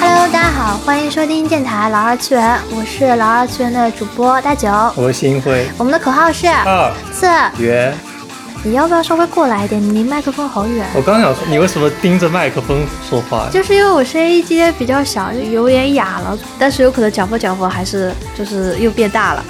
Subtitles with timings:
[0.00, 4.68] Hello，大家好，欢迎收听电台老二次元，我是老二次元的主播大九。
[4.96, 5.64] 我是星辉。
[5.78, 7.26] 我们的口号是二四。
[7.62, 7.96] 元，
[8.64, 9.80] 你要不要稍微过来一点？
[9.80, 10.84] 你离麦克风好远。
[10.96, 13.48] 我刚想说，你为什么盯着麦克风说话？
[13.52, 19.44] 就是因为我声音今天比较小，就有点哑了，但是有可能搅和搅和还是就是又变大了。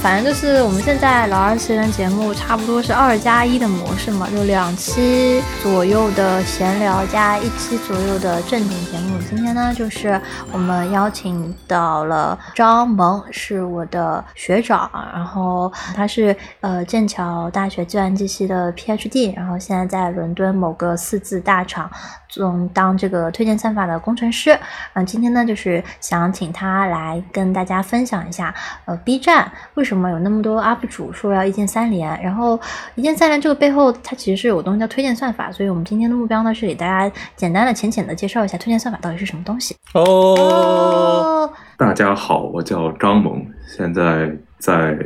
[0.00, 9.18] 反正就是我们现在老二次元节目差不多是二加一的模式嘛，就两期左右的闲聊加一期左右的正经节目。
[9.28, 10.20] 今天呢，就是
[10.52, 21.90] 我们邀请到了张萌，是我的学长，然后他是呃剑桥大学计算机系的 PhD，然后现在在伦敦某个四字大厂
[22.28, 24.56] 中当这个推荐算法的工程师。
[24.92, 28.54] 嗯，今天呢，就是想请他来跟大家分享一下，
[28.84, 32.60] 呃，B 站为什么有那么多 UP 主说要一键三连，然后
[32.94, 39.74] 一键三连这个背后它其实是有东西叫推荐算法，所以我们今天的目标呢是给大家简单的、浅浅的介绍一下推荐算法到底是什么东西。
[39.94, 43.44] 哦，大家好，我叫张萌，
[43.76, 44.96] 现在在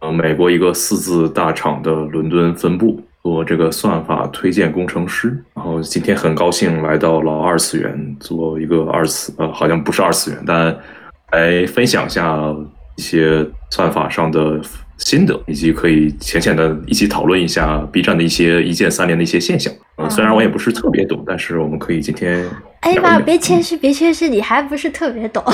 [0.00, 5.36] 呃美国一个四字大厂的伦敦分部做这个算法推荐工程师。
[5.54, 10.74] 然后今天很高兴来到了二次元做一个二次呃好像不是二次元，但
[11.32, 12.42] 来分享一下
[12.96, 14.58] 一些算法上的
[14.96, 19.70] 心得，以及可以浅浅的一起讨论一下 B 站的一些一键三连的一些现象。
[19.98, 22.48] 嗯，虽然我也不是特别懂，但是我们可以今天
[22.80, 25.44] 哎呀妈，别谦虚，别谦虚，你还不是特别懂。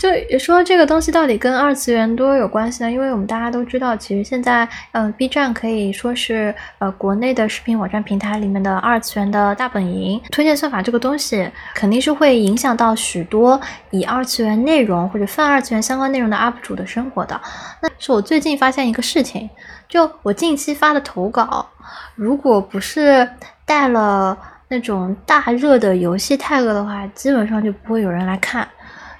[0.00, 2.90] 就说这个东西到底跟二次元多有关系呢？
[2.90, 10.18] 因为我们大家都知道，其实现在，嗯、b 站可以说是呃国内的视频网站平台里面的二次元的大本营。
[10.30, 17.38] 推荐算法这个东西，肯定是会影响到许多以二次元内容或者泛二次元相关内容的 UP 主的生活的。
[17.82, 19.50] 那是我最近发现一个事情，
[19.86, 21.68] 就我近期发的投稿，
[22.14, 23.28] 如果不是
[23.66, 24.34] 带了
[24.68, 28.66] 那种大热的游戏 tag 的话，基本上就不会有人来看。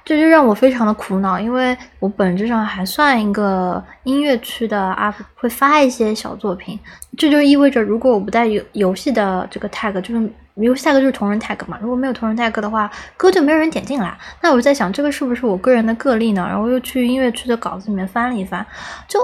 [0.03, 6.79] 这就让我非常的苦恼，因为我本质上还算一个音乐区的 UP，会发一些小作品。
[7.17, 14.17] 这就意味着，如果我不带游游戏的这个 tag，就是游戏 tag 就是同人 tag 嘛，如果没有同人 tag 的话，歌就没有人点进来。
[14.41, 16.45] 那我在想，这个是不是我个人的个例呢？
[16.47, 18.65] 然后又去音乐区的稿子里面翻了一翻，
[19.07, 19.19] 就。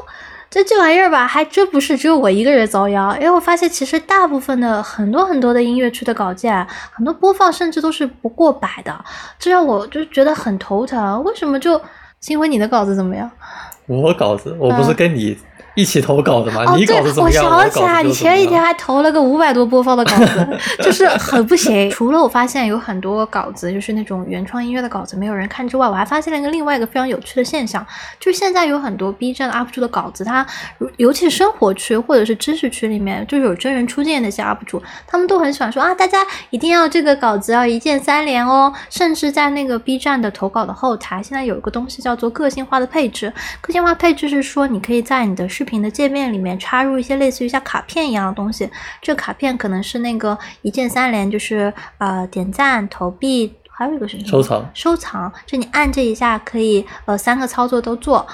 [0.50, 9.06] 这这玩意儿吧，还真不是只有我一个人遭殃，因为我发现其实大部分的很多很多的音乐区的稿件，很多播放甚至都是不过百的，
[9.38, 11.24] 这让我就觉得很头疼。
[11.24, 11.80] 为什么就
[12.22, 13.30] 新辉你的稿子怎么样？
[13.88, 15.38] 我稿子，我不是跟你
[15.78, 16.64] 一起投稿的吗？
[16.66, 17.46] 哦，你对稿子，怎么样？
[17.46, 20.48] 我想起来，你前几天还投了个五百多播放的稿子，
[20.82, 21.90] 就是很不行。
[21.92, 27.86] 除了我发现有很多稿子就是那种原创音乐的稿子没有人看之外，我还发现了一个另外一个非常有趣的现象，
[28.20, 30.44] 就是现在有很多 B 站 UP 主的稿子，它
[30.80, 36.18] 如尤其是生活区或者是知识区里面，就是有真人出镜的那些 UP 主，他们都很喜欢说啊，大家
[36.50, 38.74] 一定要这个稿子要一键三连哦。
[38.90, 43.32] 甚至在那个 B 站的投稿的后台，现在有一个东西叫做个性化的配置。
[43.62, 48.68] 个性化配置是说，你可以在你的视频的界面里面插入一些类似于像卡片一样的东西。
[49.02, 54.08] 这个卡片可能是那个一键三连，就是呃点赞、投币，还有一个？
[54.08, 58.26] 收藏收藏，就你按这一下可以呃三个操作都做。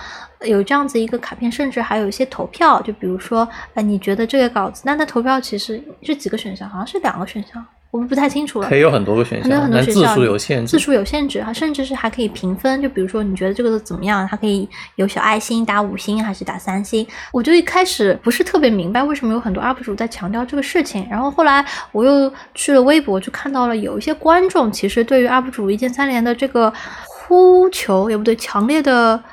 [0.41, 6.67] 有这样子一个卡片，甚至还有一些投票，就比如说，呃，你觉得这个稿子，那它投票其实是几个选项？
[6.69, 8.67] 好像是两个选项，我们不太清楚了。
[8.67, 10.79] 可以有很多个选很多项，但字很多选项数有限制字。
[10.79, 12.81] 数有限制，它甚至是还可以评分。
[12.81, 17.05] 就比如说你觉得这个怎么样，它可以有小爱心打五星还是打三星。
[17.31, 26.73] 我就一开始不是特别明白为什么有很多 UP 主在强调这个事情，然后后来我又去了微博，就看到了有一些观众其实对于 UP 主一键三连的这个
[27.07, 29.23] 呼求，也不对，强烈的。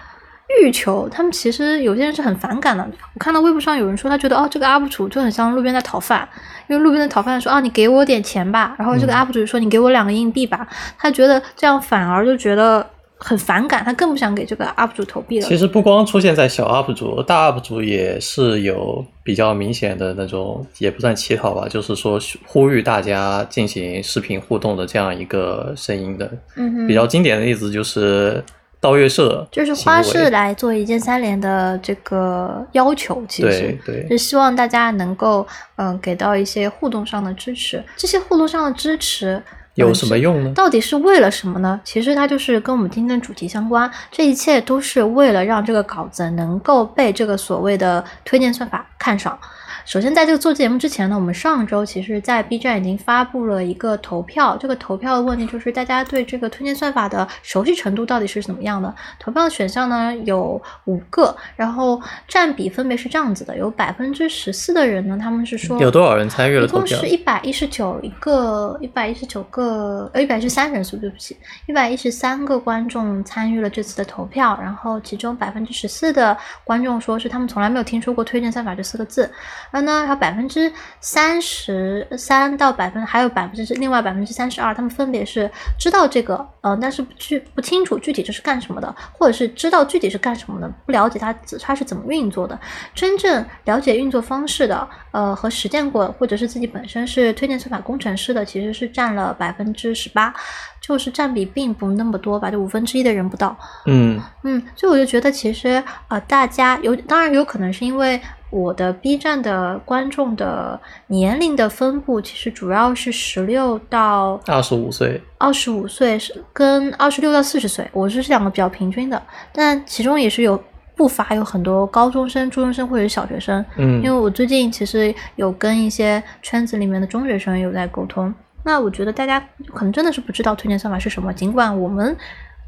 [0.59, 2.85] 欲求，他们其实有些人是很反感的。
[3.15, 6.29] 我看到微博上有人说，他觉得哦，这个 UP 主就很像路边的讨饭，
[6.69, 10.67] 因为路边的讨饭说啊，你给我点钱吧，然后这个嗯 UP 主就说你给我两个硬币吧，
[10.99, 12.85] 他觉得这样反而就觉得
[13.19, 15.47] 很反感，他更不想给这个 UP 主投币了。
[15.47, 26.31] 其实不光出现在小 UP 主，大 UP 主也是有比较明显的那种，也不算乞讨吧，就是说呼吁大家进行视频互动的这样一个声音的。
[26.57, 28.43] 嗯，比较经典的例子就是
[28.81, 35.47] 盗月社，就是花式来做一键三连的这个要求，其实对对是希望大家能够
[35.77, 37.85] 嗯、呃给到一些互动上的支持。
[37.97, 39.43] 这些互动上的支持
[39.75, 40.53] 有什么用呢？
[40.55, 41.79] 到底是为了什么呢？
[41.85, 49.39] 其实它就是跟我们今天的主题相关，这一切都是为了让这个稿子能够被这个所谓的推荐算法看上。
[49.85, 54.57] 首先在这个做节目之前呢，我们上周其实，在 B 站已经发布了一个投票。
[54.61, 58.95] 这个投票的问题就是大家对这个推荐算法的熟悉程度到底是怎么样的？
[59.19, 66.99] 投票的选项呢有五个，然后占比分别是这样子的：有百分之十四的人呢，他们是说有多少人参与了投票？
[66.99, 71.37] 一共是一百一十九一个，一百一十九个，呃，一百一十三人数，对不起，
[71.67, 79.31] 一百一十三个观众参与了这次的投票，然后其中百分之十四的观众说是他们从来没有听说过推荐算法这四个字。
[79.71, 92.59] 然后呢，还有百分之三十三到百分，还有百分之另外百分之三十二，他们分别是知道这个，呃，但是不具不清楚具体这是干什么的，或者是知道具体是干什么的，不了解它它是怎么运作的。
[92.95, 100.35] 真正了解运作方式的，呃，和实践过，或者是自己本身是推荐算法工程师的，其实是占了百分之十八，
[100.81, 103.57] 就是占比并不那么多吧，就五分之一的人不到。
[103.87, 108.21] 嗯嗯，所以我就觉得其实呃，大家有当然有可能是因为。
[108.51, 120.61] 我的 B 站的观众的年龄的分布其实主要是十六到二十五岁，二十五岁是跟二十六到四十岁，我是这两个比较平均的，但其中也是有
[120.97, 123.65] 不乏有很多高中生、初中生或者是小学生。
[123.77, 129.41] 嗯，因为我最近其实有跟一些圈子里面的中学生有在沟通，那我觉得大家
[129.73, 132.17] 可能真的是不知道推荐算法是什么，尽管我们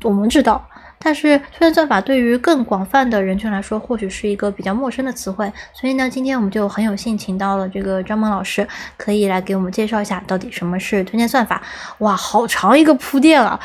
[0.05, 0.64] 我们知道。
[1.02, 5.50] 但是推荐算法对于更广泛的人群来说，或许是一个比较陌生的词汇。
[5.72, 8.66] 所以呢，今天我们就很有幸请到了这个张萌老师，
[8.96, 11.62] 可以来给我们介绍一下到底什么是推荐算法。
[11.99, 13.58] 哇，好长一个铺垫啊！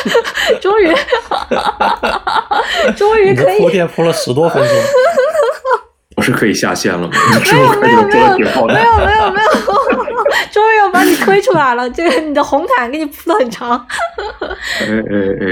[0.60, 0.94] 终于，
[2.96, 4.72] 终于可以铺垫铺了十多分钟。
[6.16, 7.12] 不是可以下线了吗？
[7.52, 9.75] 没有没有没有没有没有没有，
[10.86, 11.88] 要把你推出来了。
[11.90, 13.76] 这个你的红毯给你铺的很长。
[14.80, 15.46] 哎哎哎，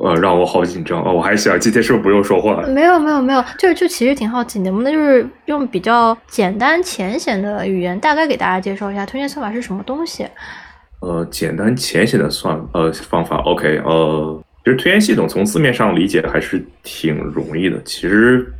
[0.00, 1.10] 呃，让我好紧张啊！
[1.10, 2.62] 我还想今天是不是不用说话？
[2.68, 10.26] 没有没有没有，就就其实挺好奇，能不能就是用比较简单浅显的语言，大概给大家介绍一下推荐算法是什么东西？
[11.00, 18.52] 呃，简单浅显的算呃方法，OK，呃，其实推荐系统从字面上理解还是挺容易的，其实。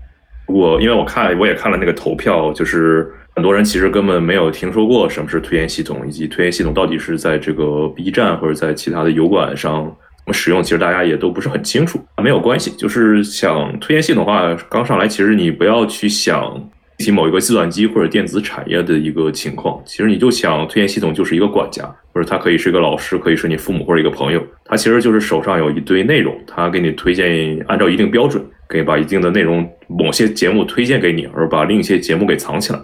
[0.46, 12.00] 我因为我看我也看了那个投票，就是很多人其实根本没有听说过什么是推荐系统，以及推荐系统到底是在这个 B 站或者在其他的油管上怎么使用，其实大家也都不是很清楚。
[12.22, 16.68] 没有关系，就是想推荐系统的话，刚上来其实你不要去想
[16.98, 28.44] 提某一个计算机或者电子产业的一个情况，其实你就想推荐系统就是一个管家，或者他可以是一个老师，可以是你父母或者一个朋友，他其实就是手上有一堆内容，他给你推荐按照一定标准。
[28.66, 32.78] 可以把一定的内容、某些节目推荐给你，而把另一些节目给藏起来，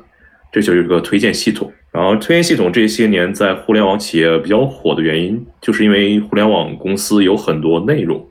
[0.56, 1.70] 这就是一个推荐系统。
[1.93, 8.26] 然后，推荐系统这些年在互联网企业比较火的原因，就是因为互联网公司有很多内容，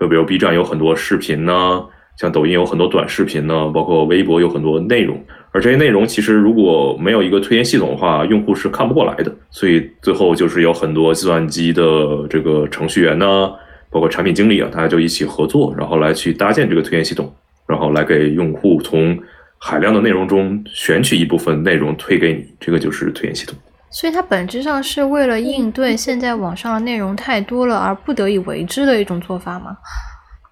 [0.00, 1.84] 就比如 B 站有很多视频呢，
[2.18, 5.22] 像抖音有很多短视频呢，包括微博有很多内容。
[5.52, 9.30] 而这些内容其实如果没有一个推荐系统的话，用户是看不过来的。
[9.50, 13.50] 所以最后就是有很多计算机的这个程序员呢。
[13.90, 17.30] 包括产品经理啊，大家就一起合作，然后来去搭建这个推荐系统，
[17.66, 19.16] 然后来给用户从
[19.58, 23.56] 海量的内容中选取一部分内容推给你，这个就是推荐系统。
[23.90, 29.76] 所以它本质上是为了应对现在网上的内容太多了而不得已为之的一种做法吗？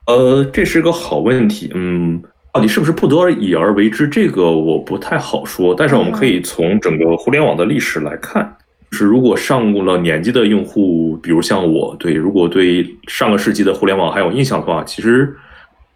[0.06, 1.70] 呃，这是个好问题。
[1.74, 2.22] 嗯，
[2.52, 5.74] 到底是不是不得已而为之，这个我不太好说。
[5.74, 8.56] 但是我们可以从整个互联网的历史来看。
[8.92, 15.36] 是，如果上了年纪的用户，比如像我，对，如果对上个世纪的互联网还有印象的话，其实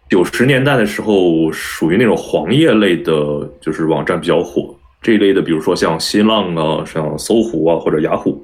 [0.09, 3.13] 九十年代的时候，属于那种黄页类的，
[3.61, 8.43] 就是网站比较火这一类的，比如说像新浪啊，像搜狐啊或者雅虎，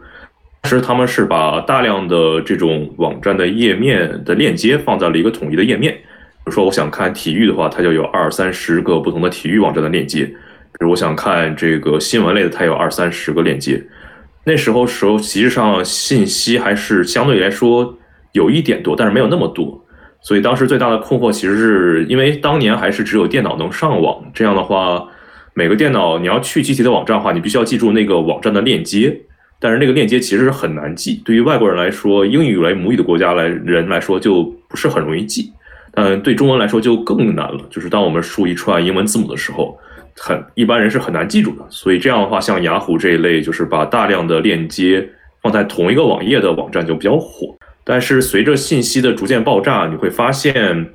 [0.64, 5.92] 其实他们是把大量的这种网站的页面的链接放在了一个统一的页面。
[5.94, 13.84] 比如说我想看体育的话，它就有二三十个不同的体育网站的链接；比如我想看这个新闻类的，它有二三十个链接。
[14.44, 17.98] 那时候时候，实际上信息还是相对来说
[18.34, 19.84] 有一点多，但是没有那么多。
[20.26, 24.20] 所以当时最大的困惑，其实是因为当年还是只有电脑能上网。
[24.34, 25.08] 这样的话，
[25.54, 29.16] 每个电脑你要去具体的网站的话，你必须要记住那个网站的链接。
[29.60, 35.54] 但是那个链接其实是很难记，对于外国人来说，英语为母语的国家来人来说就不是很容易记。
[35.94, 39.78] 但对中文来说就更难了，就是当我们输一串英文字母的时候。
[40.18, 45.06] 很一般人是很难记住的，所以这样的话，像雅虎这一类，就是把大量的链接
[45.42, 47.54] 放在同一个网页的网站就比较火。
[47.86, 50.90] 但是随着信息的逐渐爆炸，你会发现，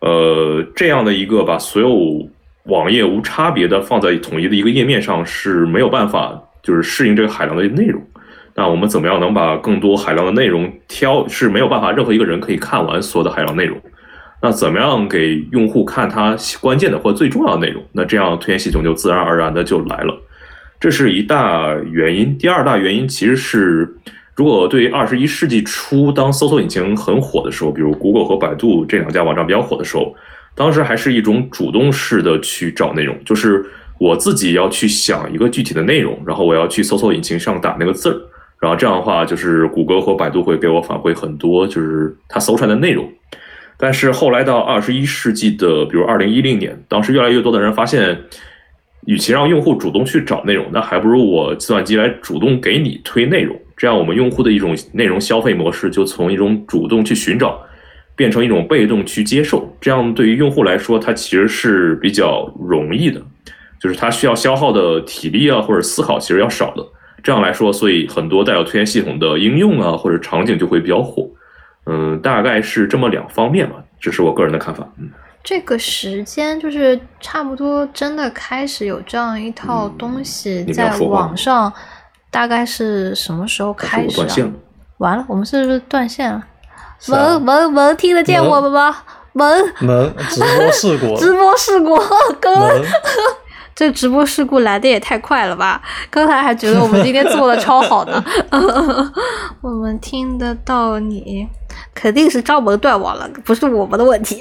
[0.00, 2.28] 呃，这样的一个把所有
[2.64, 8.02] 网页无差别的放在统一的一个页面上是没有办法，就是适应这个海量的内容。
[8.54, 13.80] 那我们怎么样能把更多海量的内容挑是没有办法任何一个人可以看完所有的海量内容。
[14.42, 17.82] 那怎么样给用户看它关键的或最重要的内容？
[17.92, 20.14] 那这样推荐系统就自然而然的就来了。
[20.80, 22.36] 这是一大原因。
[22.36, 23.94] 第二大原因其实是，
[24.34, 30.14] 如果对于二十一世纪初当搜索引擎很火的时候，比如 Google 和百度这两家网站比较火的时候，
[30.54, 33.64] 当时还是一种主动式的去找内容，就是
[34.00, 38.16] 我自己要去想一个具体的内容，然后我要去搜索引擎上打那个字儿，
[38.58, 43.06] 然后这样的话，就是谷歌和百度会给我反馈很多，就是它搜出来的内容。
[43.76, 48.18] 但是后来到二十一世纪的，比如二零一零年，当时越来越多的人发现，
[49.06, 53.54] 与其让用户主动去找内容，那还不如我计算机来主动给你推内容。
[53.82, 57.60] 这样，我们用户的一种内容消费模式就从一种主动去寻找，
[58.14, 59.76] 变成一种被动去接受。
[59.80, 63.20] 这样对于用户来说，它其实是比较容易的，
[63.80, 66.86] 就是它需要消耗的体力啊或者思考其实要少的。
[67.24, 71.28] 这样来说，所以很多带有推荐系统的应用啊或者场景就会比较火。
[71.86, 74.88] 嗯，大概是这么两方面吧，这是我个人的看法。
[75.00, 75.10] 嗯，
[75.42, 81.72] 这个时间就是差不多真的开始有这样一套东西在网上，
[82.32, 84.16] 大概是什么时候开始？
[84.16, 84.52] 断线。
[84.98, 86.42] 完了，我们是不是断线了？
[87.06, 88.96] 萌萌萌，听得见我们吗？
[89.32, 91.96] 萌萌，直播事故，直播事故，
[92.40, 92.50] 哥
[93.74, 95.80] 这直播事故来的也太快了吧！
[96.10, 98.22] 刚才还觉得我们今天做的超好呢，
[99.62, 101.48] 我们听得到你。
[101.94, 104.40] 肯定是张萌断网了，不是我们的问题。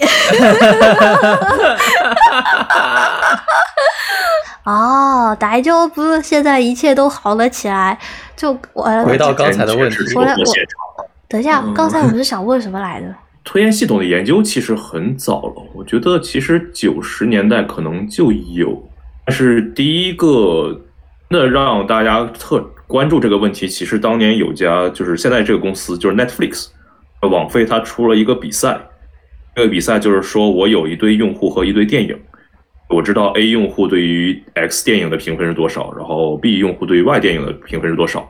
[4.64, 7.98] 哦，大丈夫，现在一切都好了起来。
[8.36, 10.44] 就我回到刚才的问题，我来我
[11.28, 13.08] 等一下，刚才我们是想问什么来着？
[13.44, 18.88] 推荐系统的研究其实很早了，我觉得其实九十年代可能就有，
[19.26, 20.80] 但是第一个
[21.28, 26.68] 那让大家特关注这个问题，其实当年有家就是现在这个公司就是 Netflix。
[27.22, 28.80] 网飞它出了一个比赛，
[29.56, 32.20] 这个比赛就是说我有一堆用户和一堆电影，
[32.92, 38.30] 我知道 A 用户对于 X 电影的评分是多少，然后 B 用户对于 Y 电影的评分是多少，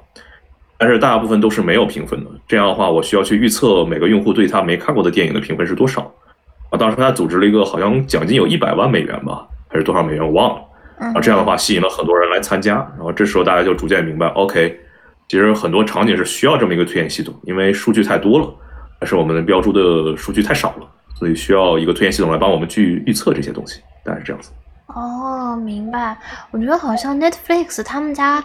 [0.77, 2.29] 但是大部分都是没有评分的。
[2.47, 6.01] 这样的话，我需要去预测每个用户对他没看过的电影的评分是多少。
[6.69, 10.61] 啊，当时他组织了一个好像奖金有一百万美元吧，还是多少美元我忘了。
[11.15, 14.79] 啊，这样的话吸引了很多人来参加，然后这时候大家就逐渐明白，OK，
[15.27, 18.53] 其实很多场景是需要这么一个推荐系统，因为数据太多了。
[18.99, 24.51] 但是我们标注的数据太少了，所以需要一个推荐系统来帮我们去预测这些东西，大概是这样子。
[24.87, 26.17] 哦，明白。
[26.51, 28.43] 我觉得好像 Netflix 他们家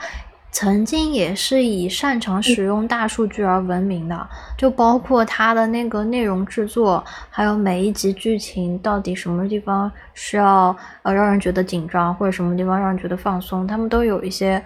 [0.53, 14.63] 曾经也是以擅长使用大数据而闻名的，就包括它的那个内容制作，还有每一集剧情到底什么地方需要呃让人觉得紧张，或者什么地方让人觉得放松，他们都有一些。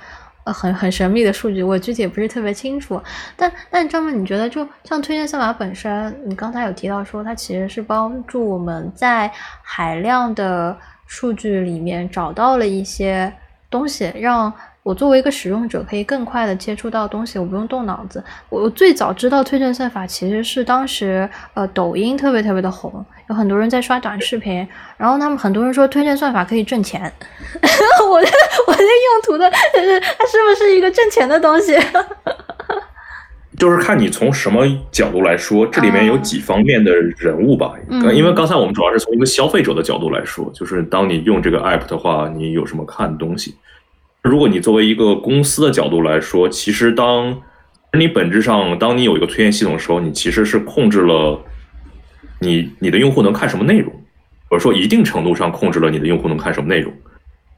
[0.52, 3.02] 很很神秘的数据，我具体也不是特别清楚。
[3.36, 9.30] 但但张文，你觉得就像推荐算法本身，你刚才有提到说它其实是帮助我们在
[9.62, 10.76] 海量的
[11.06, 13.32] 数据里面找到了一些
[13.68, 14.52] 东西，让。
[14.82, 18.22] 我作为一个使用者，可以更快的接触到东西，我不用动脑子。
[18.48, 27.02] 我最早知道推荐算法其实是当时呃抖音特别特别的红，有很多人在刷短视频，然后他们很多人说推荐算法可以挣钱。
[28.02, 28.22] 我我
[28.74, 31.76] 这用途的就是，它是不是一个挣钱的东西？
[33.58, 37.74] 就是看你从什么角度来说，这里面有几方面的人物吧。
[37.90, 43.56] 嗯因为刚才我们主要是从一个消费者的角度来说，就是当你用这个 app 的话，你有什么看东西？
[44.22, 47.40] 如果你作为一个公司的角度来说，其实当
[47.98, 51.42] 你本质上，当你有一个推荐系统的时候，你其实是控制了
[52.40, 53.92] 你你的用户能看什么内容，
[54.48, 56.92] 或者说一定程度上控制了你的用户能看什么内容。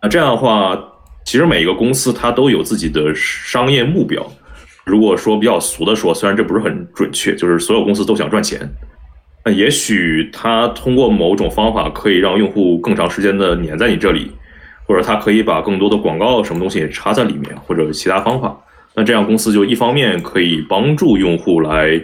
[0.00, 0.78] 那这样的话，
[1.24, 4.24] 其实每一个公司它都有自己的商业目标。
[4.84, 8.68] 如果说比较俗的说，虽然这不是很准确，就是所有公司都想赚钱。
[9.44, 14.30] 那也许它通过某种方法可以让用户更长时间的黏在你这里。
[14.92, 18.54] 或者他可以把更多的广告什么东西插在里面，或者其他方法。
[18.94, 21.98] 那这样公司就一方面可以帮助用户来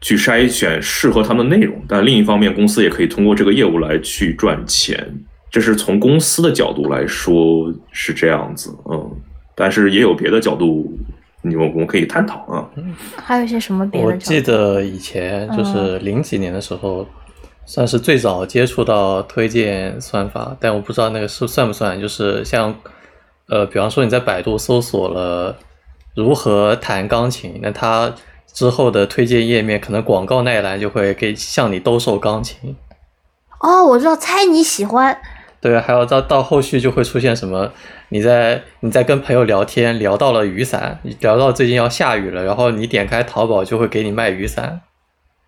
[0.00, 5.04] 去筛选适合他们的内容，但另一方面公司也可以通过这个业务来去赚钱。
[5.50, 9.10] 这是从公司的角度来说是这样子，嗯。
[9.56, 10.96] 但是也有别的角度，
[11.42, 12.70] 你们我们可以探讨啊。
[13.16, 14.06] 还有一些什么别的？
[14.06, 17.04] 我记得以前就是零几年的时候。
[17.66, 22.00] 算是最早接触到推荐算法，但我不知道那个是算不算。
[22.00, 22.74] 就是像，
[23.48, 25.56] 呃，比方说你在百度搜索了
[26.14, 28.14] 如何弹钢琴，那它
[28.46, 32.76] 之后的推荐页面可能广告那一栏就会给向你兜售钢琴。
[33.60, 35.18] 哦，我知道，猜你喜欢。
[35.60, 37.72] 对，还有到到后续就会出现什么？
[38.10, 44.82] 你在你在跟朋友聊天，聊到了雨伞，聊到最近要下雨了，然后你点开淘宝就会给你卖雨伞。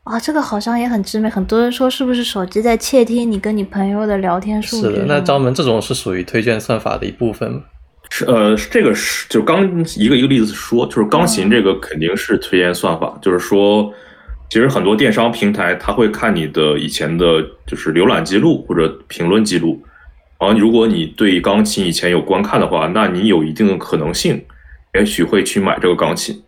[0.09, 4.89] 啊，这个好像也很致命，很多人说是不是手机在窃听你跟你朋友的聊天数据？
[4.89, 7.61] 是的，那张门这种是属于推荐算法的一部分吗？
[8.11, 9.63] 是呃，这个是就刚
[9.99, 13.93] 一个一个例子说，就是钢琴这个肯定是推荐算法，就是说，
[14.49, 19.79] 其实很多电商平台它会看你的以前的，就是浏览记录或者评论记录，
[20.41, 24.43] 然后如果你对钢琴以前有观看的话，那你有一定的可能性，
[24.95, 26.43] 也许会去买这个钢琴，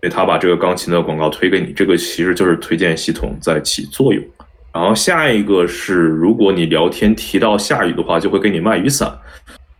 [0.00, 4.22] 所以他把这个钢琴的广告推给你，这个其实就是推荐系统在起作用。
[4.72, 9.10] 然后下一个是，如果你聊天提到下雨的话，就会给你卖雨伞。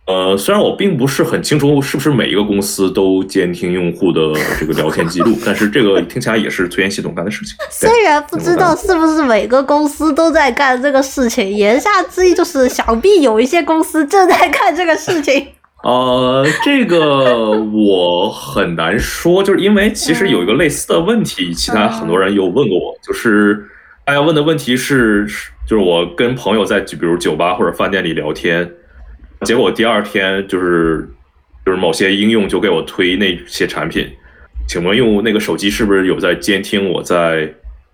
[0.07, 7.55] 呃，虽然我并不是很清楚是不是每一个公司都监听用户的这个聊天记录， 但是这个听起来也是推荐系统干的事情。
[7.69, 15.45] 虽然不知道是不是每个公司都在干这个事情，言下之意就是想必有一些公司正在干这个事情。
[15.83, 23.65] 呃，这个我很难说，就是因为其实有一个类似的问题，其他很多人有问过我，就是
[24.03, 25.25] 大家问的问题是，
[25.67, 28.69] 就是我跟朋友在比如酒吧或者饭店里聊天。
[29.41, 31.07] 结果第二天就是
[31.63, 34.09] 就是某些应用就给我推那些产品，
[34.67, 37.53] 请问用那个手机是不是有在监听我在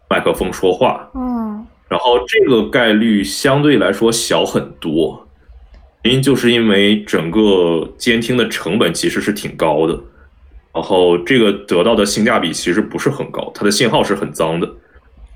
[0.10, 1.10] 麦克风说话？
[1.14, 5.23] 嗯，然后这个概率相对来说小很多，
[6.04, 10.00] 原因就是因为整个监听的成本其实是挺高的，
[10.74, 14.70] 然后这个得到的性价比其实不是很高，它的信号是很脏的，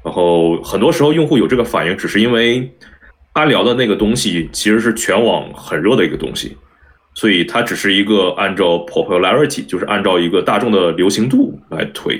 [0.03, 2.71] 然后很多时候用户有这个反应，只是因为。
[3.33, 6.57] 他聊的那个东西其实是全网很热的一个东西，
[7.13, 12.19] 所以它只是一个按照 popularity，就是按照一个大众的流行度来推，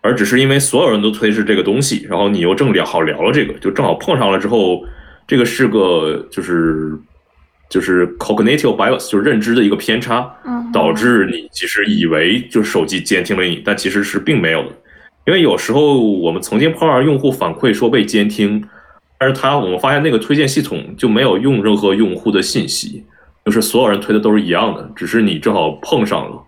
[0.00, 4.82] 而只是因为所有人都推是这个东西，然后你又正聊好聊了这个，就正好碰上了之后，
[5.26, 6.98] 这个是个就是
[7.70, 10.30] 就是 cognitive bias，就是认知的一个偏差，
[10.70, 14.68] 导致你其实以为就是手机监听了你，但其实是并没有的，
[15.26, 18.62] 因为有时候我们曾经碰到用户反馈说被监听。
[19.22, 23.04] 但是他，我们发现那个推荐系统就没有用任何用户的信息，
[23.44, 26.42] 就是所有人推的都是一样的，只是你正好碰上了，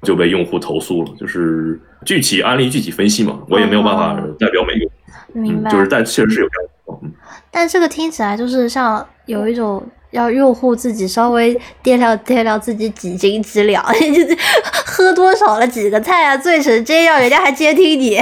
[0.00, 1.12] 就被用户投诉了。
[1.20, 4.90] 就是具体案例具体分析嘛，我也没有办法代表每个，
[5.38, 5.70] 明白。
[5.70, 7.12] 就是但确实是有这样的情况。
[7.50, 9.86] 但这个听起来就是像有一种。
[10.14, 11.52] 要用户自己稍微
[11.82, 13.84] 掂量掂量自己几斤几两，
[14.86, 18.20] 喝多少了几个菜啊，醉成这样，人家还监听你。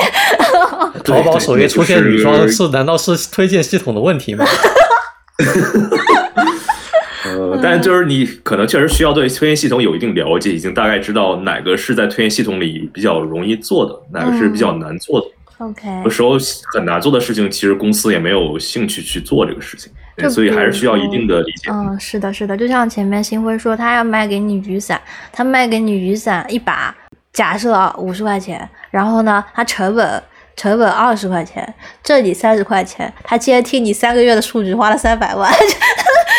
[1.04, 4.44] 淘宝首页出现女装是难道是推荐系统的问题吗？
[7.24, 15.26] 呃，但就是你可能确实需要对推荐系统有一定了解，已经大概知道哪个是在推荐系统里比较容易做的，哪个是比较难做的。
[15.59, 16.31] OK，有时候
[16.74, 19.92] 很难做的事情，其实公司也没有兴趣去做这个事情。
[20.31, 21.70] 所以还是需要一定的理解。
[21.70, 25.01] 嗯，是的，是的，就像前面新辉说，他要卖给你雨伞，
[25.33, 26.94] 他卖给你雨伞一把，
[27.33, 30.22] 假设啊五十块钱，然后呢，他成本
[30.55, 35.51] 成本二十块钱，这里三十块钱，他监听你三个月的数据，花了三百万。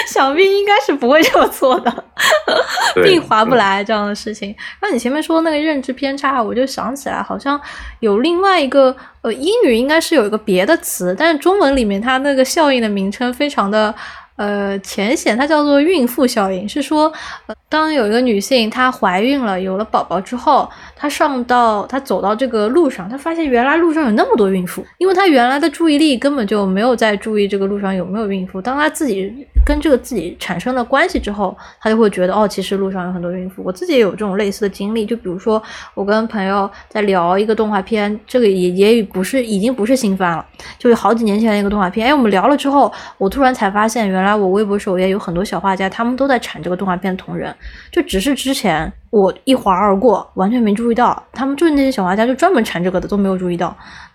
[0.07, 2.03] 想必应该是不会这么做的，
[3.03, 4.55] 并划不来这样的事情。
[4.81, 7.59] 那你前面说那个认知偏差，我就想起来，好像
[7.99, 13.93] 有另外一个，呃，英语应该是有一个别的词，但是中文里面它那个效应的名称非常的。
[14.35, 17.13] 呃，浅显，它叫做孕妇效应，是说，
[17.45, 20.67] 呃，当有一个女性她怀孕了，有了宝宝之后，
[21.03, 28.61] 他上到他走到这个路上，他发现原来路上有那么多孕妇，因为他原来的注意力根本就没有在注意这个路上有没有孕妇。
[28.61, 33.61] 当他自己跟这个自己产生了关系之后，他就会觉得，哦，其实路上有很多孕妇。
[33.65, 35.61] 我自己也有这种类似的经历，就比如说
[35.93, 40.45] 我跟朋友在聊一个动画片，这个也也不是已经不是新番了，
[40.79, 42.07] 就是好几年前的一个动画片。
[42.07, 44.23] 哎，我们聊了之后，我突然才发现原。
[44.23, 47.53] 来，我微博首页有很多小画家，他们都在产这个动画片同人，
[47.91, 53.67] 就只是之前我一划而过，完全没注意到，他们就是那些小画家，就专门缠这个的，都没有注意到。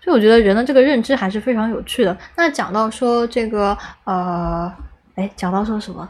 [0.03, 2.17] 所以我觉得人的这个认知还是非常有趣的。
[2.35, 4.69] 那讲到说这个，呃，
[5.15, 6.09] 哎，讲到说什么？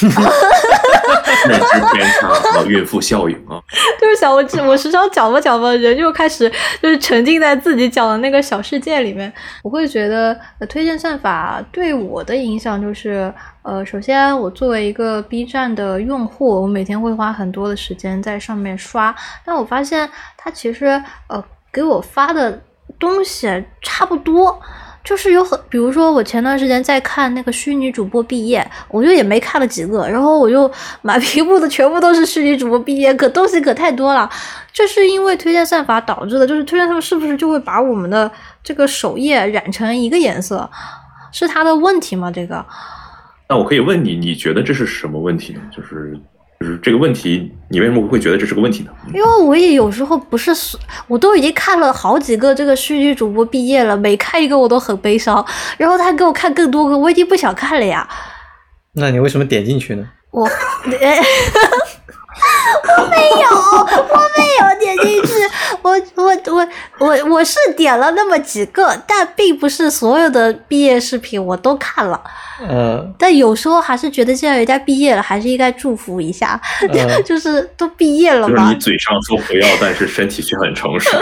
[0.00, 3.62] 认知偏差和孕妇效应啊，
[4.00, 6.50] 就是想我我时常讲吧讲吧，人就开始
[6.82, 9.32] 就是沉浸在自己讲的那个小世界里面。
[9.62, 10.36] 我会觉得
[10.68, 13.32] 推荐算法对我的影响就是，
[13.64, 22.62] 呃，首先我作为一个 B 站的用户，我每天会花很多的时间在上面刷，但我发现它其实呃给我发的
[22.98, 24.60] 东西差不多。
[25.02, 34.28] 就是有很，比如说我前段时间在看那个虚拟主播毕业，我就也没看了几个，然后我就满屏幕的全部都是虚拟主播毕业，可东西可太多了。
[34.72, 38.30] 这是因为推荐算法导致的，就是推荐他们是不是就会把我们的
[38.62, 40.70] 这个首页染成一个颜色，
[41.32, 42.30] 是他的问题吗？
[42.30, 42.64] 这个？
[43.48, 45.60] 那我可以问你，你觉得这是什么问题呢？
[45.74, 46.18] 就是。
[46.60, 48.90] 就是这个问题，你为什么会觉得这是个问题呢？
[49.12, 50.50] 因为我也有时候不是，
[51.08, 55.44] 我都已经看了好几个这个虚拟主播毕业了，每看一个我都很悲伤。
[55.76, 58.08] 然后他给我看更多个，我已经不想看了呀。
[58.92, 60.06] 那你为什么点进去呢？
[60.30, 61.08] 我， 我没有，
[63.50, 65.32] 我没有点进去。
[65.82, 66.66] 我我我
[66.98, 72.22] 我我是点了那么几个，但并不是所有的毕业视频我都看了。
[72.68, 76.60] 呃，但有时候还是觉得，既然人家毕业了，还是应该祝福一下。
[76.80, 81.10] 呃 就是都毕业了就是嘛你，嘴上说不要，但是身体却很诚实。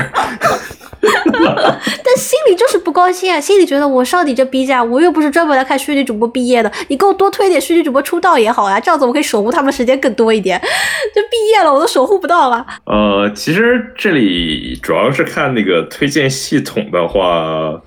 [1.03, 10.61] 但心里就是不高兴啊，心里觉得我上你这 B 站，我又不是专门来看虚拟主播毕业的，你给我多推点虚拟主播出道也好呀，这样子我可以守护他们时间更多一点。
[11.15, 12.65] 就毕业了，我都守护不到了。
[12.85, 17.81] 呃，其实这里主要是看那个推荐系统的话，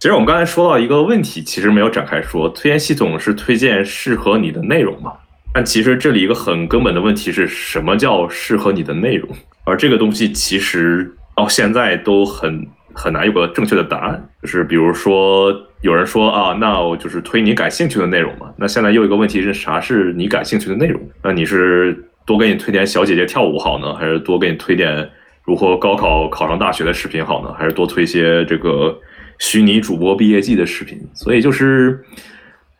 [0.00, 5.12] 其实我们刚才说到一个问题，其实没有展开说，推荐系统是推荐适合你的内容嘛？
[5.52, 9.28] 但其实这里一个很根本的问题是什么叫适合你的内容？
[9.64, 14.26] 而这个东西其实到现在都很很难有个正确的答案。
[14.40, 18.50] 就是比如说有人说啊，那我就是推你感兴趣的内容嘛。
[18.56, 20.98] 那现在又一个问题是啥是你感兴趣的内容？
[21.22, 25.06] 那你是多给你推点小姐姐跳舞好呢，还是多给你推点
[25.44, 27.52] 如何高考考上大学的视频好呢？
[27.52, 28.98] 还是多推一些这个
[29.40, 30.96] 虚拟主播毕业季的视频？
[31.12, 32.00] 所以就是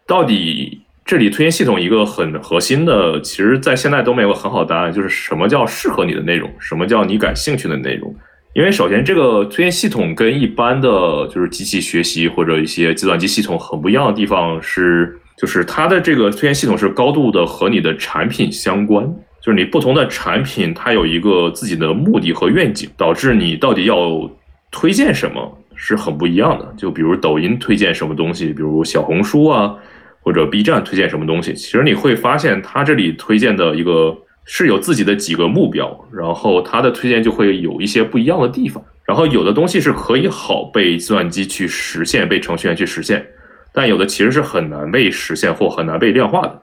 [0.06, 8.14] 到底这里推荐系统一个很核心的，其实在现在都没有很好的答案，就是什么叫适合你的内容，什么叫你感兴趣的内容。
[8.52, 10.88] 因为首先，这个推荐系统跟一般的
[11.28, 19.04] 就是机器学习或者一些计算机系统很不一样的地方是，就是它的这个推荐系统是高度的和你的产品相关，
[19.40, 24.30] 就是你不同的产品它有一个自己的目的和愿景，导致你到底要
[24.72, 26.74] 推荐什么是很不一样的。
[26.76, 29.74] 就比如抖音推荐什么东西，比如小红书啊，
[30.20, 34.14] 或者 B 站推荐什么东西，其实你会发现它这里推荐的一个
[34.44, 38.84] 是有自己的几个目标，然后它的推荐就会有一些不一样的地方。
[39.06, 43.26] 然后有的东西是可以好被计算机去实现，被程序员去实现，
[43.72, 46.62] 但有的其实是很难被实现或很难被量化的。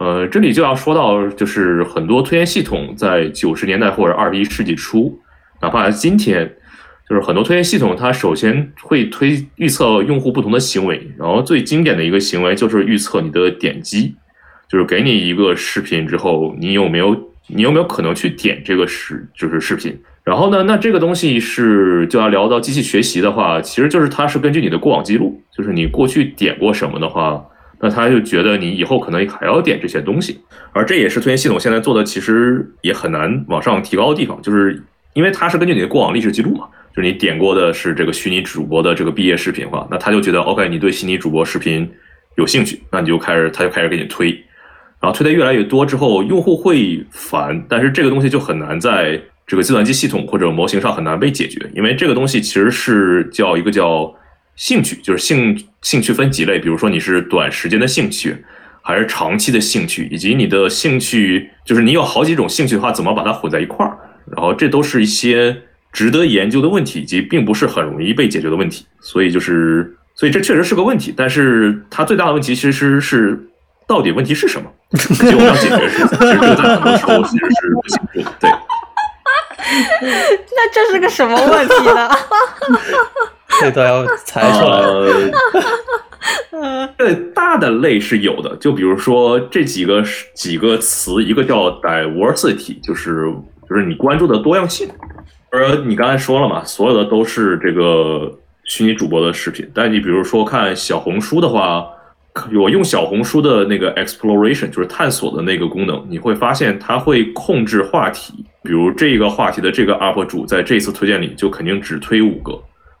[0.00, 5.16] 呃，这里就要说到，就是很多推荐系统在九十年代或者二十一世纪初，
[5.62, 6.52] 哪怕今天，
[7.08, 14.14] 就是很多推荐系统，它首先会推预测用户不同的行为，然后最经典的一个行为就是预测你的点击，
[14.68, 17.14] 就是给你一个视频之后，你有没有
[17.48, 19.96] 你有没有可能去点这个视就是视频。
[20.24, 27.44] 然后呢，那这个东西是就要聊到机器学习的话，其实就是它是根据你的过往记录，就是你过去点过什么的话，
[27.80, 30.40] 那它就觉得你以后可能还要点这些东西，
[30.72, 41.90] 而这也是推荐系统现在做的其实也很难往上提高的地方，就是因为它是根据你的过往历史记录嘛，就是你点过的是这个虚拟主播的这个毕业视频的话，那他就觉得 OK，你对虚拟主播视频
[42.36, 44.30] 有兴趣，那你就开始他就开始给你推，
[45.00, 54.14] 然后推的越来越多之后，用户会烦，但是这个东西就很难在这个计算机系统或者模型上很难被解决，因为这个东西其实是叫一个叫
[54.54, 58.36] 兴趣，就是兴兴趣分几类，比如说你是短时间的兴趣，
[58.82, 63.98] 还是长期的兴趣，以及你的兴趣就是你有好几种兴趣的话，怎么把它混在一块儿？
[64.32, 65.54] 然后这都是一些
[65.94, 68.84] 值得研究的问题，以及并不是很容易被解决的问题。
[69.00, 73.40] 所以就是，所以这确实是个问题，但是它最大的问题其实是
[73.86, 74.68] 到底问题是什么？
[74.90, 78.34] 以及我们要解决的事情，其实这在很多时候其实是不清楚的。
[78.40, 78.50] 对。
[79.66, 82.10] 那这是个什么问题呢？
[83.60, 84.78] 这都要猜出来。
[86.50, 90.04] 呃， 这大的类是有的，就比如说这几个
[90.34, 93.32] 几个词，一个叫 diversity，就是
[93.68, 94.88] 就是你关注的多样性。
[95.54, 101.86] 而你刚才说了嘛，所有的都是这个虚拟主播的视频，但你比如说看小红书的话，
[102.52, 112.52] 我用小红书的那个 exploration，就是探索的那个功能，你会发现它会控制话题，比如这个话题的这个 UP 主在这次推荐里就肯定只推五个，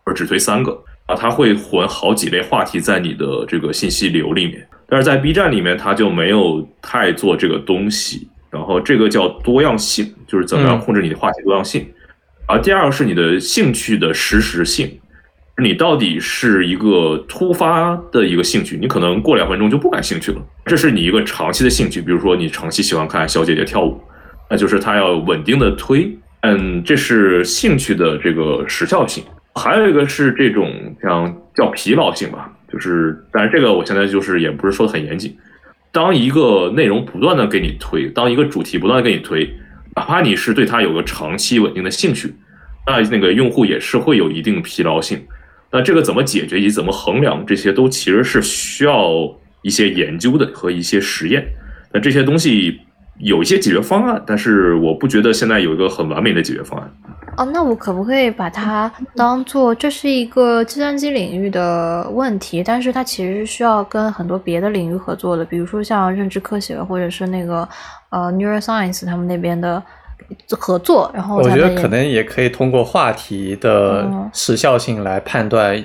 [0.04, 0.80] 或者只推三个。
[1.06, 8.26] 啊，它会混好几类话题在你的这个信息流里面，但是在 B 站里面，它就没有太做这个东西。
[8.50, 11.86] 然后这个叫多样性，就是怎么样控制你的话题多样性。
[12.46, 15.00] 而第二个是你的兴趣的实时性，
[15.62, 20.42] 你到底是一个突发的一个兴趣，你可能过两分钟就不感兴趣了。
[20.66, 24.00] 这是你一个长期的兴趣，比如说你长期喜欢看小姐姐跳舞，
[24.50, 26.16] 那就是它要稳定的推。
[26.42, 29.24] 嗯，这是兴趣的这个时效性。
[29.54, 35.34] 还有一个是这种像叫疲劳性吧，就是，但是这个我现在就是也不是说的很严谨。
[35.92, 39.48] 当一个内容不断的给你推，当一个主题不断的给你推，
[39.96, 42.34] 哪怕你是对它有个长期稳定的兴趣，
[42.86, 45.24] 那那个用户也是会有一定疲劳性。
[45.70, 49.12] 那这个怎么解决以及怎么衡量，这些都其实是需要
[49.62, 51.46] 一些研究的和一些实验。
[51.92, 52.80] 那这些东西
[53.18, 56.90] 有一些解决方案，但是我不觉得现在有一个很完美的解决方案。
[57.36, 62.62] 哦，那我可不可以把它当做这是一个计算机领域的问题？
[62.62, 67.68] 但是它其实是需要跟很多别的领域合作的，比如说像认知科学或者是那个
[68.10, 69.82] 呃 neuroscience 他们那边的
[70.50, 71.10] 合作。
[71.12, 75.84] 然后我觉得可能也可以通过话题的时效性来判断。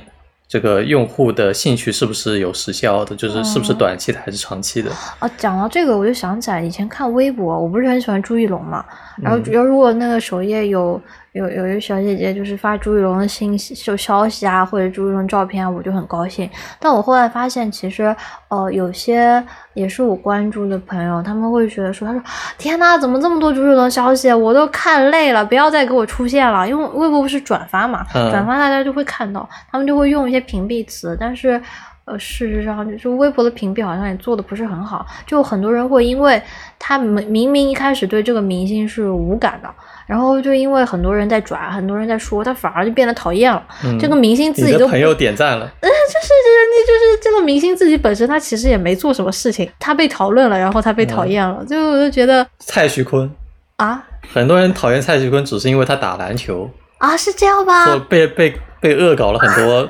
[0.49, 3.15] 这个用户的兴趣是不是有时效的？
[3.15, 4.91] 就是是不是短期的还是长期的？
[5.19, 8.83] 啊，讲到这个，我就想起来以前看微博，我不是很喜欢朱一龙嘛。
[9.21, 10.99] 然后，主要如果那个首页有。
[11.39, 16.49] 有有一个小姐姐就是发朱一龙的信息、就消息啊，或者朱一龙照片，我就很高兴。
[16.79, 18.13] 但我后来发现，其实
[18.49, 19.41] 呃，有些
[19.73, 22.21] 也是我关注的朋友，他们会觉得说：“他说
[22.57, 24.33] 天呐，怎么这么多朱一龙消息？
[24.33, 31.15] 我都看累了，不要再给我出现了。”因为微博不是转发嘛，转发大家就会看到，他们就会用一些屏蔽词。
[31.17, 31.61] 但是
[32.09, 36.41] 呃，事实上就是微博的屏蔽好像也做的不是很好，就很多人会因为
[36.77, 39.69] 他明明明一开始对这个明星是无感的。
[40.07, 43.63] 然后就因为很多人在转，很多人在说，他反而就变得讨厌了。
[43.99, 53.29] 这个明星自己都朋友点赞了， 嗯，就是就是那就是这个明星自己本身他其实也没做什么事情，他被讨论了，然后他被讨厌了，就我就觉得蔡徐坤
[53.75, 56.67] 啊，很多人讨厌蔡徐坤只是因为他打篮球
[56.97, 57.95] 啊，是这样吧？
[58.09, 59.87] 被被被恶搞了很多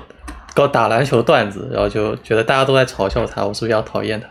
[0.53, 4.27] 搞打篮球段子，然后就觉得大家都在嘲笑他，我是不是要讨厌他？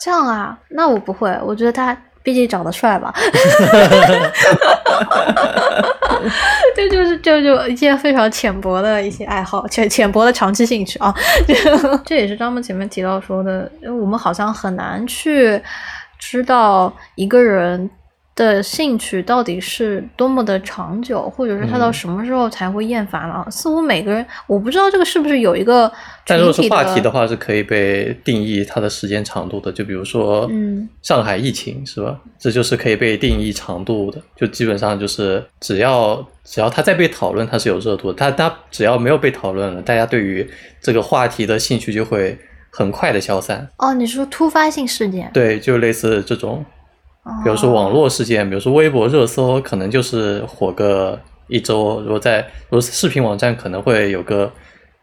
[0.00, 0.58] 这样啊？
[0.70, 1.96] 那我不会，我觉得他。
[2.24, 3.12] 毕竟长得帅吧，
[6.76, 11.12] 这就是就就一些非常浅薄的一些爱好，浅浅薄的长期兴趣啊。
[12.06, 13.68] 这也是张梦前面提到说的，
[14.00, 15.60] 我们好像很难去
[16.16, 17.90] 知道一个人。
[18.34, 23.46] 的兴趣到底是多么的长久，或者是他到什么时候才会厌烦了？
[23.50, 25.90] 似乎每个人，我不知道这个是不是有一个。
[26.26, 29.70] 但如果是话题的话，是可以被定义它的时间长度的。
[29.70, 32.18] 就比如说，嗯，上海疫情是吧？
[32.38, 34.18] 这就是可以被定义长度的。
[34.34, 38.14] 就基本上就是只要只要它在被讨论，它是有热度的。
[38.14, 40.48] 它它只要没有被讨论了，大家对于
[40.80, 42.38] 这个话题的兴趣就会
[42.70, 43.68] 很快的消散。
[43.76, 45.30] 哦，你说突发性事件？
[45.34, 46.64] 对，就类似这种。
[47.44, 54.52] 比如说网络事件，比如说微博热搜，可能就是火个一周；如果在如果视频网站，可能会有个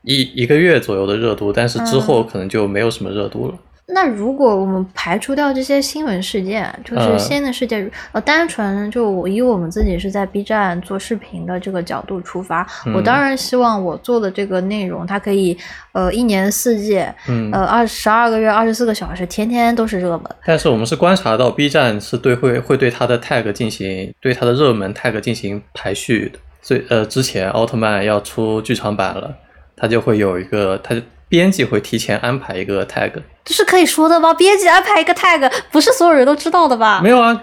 [0.04, 3.54] 一一个月左右的热度，但是之后可能就没有什么热度了。
[3.92, 15.58] 那如果我们排除掉这些新闻事件，就是新的事件，呃，单纯就我以我们自己是在 B 站做视频的这个角度出发，我当然希望我做的这个内容，它可以
[15.92, 17.04] 呃一年四季，
[17.52, 20.26] 呃二十二个月二十四个小时，天天都是热门。
[20.46, 29.36] 但是我们是观察到 B 站是对会会对它的 tag 进行对它的热门 tag 进行排序的，所以呃之前奥特曼要出剧场版了，
[29.76, 30.96] 它就会有一个它。
[31.30, 33.14] 编辑会提前安排一个 tag，
[33.46, 34.34] 这是可以说的吗？
[34.34, 37.00] 编辑安排一个 tag，不是所有人都知道的吧？
[37.02, 37.40] 没有啊，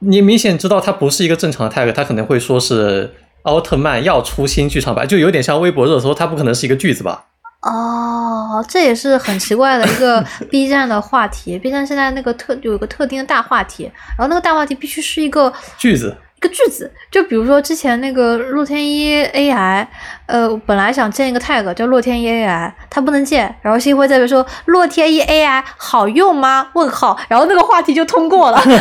[0.00, 7.26] 你明显知道它不是一个正常的 tag，它可能会说是奥特曼要出新剧场版，就有点像微博热搜，它不可能是一个句子吧？
[7.62, 11.58] 哦，这也是很奇怪的一个 B 站的话题。
[11.58, 13.84] B 站现在那个特有一个特定的大话题，
[14.16, 16.16] 然后那个大话题必须是一个句子。
[16.38, 19.84] 一个句子，就比如说之前那个洛天依 AI，
[20.26, 26.68] 呃，本来想建一个 tag 叫洛天依 AI，它不能建，然后星辉在说洛天依 AI 好用吗？
[26.74, 28.78] 问号，然后那个话题就通过了， 就是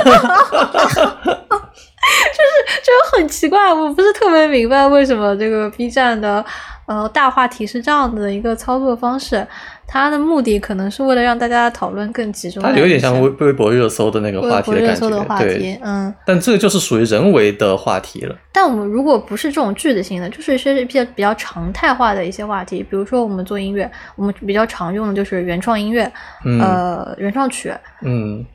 [2.84, 6.46] 就是很奇怪，我不是特别明白为什么这个 B 站的
[6.86, 9.48] 呃大话题是这样的一个操作方式。
[9.88, 12.62] 它的目的可能是为了让大家讨论更集中。
[12.62, 16.14] 它有点像微微博热搜的那个话题的感觉，对，嗯。
[16.26, 18.36] 但这个就是属于人为的话题了。
[18.52, 26.12] 但我们如果不是这种句子性的，就是一些比较比较常态化的一些话题，比如说我们做音乐，我们比较常用的就是原创音乐，
[26.60, 28.46] 呃，原创曲，嗯，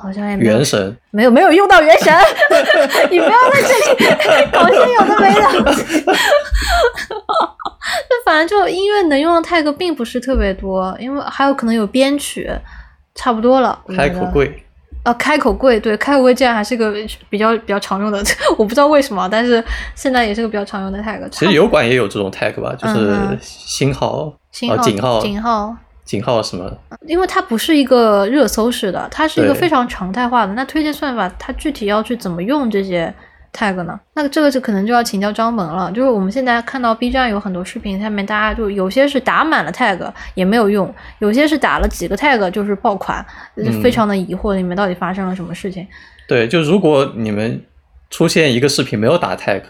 [0.00, 0.52] 好像也没有。
[0.52, 2.12] 原神没有没有用到原神，
[3.10, 6.14] 你不要在这里 搞些有的没的。
[8.08, 12.50] 那反正就音乐能用的 tag 并不是特别多，因为还有可能有编曲，
[13.14, 13.78] 差不多了。
[13.96, 14.64] 开口贵，
[15.02, 16.94] 啊，开口贵，对，开口贵竟然还是个
[17.28, 18.22] 比较比较常用的，
[18.56, 19.62] 我不知道为什么，但是
[19.94, 21.28] 现在也是个比较常用的 tag。
[21.30, 26.70] 其实油管也有这种 tag 吧，就是星号、星号、井号、井号、井号什么？
[27.06, 30.52] 因为它不是一个热搜式的，它是一个非常常态化的。
[30.54, 33.12] 那推荐算法它具体要去怎么用这些
[33.52, 34.00] ？tag 呢？
[34.14, 35.92] 那这个就可能就要请教张萌了。
[35.92, 43.24] 就是我们现在看到 B 站有很多视频，下面大家就有些是打满了 tag 也没有用，有些是打了几个 tag 就是爆款，
[43.82, 45.86] 非常的疑惑里面到底发生了什么事情。
[46.26, 47.62] 对，就如果你们
[48.08, 49.62] 出现一个视频没有打 tag，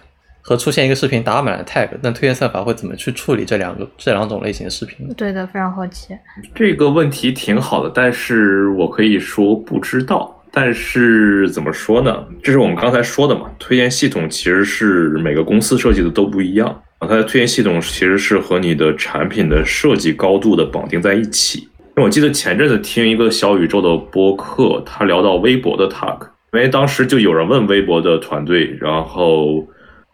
[0.42, 5.09] 和出现一个视频打满了 tag，那推荐算法会怎么去处理这两个这两种类型的视频？
[5.14, 6.09] 对的，非常好奇。
[6.55, 10.38] 这个问题挺好的，但是我可以说不知道。
[10.55, 12.22] 但是怎么说呢？
[12.42, 21.61] 这是我们刚才说的嘛，推荐系统其实是每个公司设计的都不一样啊，它的推荐系统其实是和你的产品的设计高度的绑定在一起。
[21.61, 26.18] 因为我记得前阵子听一个小宇宙的播客，他聊到微博的 tag，
[26.52, 29.66] 因为当时就有人问微博的团队，然后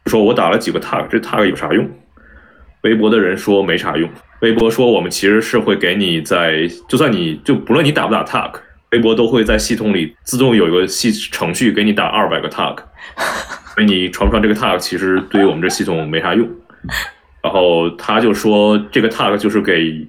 [0.08, 1.88] 说我打了几个 tag，这 tag 有啥用？
[2.82, 4.08] 微博的人说没啥用。
[4.40, 8.52] 微博说我们其实是会给你在，就算你就不论你打不打 tag。
[8.92, 12.74] 微博都会在系统里自动有一个系程序给你打二百个 tag，
[13.74, 16.48] 所以你传不传这个 tag 其实对于我们这系统没啥用。
[17.42, 20.06] 然后他就说这个 tag 就是给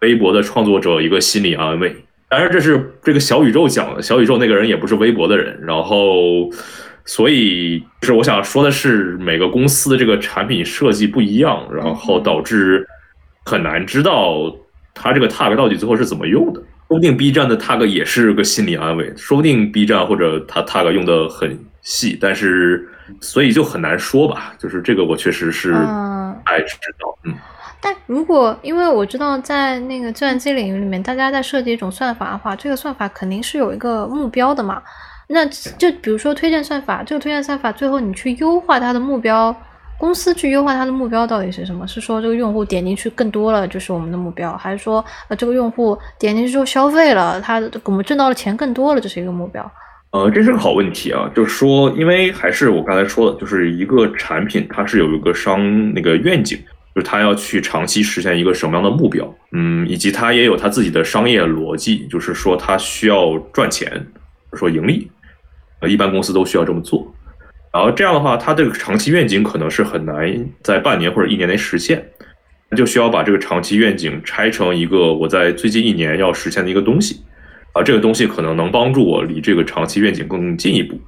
[0.00, 1.94] 微博的创作者一个心理安慰。
[2.30, 5.60] 当然这是这个小宇宙讲的，小宇宙那个人也不是微博的人。
[5.66, 6.48] 然后
[7.04, 12.86] 所以就是我想说的是，每个公司的这个产品设计不一样，然后导致
[13.44, 14.54] 很难知道
[14.94, 16.60] 它这个 tag 到底最后是怎么用的。
[16.88, 22.86] 说不定 B 站的 tag 也是个心理安慰，说不定 B 站或者他 tag 用的很细，但是
[23.20, 24.54] 所以就很难说吧。
[24.58, 25.72] 就是这个我确实是
[26.44, 27.34] 爱知道，嗯。
[27.80, 34.80] 但如果因为我知道在那个计算机领域里面，大家在设计一种算法的话，这个算法肯定是有一个目标的嘛。
[35.32, 39.54] 那就比如说推荐算法，这个推荐算法最后你去优化它的目标。
[39.98, 41.86] 公司去优化它的目标到底是什么？
[41.86, 49.70] 是说这个用户点进去更多了就是我们的目标，还是说呃这个用户点进去之后消费了，他我们挣到的钱更多了，这是一个目标？
[50.10, 56.58] 呃，这是个好问题啊，就是说，因为还是我刚才说的，就是一个产品它是有一个商那个愿景，
[56.96, 64.04] 就是它要去长期实现一个什么样的目标，嗯，以及它也有它自己的商业逻辑，就是说它需要赚钱，
[64.54, 65.08] 说盈利，
[65.82, 67.12] 呃，一般公司都需要这么做。
[67.72, 72.02] 然后这样的话，它这个长期愿景可能是很难在半年或者一年内实现，
[72.76, 77.20] 就需要把这个长期愿景拆成一个我在最近一年要实现的一个东西，
[77.72, 80.98] 啊，这个东西可能能帮助我离这个长期愿景更进一步。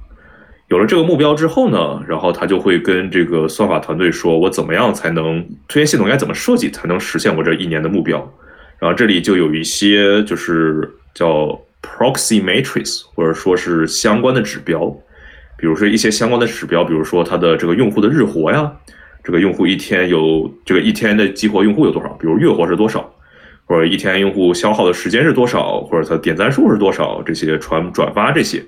[0.67, 8.17] 有了这个目标之后呢，然后他就会跟这个算法团队说，我怎么样才能推荐系统应该怎么设计才能实现我这一年的目标。
[8.79, 14.85] 然后这里就有一些就是叫 proxy matrix 或者说是相关的指标。
[15.57, 18.71] 比如说一些相关的指标，比如说它的这个用户的日活呀，
[19.23, 22.09] 这个用户一天有这个一天的激活用户有多少？
[22.19, 23.09] 比如月活是多少？
[23.67, 25.81] 或者一天用户消耗的时间是多少？
[25.81, 27.23] 或者它点赞数是多少？
[27.23, 28.63] 这些传转发这些，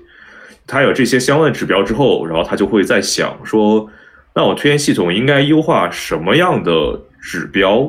[0.66, 3.88] 它有这些相关的指标之后，然后他就会在想说，
[4.34, 7.88] 那我推荐系统应该优化什么样的指标，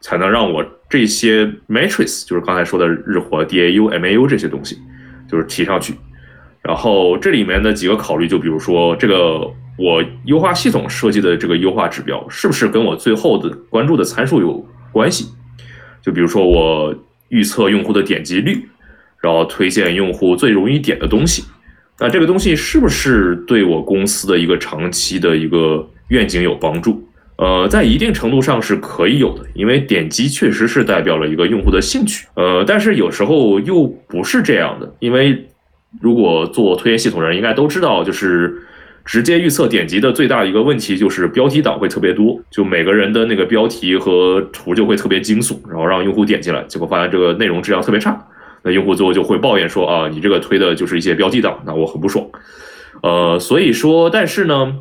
[0.00, 4.76] 才能让我这些 matrix，就是刚才说的日活、DAU、MAU 这些东西，
[5.26, 5.94] 就是提上去。
[6.60, 9.40] 然后这里面的几个考虑，就比如说这个
[9.78, 15.28] 我优化系统设计的这个优化指标，是不是跟我最后的关注的参数有关系？
[16.02, 16.94] 就比如说我
[17.30, 18.68] 预测用户的点击率，
[19.18, 21.42] 然后推荐用户最容易点的东西，
[21.98, 27.02] 那这个东西是不是对我公司的一个长期的一个愿景有帮助？
[27.42, 32.26] 呃，在一定程度上是可以有的，因为点击确实是代表了一个用户的兴趣。
[32.34, 35.46] 呃，但是有时候又不是这样的，因为。
[36.00, 38.50] 如果做推荐系统的人应该都知道，就是
[39.04, 48.18] 直接预测点击的最大一个问题就是标题党会特别多，就每个人的那个标题和图就会特别惊悚，然后让用户点进来，结果发现这个内容质量特别差，
[48.62, 52.26] 那用户最后就会抱怨说啊，你这个推的就是一些标题党，那我很不爽。
[53.02, 54.76] 呃，所以说，但是呢。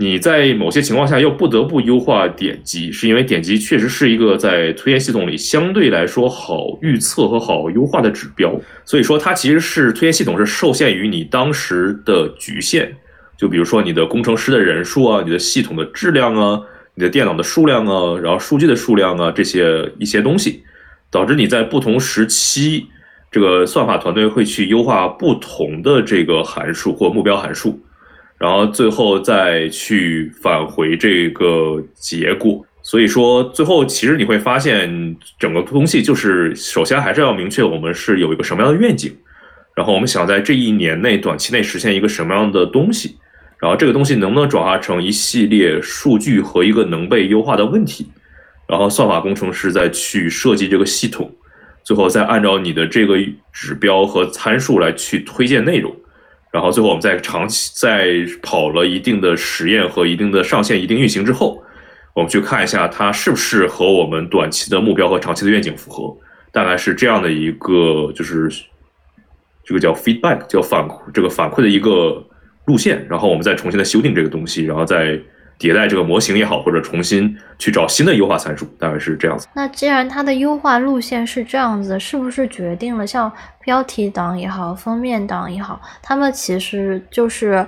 [0.00, 8.58] 你在某些情况下又不得不优化点击，是因为点击确实是一个在推荐系统里相对来说好预测和好优化的指标。
[8.86, 12.90] 所以说，它其实是推荐系统是受限于你当时的局限，
[13.36, 16.58] 就比如说你的工程师的人数啊，你的系统的质量啊，
[16.94, 20.62] 你的电脑的数量啊，然后数据的数量啊这些一些东西，
[21.10, 22.86] 导致你在不同时期，
[23.30, 27.78] 这个算法团队会去优化不同的这个函数或目标函数。
[28.40, 39.14] 然后最后再去返回这个结果，所以说最后其实你会发现整个东西就是首先还是要明确我们是有一个什么样的愿景，
[39.76, 43.18] 然后我们想在这一年内短期内实现一个什么样的东西，
[43.58, 48.10] 然后这个东西能不能转化成一系列数据和一个能被优化的问题，
[48.66, 51.30] 然后算法工程师再去设计这个系统，
[51.84, 53.18] 最后再按照你的这个
[53.52, 55.94] 指标和参数来去推荐内容。
[56.50, 61.62] 然后最后我们在长期在跑了一定的实验和一定的上限、一定运行之后，
[62.14, 66.16] 我们去看一下它是不是和我们短期的目标和长期的愿景符合，
[66.52, 68.50] 大概是这样的一个就是
[69.64, 70.84] 这个叫 feedback 叫反
[71.14, 72.26] 这个反馈的一个
[72.64, 75.20] 路线，然后我们再重新的修订这个东西，然后再
[75.60, 79.46] 迭代这个模型也好，或者重新去找新的优化参数，大概是这样子。
[79.52, 83.30] 那既然它的优化路线是这样子，是不是决定了像
[83.62, 87.64] 标题党也好，封面党也好，他们其实就是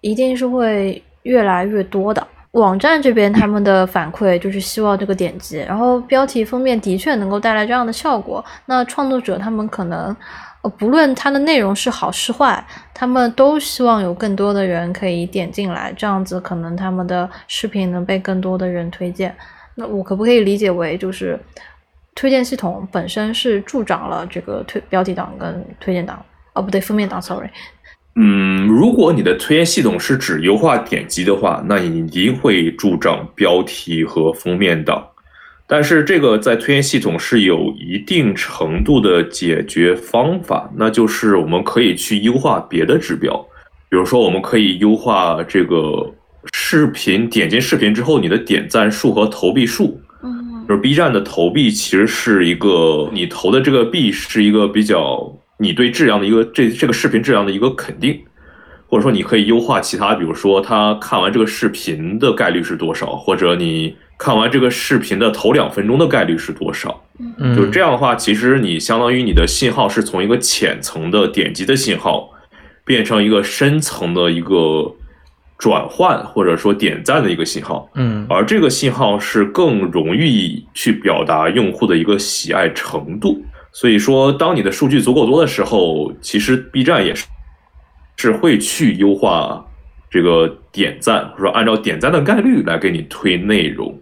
[0.00, 2.26] 一定是会越来越多的。
[2.52, 8.42] 网站这边他们的反馈就是希望这个点击，然后标题封面的确能够带来这样的效果。
[8.64, 10.16] 那创作者他们可能。
[10.62, 19.34] 呃，不论它的内容是好是坏，他们都希望有更多的人可以点进来，这样子可能他们的视频能被更多的人推荐。
[19.76, 21.38] 那我可不可以理解为，就是
[22.16, 26.20] 推荐系统本身是助长了这个推标题党跟推荐党？
[26.54, 27.48] 哦，不对，封面党，sorry。
[28.16, 35.07] 嗯，如果你的推荐系统是指优化点击的话，那你一定会助长标题和封面党。
[35.70, 43.36] 但是这个在推荐系统是有一定程度的解决方法，那就是我们可以去优化别的指标，
[43.90, 46.10] 比如说我们可以优化这个
[46.54, 50.00] 视频点进视频之后你的点赞数和投币数。
[50.22, 58.18] 嗯，就是 B 站的投币其实是一个你投的这个币是一个比较你对质量的一个这这个视频质量的一个肯定，
[58.86, 63.94] 或者说你可以优化其他，比如说他看完这个视频的概率是多少，或者你。
[64.18, 67.04] 看完这个视频的头两分钟的概率是多少？
[67.38, 72.30] 嗯，就是这样的话，其实你相当于你的信号是从一个浅层的点击的信号，
[72.84, 74.92] 变成一个深层的一个
[75.56, 77.88] 转换或者说点赞的一个信号。
[77.94, 83.40] 嗯，而这个信号是更容易去表达用户的一个喜爱程度。
[83.72, 87.26] 所以说，当你的数据足够多的时候，其实 B 站也是
[88.16, 89.64] 是会去优化
[90.10, 93.96] 这个点赞，或者说按照点赞的概率来给你推内容。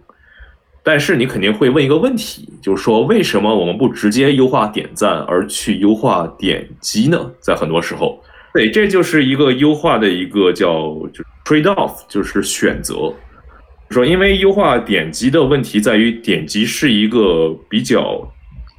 [0.87, 7.29] 但是你肯定会问一个问题，就是说为什么我们不直接优化点赞，而去优化点击呢？
[7.41, 8.23] 在很多时候，
[8.53, 13.13] 对，这就是一个优化的一个叫就 trade off，就是选择。
[13.89, 18.25] 说因为优化点击的问题在于点击是一个比较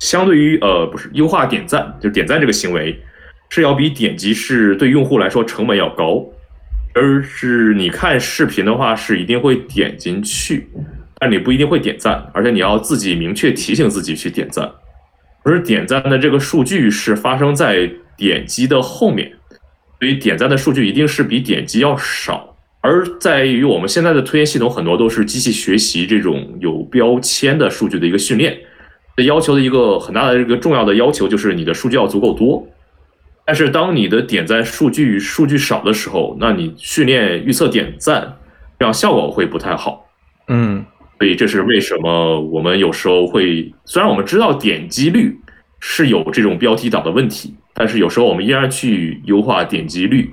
[0.00, 2.98] 相对于呃不是优化点赞，就点赞这个行为
[3.50, 6.24] 是要比点击是对用户来说成本要高，
[6.94, 10.66] 而是你看视频的话是一定会点进去。
[11.20, 14.70] 但你不一定会点赞，而且你要自己明确提醒自己去点赞。
[15.44, 19.32] 而点赞的这个数据是发生在点击的后面，
[19.98, 22.56] 所以点赞的数据一定是比点击要少。
[22.80, 28.56] 而在于我们现在的推荐系统很多都是机器学习这种有标签的数据的一个训练，
[29.24, 32.66] 要求的一个很大的一个重要的要求就是你的数据要足够多。
[33.44, 38.36] 但是当你的点赞数据数据少的时候，那你训练预测点赞，
[38.78, 40.06] 这样效果会不太好。
[40.48, 40.84] 嗯。
[41.18, 45.36] 所以这是为什么我们有时候会，虽然我们知道点击率
[45.80, 50.30] 是有这种标题党的问题，但是有时候我们依然去优化点击率，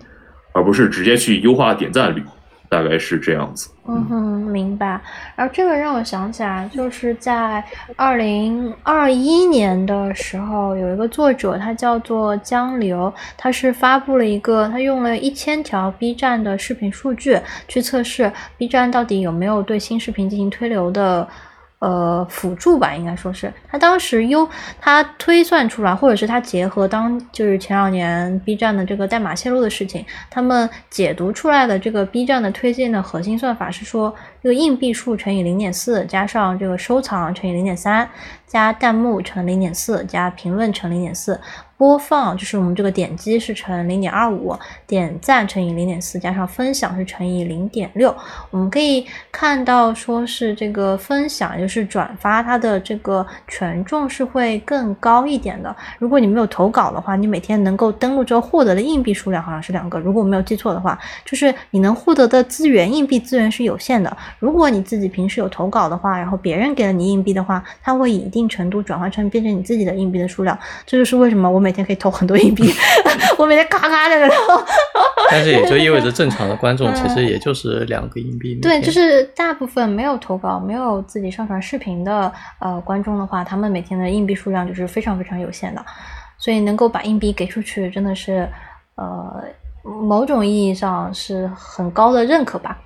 [0.53, 2.21] 而不是直接去优化点赞率。
[2.69, 3.69] 大概是这样子。
[3.87, 4.15] 嗯哼，
[4.47, 4.99] 明白。
[5.35, 7.63] 然后这个让我想起来，就是在
[7.95, 21.27] 二零二一年的时候，有一个作者，他叫做江流，他是发布了一个，他用了一千条 B 站的视频数据去测试 B 站到底有没有对新视频进行推流的。
[21.79, 23.53] 呃，辅助吧，应该说是。
[23.69, 24.47] 他当时优
[24.79, 38.09] 他推算出来，或者是他结合当就是前两年 B 站的这个代码泄露的事情，他们解读出来的这个 B 站的推荐的核心算法是说，这个硬币数乘以零点四，加上这个收藏乘以零点三，
[38.47, 41.39] 加弹幕乘零点四，加评论乘零点四。
[41.77, 48.15] 播放就是我们这个点击是乘零点二五，点赞乘以零点四，加上分享是乘以零点六。
[48.49, 55.75] 我们可以看到，说是这个分享，就是转发，它的这个权重是会更高一点的。
[55.99, 59.99] 如果你没有投稿的话，你每天能够登录之后获得的硬币数量好像是两个。
[59.99, 64.15] 如果我没有记错的话，就是你能获得的资源，硬币资源是有限的。
[64.39, 70.57] 如果你自己平时有投稿的话，然后别人给了你硬币的话，它会一定程度转换成变成你自己的硬币的数量。
[70.85, 71.65] 这就是为什么我。
[71.65, 72.71] 每天可以投很多硬币，
[73.39, 74.35] 我每天咔咔的投。
[75.31, 78.53] 但是也就意味着正常的观众其实也就是两个硬币。
[78.61, 85.83] 对，就是大部分没有投稿、没有自己上传视频的呃观众的话，他们每天的硬币数量就是非常非常有限的，
[86.37, 88.47] 所以能够把硬币给出去，真的是
[88.93, 89.43] 呃
[89.83, 92.77] 某种意义上是很高的认可吧。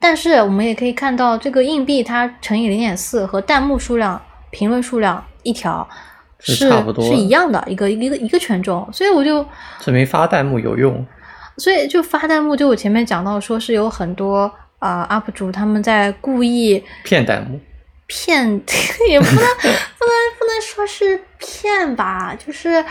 [0.00, 5.88] 但是我们也可以看到，这个硬币它乘以零点四和弹幕数量、评论数量一条。
[6.40, 9.44] 是差不多，是一样的，一个一个一个权重，所以我就
[9.80, 11.04] 证明发弹幕有用。
[11.56, 17.58] 所以就发弹幕，就我前面讲到，说是有很多啊 UP 主他们在故意骗弹幕，
[18.06, 18.48] 骗
[19.10, 19.74] 也不能不能
[20.38, 22.84] 不能说是骗吧，就是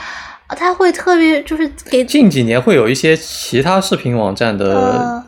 [0.50, 5.24] 他会特别就是给近几年会有一些其他视频网站的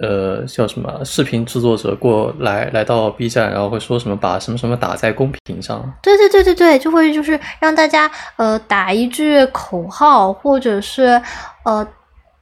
[0.00, 5.92] 呃叫什么视频制作者过来来到 B 站，然后会说什么把什么什么打在公屏上。
[6.02, 11.20] 对对对对对，就会就是让大家呃打一句口号，或者是
[11.64, 11.86] 呃。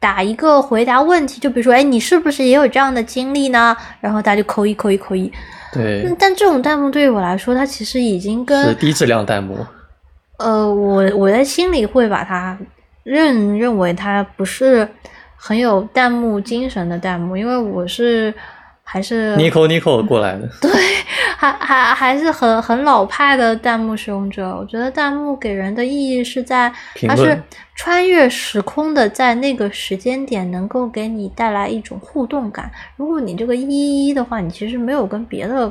[0.00, 3.76] 打一个回答问题，就比如说，哎，你是不是也有这样的经历呢？
[4.00, 5.28] 然后大家就扣一扣一扣一。
[5.72, 6.08] 对。
[6.16, 9.58] 但这种弹幕对于我来说，它其实已经跟是低质量弹幕。
[10.36, 12.56] 呃，我我在心里会把它
[13.02, 14.88] 认认为它不是
[15.38, 18.34] 很有弹幕精神的弹幕，因为我是。
[18.90, 20.70] 还是 Nico Nico 过来的， 对，
[21.36, 24.48] 还还还是很很老派的弹幕使用者。
[24.58, 26.72] 我觉得弹幕给人的意义是在，
[27.06, 27.38] 它是
[27.74, 32.70] 穿越时空的，在那个时间点能够给你带来一种互动感。
[32.96, 35.70] 如果你这个一一的话，你其实没有跟别的。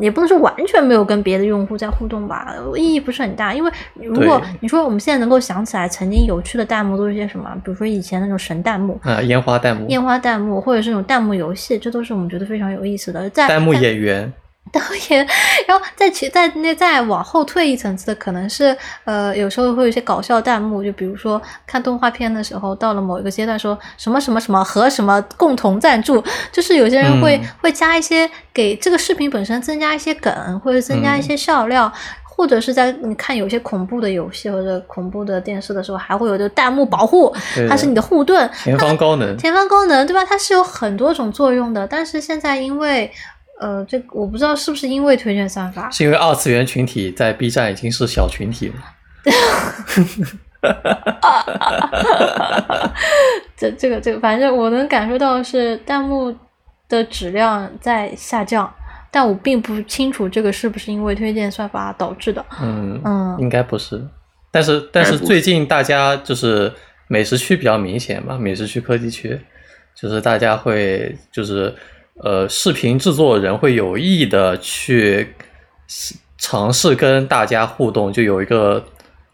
[0.00, 3.54] 也不能说完全没有跟别的用户在互动吧，意义不是很大。
[3.54, 13.28] 因为如果你说我们现在能够想起来曾经有趣的弹幕都是些什么，比如说以前那种神弹幕啊，烟花弹幕、烟花弹幕，或者是那种弹幕游戏，这都是我们觉得非常有意思的。
[13.30, 14.32] 在弹幕演员。
[14.72, 15.26] 导演，
[15.68, 31.92] 然后再其再那再往后退一层次的，可能是呃，有时候会有一些搞笑弹幕，就比如说看动画片的时候，到了某一个阶段，说什么什么什么和什么共同赞助，就是有些人会会加一些给这个视频本身增加一些梗，或者增加一些笑料，
[32.24, 37.30] 或者是在你看有些恐怖的游戏或者恐怖的电视的时候，还会有这个弹幕保护，
[37.68, 40.24] 它是你的护盾，前方高能，前方高能，对吧？
[40.24, 43.12] 它是有很多种作用的，但是现在因为。
[43.62, 48.74] 呃，这我不知道是不是因为推荐算法，是因为二次元群体在 B 站已经是小群体了。
[53.56, 56.36] 这这个这个，反正我能感受到是弹幕
[56.88, 58.68] 的质量在下降，
[59.12, 62.44] 但我并不清楚这个是不是因为推荐算法导致的。
[62.60, 64.04] 嗯嗯，应该不是。
[64.50, 66.72] 但是但是最近大家就是
[67.06, 69.40] 美食区比较明显嘛，美食区科技区，
[69.94, 71.72] 就是大家会就是。
[72.22, 75.34] 呃，视频制作人会有意的去
[76.38, 78.84] 尝试跟大家互动，就有一个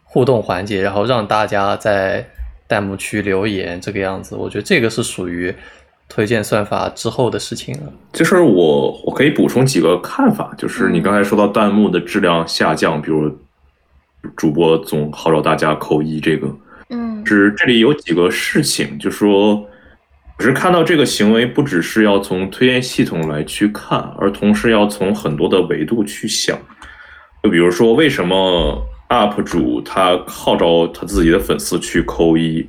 [0.03, 2.27] 互动环节，然后让大家在
[2.67, 4.35] 弹幕区留言，这个样子。
[4.35, 5.53] 我觉得这个是属于
[6.07, 7.93] 推荐算法之后的事情了。
[8.13, 13.31] 其实我我可以补充几个看法，就是你刚才说到弹幕的质量下降，比如
[14.35, 16.47] 主播总号召大家扣一，这个，
[16.89, 19.63] 嗯，是这里有几个事情，就说。
[20.39, 26.57] 只是看到这个行为，不只是要从推荐系统来去看，而同时要从很多的维度去想。
[27.43, 32.65] 就比如说，为什么 UP 主他号召他自己的粉丝去扣一？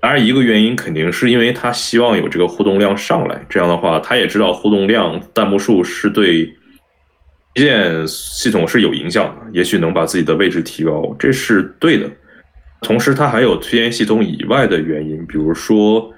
[0.00, 3.44] 当然，一个原因肯定是因为他希望有这个互动量上来。
[3.48, 6.44] 这样的话，他也知道互动量、弹幕数是对
[7.54, 12.08] 推荐系统是有影响的，也许能把自己的位置提高，这是对的。
[12.82, 16.08] 同时，他还有推荐系统以外的原因，比如说。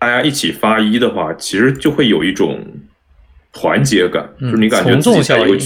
[0.00, 2.64] 大家一起发一的话，其实就会有一种
[3.52, 5.56] 团结感，就是你感觉自己在有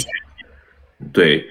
[1.12, 1.44] 对，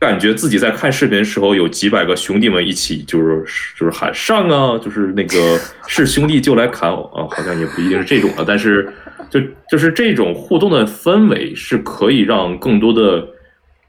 [0.00, 3.44] 感觉自己在看视频的时候有几百个兄弟们一起，就是
[3.78, 8.92] 就是喊上啊，就是那个 是兄弟就来砍我啊，好像也不一定是这种的，但是
[9.30, 9.40] 就
[9.70, 13.28] 就是这种互动的氛围是可以让更多的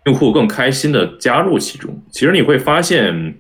[0.06, 2.00] 用户更开心的加入其中。
[2.12, 3.34] 其实你会发现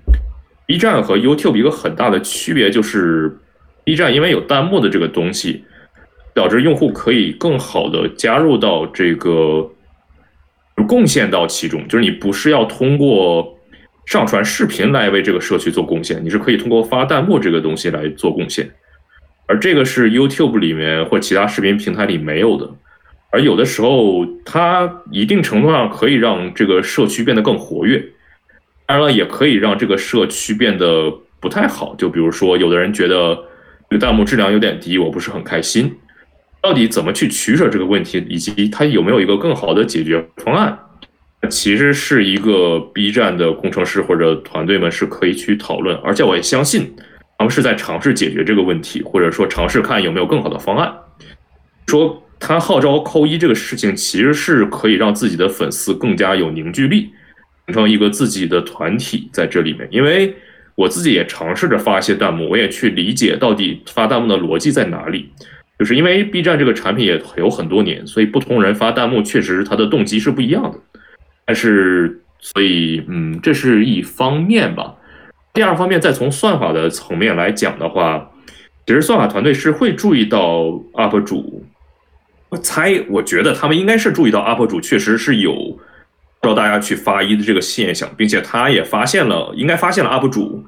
[0.65, 3.37] ，B 站和 YouTube 一个很大的区别就是。
[3.84, 5.63] B 站因为有弹幕的这个东西，
[6.36, 9.67] 导致用户可以更好的加入到这个，
[10.88, 11.86] 贡献到其中。
[11.88, 13.57] 就是你不是要通过
[14.05, 18.69] 上传视频来为这个社区做贡献，你是可以通过发弹幕这个东西来做贡献。
[19.47, 22.69] 而这个是 YouTube 里面或其他视频平台里没有的。
[23.32, 28.03] 而有的时候，它一定程度上可以让这个社区变得更活跃，
[28.86, 31.95] 当然了，也可以让这个社区变得不太好。
[31.95, 33.49] 就比如说，有的人觉得。
[33.89, 35.91] 这个弹幕质量有点低，我不是很开心。
[36.61, 40.77] 到底怎么去取舍这个问题，以及它有没有一个更好的解决方案？
[41.49, 46.93] 其实是一个 B 站的工程师或者团队们是可以去讨论，而且我也相信
[47.37, 50.93] 他们是在尝试解决这个问题，或者说尝试看有没有更好的方案。
[51.87, 57.09] 说他号召扣一这个事情，其实是可以让自己的粉丝更加有凝聚力，
[57.65, 60.35] 形成一个自己的团体在这里面，因为。
[60.80, 65.30] 我自己也尝试着发一些弹幕，我也去理解到底发弹幕的逻辑在哪里。
[65.77, 70.80] 就是因为 B 站这个产品也有很多年，所以不同人发弹幕确实他的动机是不一样的。
[71.45, 74.95] 但是，所以嗯，这是一方面吧。
[75.53, 78.32] 第二方面，再从算法的层面来讲的话，
[78.88, 80.63] 其实算法团队是会注意到
[80.93, 81.65] UP 主。
[82.47, 85.77] 我猜，我觉得他们应该是注意到 UP 主确实是有。
[86.41, 90.65] 让大家去发一的这个现象，并且他也发现了，应该发现了 UP 主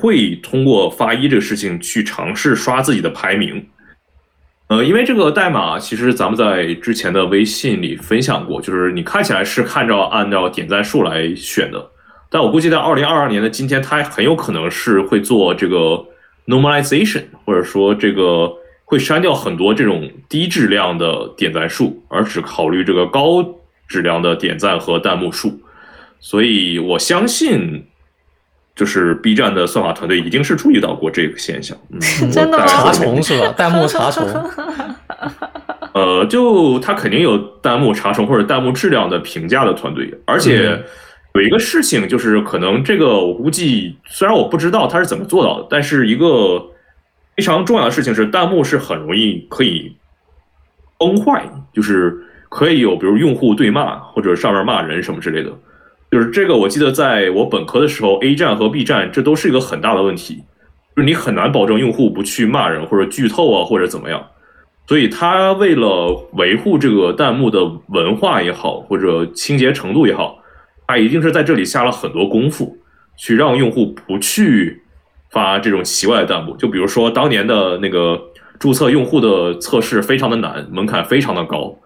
[0.00, 3.66] 会通过发一这个事情去尝试刷自己的排名。
[4.68, 11.90] 呃，因为这个代码其实咱们在之前的微信里分享过，就是你看起来是看着按照点赞数来选的，
[12.28, 16.04] 但我估计在二零二二年的今天，它很有可能是会做这个
[16.46, 18.52] normalization，或者说这个
[18.84, 23.42] 会删掉很多这种低质量的点赞数，而只考虑这个高
[23.88, 25.60] 质量的点赞和弹幕数。
[26.20, 27.84] 所以我相信，
[28.76, 31.76] 就是 B 站的算法团队一定是注意到过这个现象。
[31.90, 33.52] 嗯、 真的吗查重是吧？
[33.58, 34.24] 弹幕查重，
[35.94, 40.80] 呃，就他肯定有弹幕查重或者弹幕质量的评价的团队，而且
[41.34, 46.60] 有一个事情就是，可能这个我估计，虽然我不知道他是怎么做到的，但是一个
[47.36, 49.96] 非常重要的事情是，弹幕是很容易可以
[50.98, 55.50] 崩坏，就是可以有比如用户对骂或者上面骂人什么之类的。
[56.10, 60.36] 就是这个，我记得在我本科的时候，A 站和 B 站这都是一个很大的问题，
[60.96, 64.26] 就是你很难保证用户不去骂人或者剧透啊或者怎么样。
[64.86, 70.38] 所以他为了维护这个弹幕的文化也好，或者清洁程度也好，
[70.86, 72.74] 他一定是在这里下了很多功夫，
[73.18, 74.80] 去让用户不去
[75.30, 76.56] 发这种奇怪的弹幕。
[76.56, 78.18] 就比如说当年的那个
[78.58, 81.78] 注册用户的测试非常的难，门槛非常的高，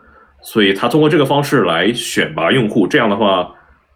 [0.42, 2.86] 所以他通过这个方式来选拔用户。
[2.86, 3.48] 这样的话，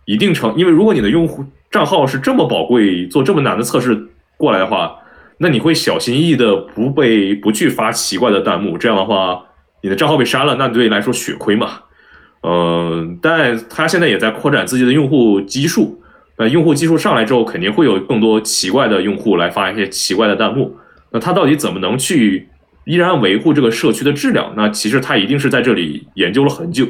[0.04, 4.96] 一定程，因为如果你的用户账号是这么宝贵，做这么难的测试过来的话，
[5.38, 9.44] 那你会小心翼翼的不被不去发奇怪的弹幕，这样的话，
[9.82, 11.80] 你的账号被删了，那对你来说血亏嘛。
[12.42, 16.00] 嗯，但他现在也在扩展自己的用户基数，
[16.38, 20.76] 那用户基数上来之后，肯定会有更多奇怪的用户来发一些奇怪的弹幕。
[21.10, 22.48] 那他到底怎么能去
[22.86, 24.54] 依然维护这个社区的质量？
[24.56, 26.88] 那其实他一定是在这里研究了很久。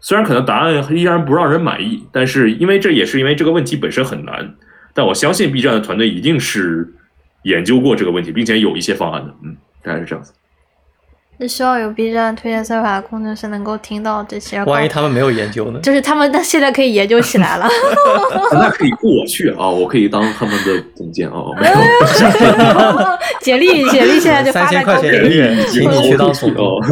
[0.00, 4.54] 虽然可能答案依然不让人满意，但是因为这也是因为这个问题本身很难，
[4.92, 6.92] 但我相信 B 站的团队一定是
[7.44, 9.34] 研究过这个问题，并且有一些方案的。
[9.44, 10.32] 嗯，大概是这样子。
[11.38, 14.62] 就希望有 B 站推荐算法的工程师能够听到这些。
[14.64, 15.78] 万一他们没有研究呢？
[15.80, 17.68] 就是他们那现在可以研究起来了。
[18.52, 21.34] 那可以雇我去啊，我可以当他们的总监啊。
[21.60, 21.74] 没有，
[23.42, 26.64] 简历简历现在就发三千块在公屏钱一个月，请你去当总监。
[26.64, 26.80] 哦。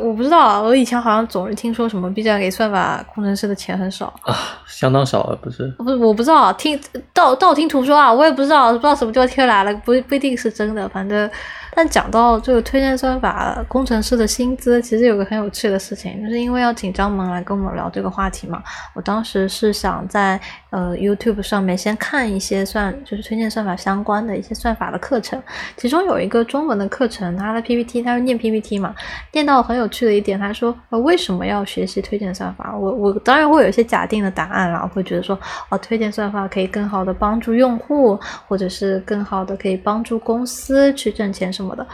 [0.00, 4.34] 我不知道，我以前好像总是听说什么 B 站给算法工程师的钱很少，啊，
[4.66, 5.66] 相当少啊，不是？
[5.76, 6.80] 不是我不知道，听
[7.12, 11.28] 道道听途说啊，我也不知道，不知道什么叫天来了，不不一定是真的，反正。
[11.76, 18.62] 但讲到这个推荐算法工程师的薪资，其实有个很有趣的事情，就是因为要请张萌来跟我们聊这个话题嘛，
[18.94, 25.38] 我当时是想在呃 YouTube 上面先看一些算就是推荐算法相关的一些算法的课程，
[25.76, 28.94] 其中有一个中文的课程，他的 PPT 他是念 PPT 嘛，
[29.32, 32.74] 念到很有趣的一点，他说呃为什么要学习推荐算法？
[32.74, 38.18] 我我当然会有一些假定的答案啦，会觉得说哦推荐算法可以更好的帮助用户，
[38.48, 41.86] 或者是更好的可以帮助公司去挣钱什么的。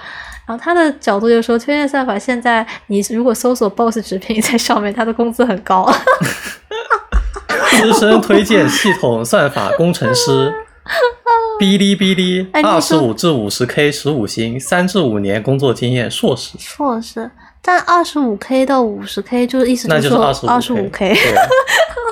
[0.47, 5.89] 然后他的角度就是说，推荐算法现在你如果搜索 BOSS 直聘在上面，他的工资很高。
[7.81, 10.53] 资深推荐系统算法工程师，
[11.59, 17.31] 哔哩哔哩二十五至五十 K 十五薪，三至五年工作经验，硕士，硕士，
[17.63, 21.17] 但二十五 K 到五十 K 就是意思那就是二十五 K。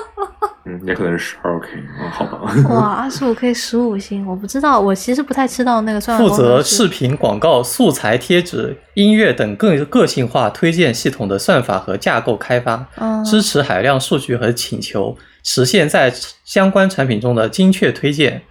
[0.63, 1.67] 对，嗯，也可能是十二 K
[1.99, 2.53] 啊，好吧。
[2.69, 18.43] 哇，二十五 K 十五星，我不知道，我其实不太知道那个算法负责视频广告、素材贴纸、音乐等更个性化推荐系统的算法和架构开发，嗯支持海量数据和请求，实现在相关产品中的精确推荐。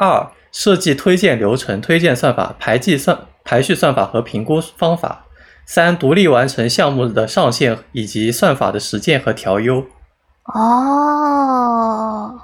[0.00, 5.24] 二、设计推荐流程、推荐算法、排计算、排序算法和评估方法。
[5.66, 9.84] 三、独立完成项目的上线以及算法的实践和调优。
[10.54, 12.40] 哦，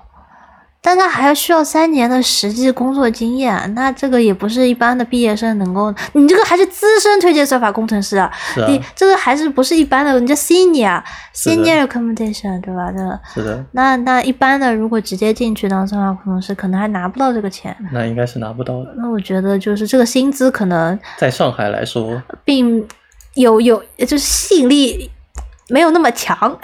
[0.83, 5.91] 但他还需要三年的实际工作经验，那这个也不是一般的毕业生能够。
[6.13, 11.03] 你这个还是资深推荐算法工程师啊，啊，你这个还是不是一般的，你这 senior
[11.35, 12.93] senior recommendation 对吧？
[12.93, 17.75] 这个是的，那那一般的如果直接进去当算法工程师，可能还拿不到这个钱。
[17.91, 18.95] 那应该是拿不到的。
[18.99, 22.87] 那我觉得就是这个薪资可能在上海来说，并
[23.33, 25.11] 有有就是吸引力
[25.71, 26.37] 没有那么强。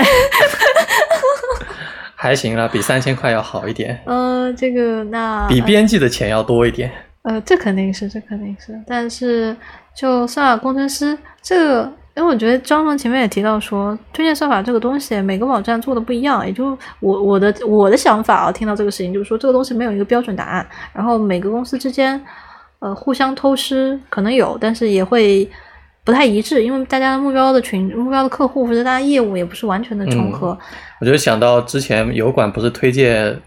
[2.23, 6.93] 还行啦，比三千块要好一点，呃，这个那比编辑的钱要多一点。
[7.23, 8.79] 呃，这肯定是，这肯定是。
[8.87, 9.57] 但是
[9.97, 22.23] 就算法工程师这个，因为我觉得张总前面也提到说，推荐算法这个东西每个网站做的不一样，也就我我的我的想法啊，听到这个事情就是说，这个东西没有一个标准答案，然后每个公司之间
[22.81, 25.51] 呃互相偷师可能有，但是也会。
[26.05, 30.57] 不太一致，因为大家目标的群、目标的客户或者大家业务也不是完全的重合。
[31.01, 33.41] 我就想到之前油管不是推荐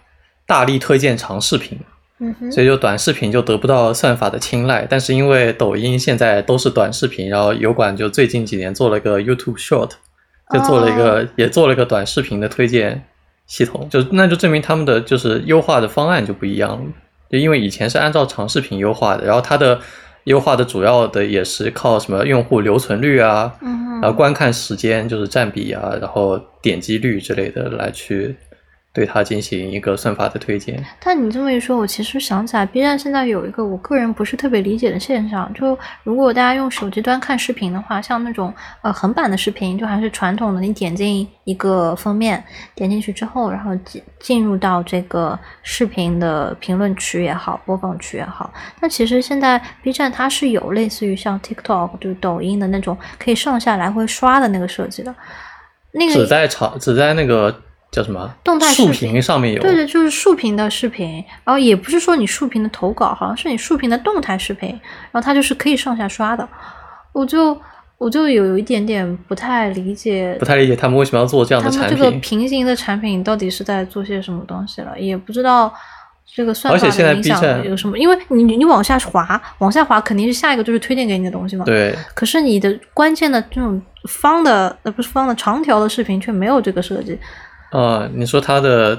[0.45, 1.79] 大力推荐长视频，
[2.19, 4.85] 嗯哼，所以就短视频就得不到算法的青睐。
[4.89, 9.91] 但是因为抖音现在都是短视频，然后油管就最近几年做了个 YouTube Short，
[10.51, 13.03] 就做了一个、也做了一个短视频的推荐
[13.47, 16.81] 系统，就那就证明他们的就是优化的方案就不一样了。
[17.29, 19.79] 就因为以前是按照长视频优化的，然后它的
[20.25, 28.35] 优化的主要的也是靠什么用户留存率啊，嗯，然后观看时间就是占比啊，然后点击率之类的来去
[28.93, 30.81] 对它进行一个算法的推荐。
[30.99, 42.43] 但你这么一说，我其实想起来，B 站现在有一个我个人不是特别理解的现象，就如果大家用手机端看视频的话，像那种呃横版的视频，就还是传统的，你点进一个封面，
[42.75, 48.53] 点进去之后，然后进进入到这个视频的评论区也好，播放区也好。
[48.79, 55.13] 那其实现在 B 站它是有类似于像 TikTok 就是抖音的那种可以上下来回刷的那个设计的，
[55.93, 57.59] 那个只在长只在那个
[57.93, 64.69] 叫什么动态视频上面有，对对，就是竖屏的视频，然后也不是说你竖屏的投稿，好像是你竖屏的动态视频，
[65.11, 66.45] 然后它就是可以上下刷的。
[67.11, 67.55] 我就
[67.99, 72.11] 我就有有一点点不太理解不太理解他们为什么要做这样的产他们这个。
[72.19, 75.71] 平行的产品到底是在做些什么东西了，也不知道
[76.35, 81.63] 这个算法的影响站有什么，因为你你往下滑，往下滑肯定是下一个就是推荐给你的东西嘛。
[81.63, 83.79] 对，可是你的关键的这种
[84.09, 87.15] 方的呃不是方的长条的视频却没有这个设计。
[87.79, 88.97] 啊、你说他的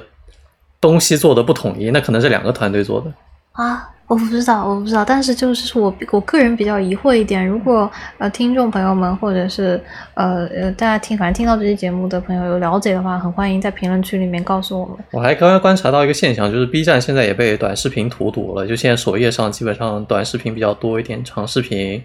[0.81, 3.13] 东西做的不统一，那可能是两个团队做的。
[3.53, 9.81] 啊，我不知道，我不知道，但是就是我我个人比较疑惑一点，如果呃听众朋友们或者是
[10.15, 14.97] 呃呃大家听反正听到这期节目的朋友有了解的话，很欢迎在评论区里面告诉我们。
[15.13, 18.67] 我还刚刚观察到一个现象，就是 B 站现在也被短视频荼毒了。
[18.67, 22.03] 就现在首页上基本上短视频比较多一点，长视频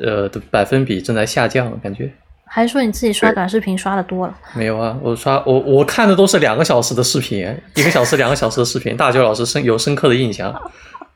[0.00, 2.10] 呃的百分比正在下降，感觉。
[2.48, 4.34] 还是说你自己刷短视频刷的多了？
[4.54, 8.96] 没有啊，我刷我我看的都是两个小时的视频，一个小时、两个小时的视频。
[8.96, 10.54] 大舅老师深有深刻的印象，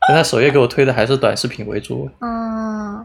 [0.07, 2.09] 但他首页给我推的还是短视频为主。
[2.19, 3.03] 嗯，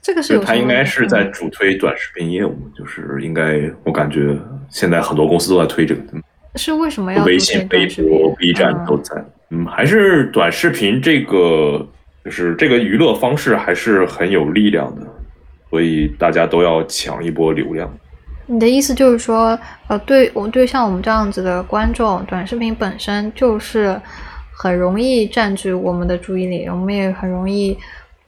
[0.00, 4.36] 这个是他应该是在主推短视频业务，就是应该我感觉
[4.68, 6.02] 现在很多公司都在推这个，
[6.56, 9.24] 是为什么要微信、微博、B 站嗯都在。
[9.50, 11.86] 嗯，还是短视频这个
[12.24, 15.06] 就是这个娱乐方式还是很有力量的，
[15.74, 17.92] 所以大家都要抢一波流量。
[18.46, 19.58] 你的意思就是说，
[19.88, 24.00] 呃，对我对像我们这样子的观众，短视频本身就是
[24.56, 27.76] 很容易占据我们的注意力，我们也很容易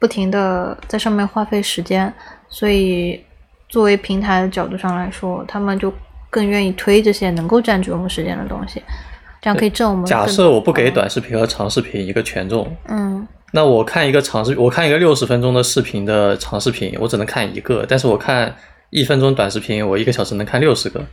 [0.01, 2.13] 不停的在上面花费时间，
[2.49, 3.21] 所以
[3.69, 5.93] 作为平台的角度上来说，他们就
[6.29, 8.83] 更愿意推这些能够占据我们时间的东西，
[9.41, 10.05] 这样可以挣我们。
[10.05, 18.55] 假设我不给短视频和长视频一个权重，嗯那我看一个长视，我看一个六十分钟的视频的长视频，我只能看一个，但是我看
[18.91, 21.05] 一分钟短视频，我一个小时能看六十个。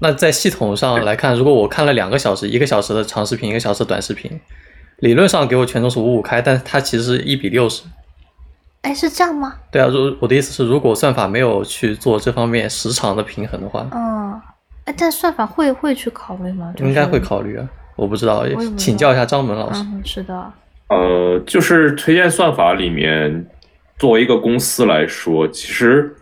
[0.00, 4.40] 那在系统上来看，如果我看了两个小时，一个小时的长视频，一个小时短视频，
[4.98, 7.84] 理论上给我权重是五五开，但是它其实是一比六十。
[8.82, 9.54] 哎，是这样吗？
[9.70, 14.40] 对啊，如我的意思是，如果算法没有去做这方面时长的平衡的话，嗯，
[14.84, 16.72] 哎，但算法会会去考虑吗？
[16.76, 17.68] 就是、应该会考虑啊。
[17.96, 19.82] 我不知道也不知，道请教一下张门老师。
[19.82, 20.52] 嗯，是的，
[20.88, 23.46] 呃，就是推荐算法里面，
[23.98, 26.14] 作为一个公司来说，其实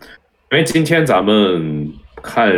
[0.51, 1.91] 因为今天咱们
[2.23, 2.51] 看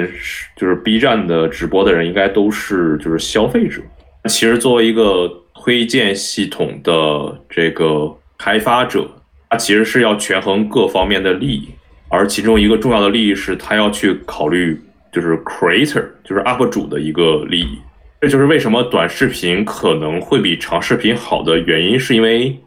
[0.56, 3.82] 就是 B 站的直播的人，应该都是就是消费者。
[4.26, 9.06] 其实作为一个推荐系统的这个开发者，
[9.50, 11.70] 他其实是要权衡各方面的利益，
[12.08, 14.80] 而其中一个重要的利益是他要去考虑
[15.12, 17.78] 就是 creator，就是 UP 主的一个利益。
[18.20, 22.60] 这就是为什么短视频可能会比长视频好的原因，是因为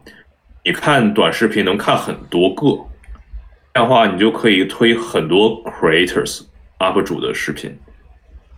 [0.63, 2.67] 你看短视频能看很多个，
[3.73, 6.43] 这样的话你就可以推很多 creators
[6.79, 7.77] UP 主的视频，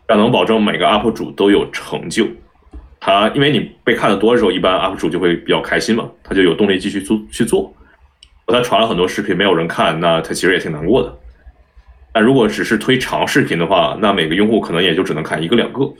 [0.08, 2.28] 这样能保证每个 UP 主都有成就。
[3.00, 7.74] 他因为你被看的多的时候，一般 UP 主就会比较开心嘛，他就有动力继续做去做。
[8.46, 11.12] 他传了很多视频没有人看，那他其实也挺难过的。
[12.14, 15.92] 但如果只是推长视频的话，那每个用户可能也就只能看一个两个。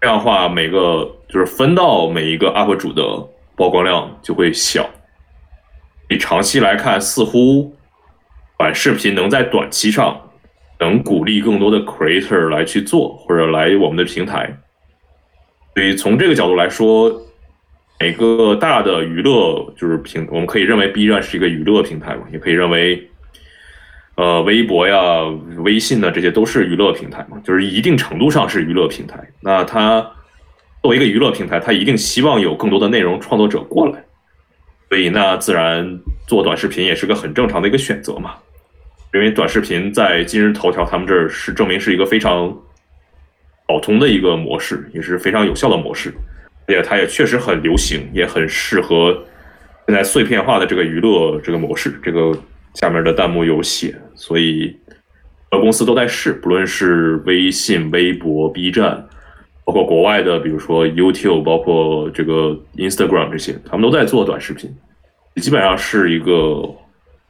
[0.00, 3.02] 这样的话，每个就是分到每一个 UP 主的
[3.56, 4.88] 曝光量就会小。
[6.08, 7.74] 你长期来看，似乎
[8.56, 10.30] 短视频能在短期上
[10.78, 14.58] 能鼓励更多的 creator 来去做，或者来我们的平台。
[15.74, 17.22] 所以从这个角度来说，
[17.98, 23.08] 每个大的娱乐就是平，我们可以认为 B 站是一个娱乐平台嘛，也可以认为。
[24.18, 25.22] 呃，微博呀、
[25.58, 29.16] 微信呢，这些都是娱乐平台嘛，就是一定程度上是娱乐平台。
[29.40, 30.00] 那它
[30.82, 34.04] 作为一个娱乐平台，它一定希望有更多的内容创作者过来，
[34.88, 38.34] 所以那自然做短视频也是个很正常的一个选择嘛。
[39.14, 42.52] 因为短视频在今日头条他们这儿是证明是一个非常
[43.68, 46.12] 跑通的一个模式，也是非常有效的模式。
[46.66, 49.16] 而且它也确实很流行，也很适合
[49.86, 52.00] 现在碎片化的这个娱乐这个模式。
[52.02, 52.36] 这个
[52.74, 54.76] 下面的弹幕有写，所以
[55.48, 59.06] 各公司都在试，不论是微信、微博、B 站，
[59.64, 64.74] 包括国外的，比如说 YouTube，包括这个 Instagram 这些，他们都在做短视频，
[65.36, 66.62] 基本上是一个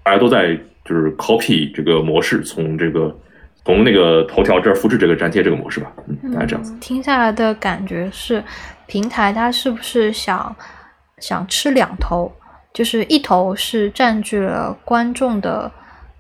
[0.03, 3.15] 大家都在就是 copy 这个模式，从这个
[3.65, 6.75] 从那个头条这儿复制这个粘贴这个模式吧，嗯，大概这样子。
[6.81, 8.43] 听下来的感觉是，
[8.87, 10.57] 平台它是不是想
[11.19, 12.33] 想吃两头？
[12.73, 15.71] 就是一头是占据了观众的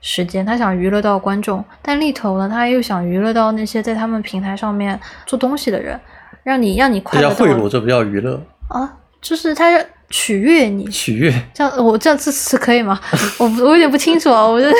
[0.01, 5.99] 时间，他想娱乐到观众；但另一头呢，他又想娱乐到那些在他们平台上面做东西的人，
[6.43, 7.29] 让你让你快乐。
[7.29, 8.97] 这叫贿赂，这不叫娱乐啊！
[9.21, 9.79] 就是他
[10.11, 11.33] 取悦你，取悦。
[11.53, 13.01] 这样我这样这词可以吗？
[13.39, 14.73] 我我有点不清楚啊，我觉得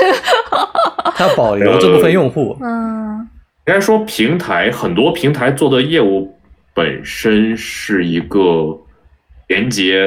[1.17, 2.57] 他保留这部分用户。
[2.61, 3.19] 嗯，
[3.67, 6.37] 应该说平台很多平台做的业务
[6.75, 8.79] 本身是一个
[9.49, 9.99] 连接。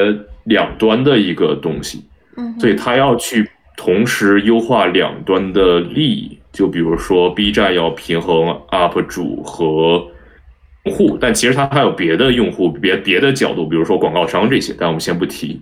[0.45, 2.03] 两端的一个东西，
[2.36, 3.47] 嗯，所以他要去
[3.84, 6.38] 同时优化两端的利益。
[6.51, 10.05] 就比如说 B 站要平衡 UP 主和
[10.84, 15.59] 用户，但其实它还有别的用户、别别的角度，比如说广告商这些，但我们先不提。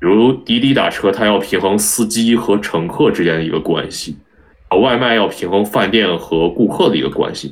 [0.00, 4.14] 比如滴滴打车，它要平衡司机和乘客之间的一个关系；
[4.68, 7.50] 啊，外卖要平衡饭店和顾客的一个关系；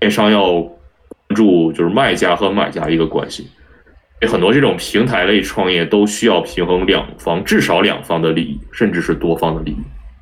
[0.00, 3.48] 电商要关注就是卖家和买家一个关系。
[4.26, 9.76] 很多这种平台类创业都需要平衡两方，至少两方的利益，甚至是多方的利益。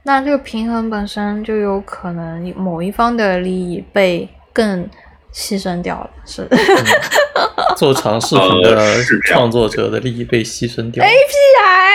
[0.05, 4.89] 那这个平衡本身就有可能某一方的利益被更
[5.33, 6.47] 牺牲掉了，是
[7.77, 11.09] 做长视频的创作者的利益被牺牲掉了。
[11.09, 11.93] API，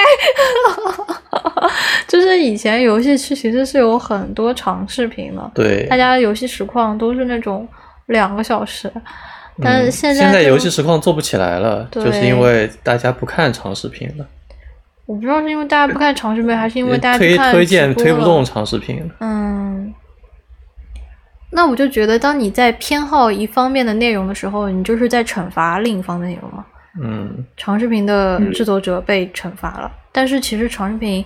[2.07, 7.67] 就是以前游戏区其实是有很多长视频的，对，大家游戏实况都是那种
[8.05, 8.89] 两个小时。
[9.61, 14.25] 但是现在现在游戏实况做不起来了，就是因为大家不看长视频了。
[15.05, 19.09] 我不知道是因为大家不看长视频，还是因为大家推推荐推不动长视频。
[19.19, 19.93] 嗯，
[21.49, 26.65] 那我就觉得，当你在偏好一方面的内容的时候，你就是在惩罚另一方的内容嘛。
[27.01, 31.23] 嗯，长视频的制作者被惩罚了，但是其实长视频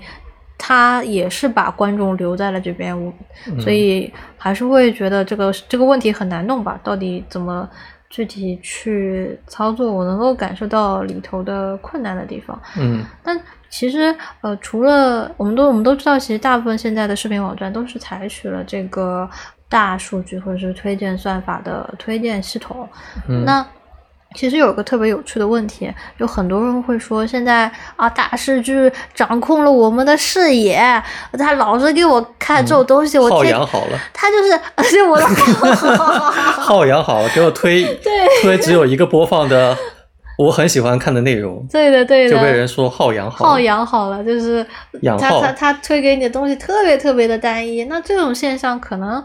[0.60, 3.12] 它也是把观众留在了这边，我
[3.60, 6.80] 所以还是会觉得这个这个问题很难弄吧？
[6.84, 7.68] 到底怎么？
[8.12, 12.62] 具体去操作，我能够感受到里头的困难的地方。
[12.78, 13.40] 嗯，但
[13.70, 19.28] 其实呃，除了我们都我们都知道，其实大部分现在的视频网站都是采取了这个
[19.70, 22.88] 大数据或者是推荐算法的推荐系统。
[23.30, 23.66] 嗯那
[24.36, 30.82] 其实有个特别有趣的问题，有很多人会说，现在啊，大数据掌控了我们的视野，
[31.38, 35.18] 他老是给我看这种东西，我耗养好了，他就是 而且我
[36.62, 37.84] 耗养好了，给我推
[38.42, 39.78] 推只有一个播放的，
[40.38, 44.66] 我很喜欢看的内容，对的对的，就被人说耗养好，耗养好了，就是
[45.02, 49.22] 养他他他推给你的东西特别特别的单一，那这种现象可能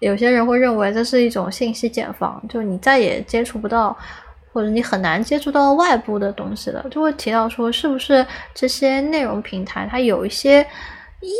[0.00, 3.96] 有些人会认为这是一种信息茧房，就你再也接触不到。
[4.52, 10.66] 或者你很难接触到外部的东西了，就会提到说，是不是这些内容平台它有一些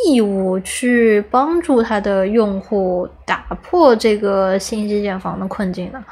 [0.07, 6.05] 义务去帮助它的用户打破这个信息茧房的困境呢？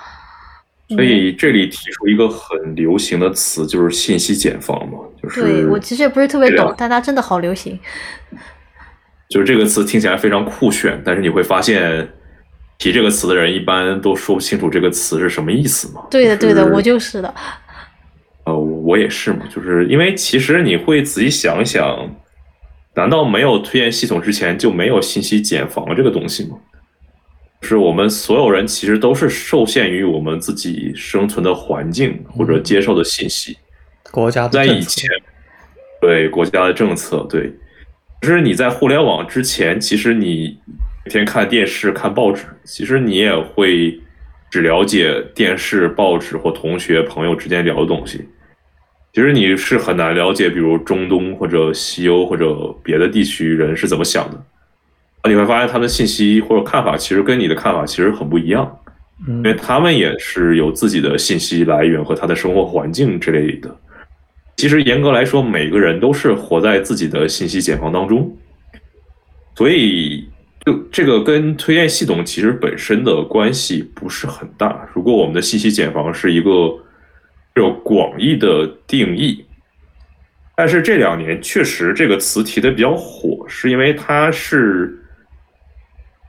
[0.88, 7.78] 所以这里提出一个很流行的词，就是信息茧房嘛，就是对我其实也不是特别懂，但它真的好流行。
[9.28, 12.08] 就是这个词听起来非常酷炫，但是你会发现。
[12.78, 16.06] 提这个词的人一般都说不清楚这个词是什么意思嘛？
[16.08, 17.34] 对的，对的，我就是的。
[18.44, 22.08] 呃，我也是嘛，就是因为其实你会仔细想想，
[22.94, 26.56] 难道没有推荐系统之前就没有信息茧房这个东西吗？
[27.62, 33.58] 是我们所有人其实都是受限于我们自己生存的环境或者接受的信息。
[34.12, 35.10] 国家在以前，
[36.00, 37.52] 对国家的政策，对，
[38.22, 40.56] 就是你在互联网之前，其实你。
[41.08, 43.98] 每天看电视、看报纸，其实你也会
[44.50, 48.28] 只了解电视、报纸或同学、朋友之间聊的东西。
[49.14, 55.30] 其实你是很难了解，比如中东或者西欧或者别的地区人是怎么想的。
[55.30, 58.70] 你会发现他们的信息或者看法，其实跟你的看法其实很不一样，
[59.26, 63.74] 因为他们也是有自己的信息来源和他的生活环境之类的。
[64.58, 68.36] 其实严格来说，每个人都是活在自己的信息茧房当中，
[69.54, 70.27] 所以。
[70.68, 74.86] 就这个跟推荐系统其实本身的关系不是很大。
[74.92, 76.50] 如果我们的信息茧房是一个
[77.54, 79.46] 有广义的定义，
[80.54, 84.94] 但是这两年确实这个词提的比较火，是因为它是，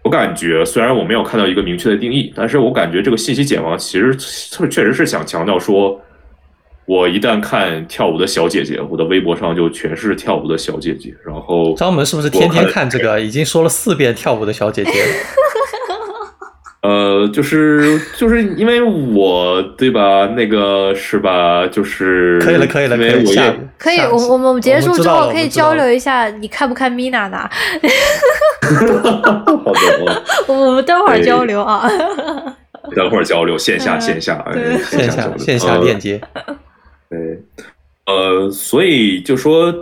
[0.05, 6.01] 我感觉虽然我没有看到一个明确的定义，但是我感觉这个信息茧房其实确确实是想强调说，
[6.89, 11.13] 我一旦看跳舞的小姐姐，我的微博上就全是跳舞的小姐姐。
[11.23, 13.21] 然后张萌是不是天天看这个？
[13.21, 14.95] 已经说了四遍跳舞的小姐姐了。
[16.81, 20.25] 呃，就是就是因为我对吧？
[20.35, 21.67] 那个是吧？
[21.67, 23.55] 就是可以了，可以了，可以了。
[23.77, 27.37] 可以，我我们结束之后可以交流一下，你看不看 Mina 的？
[27.37, 27.47] 好
[29.73, 31.87] 的，我们待会儿交流啊。
[32.95, 34.43] 等会儿交流，线下线下，
[34.89, 36.19] 线下线下链接。
[37.09, 37.41] 对，
[38.05, 39.73] 呃，所以就说，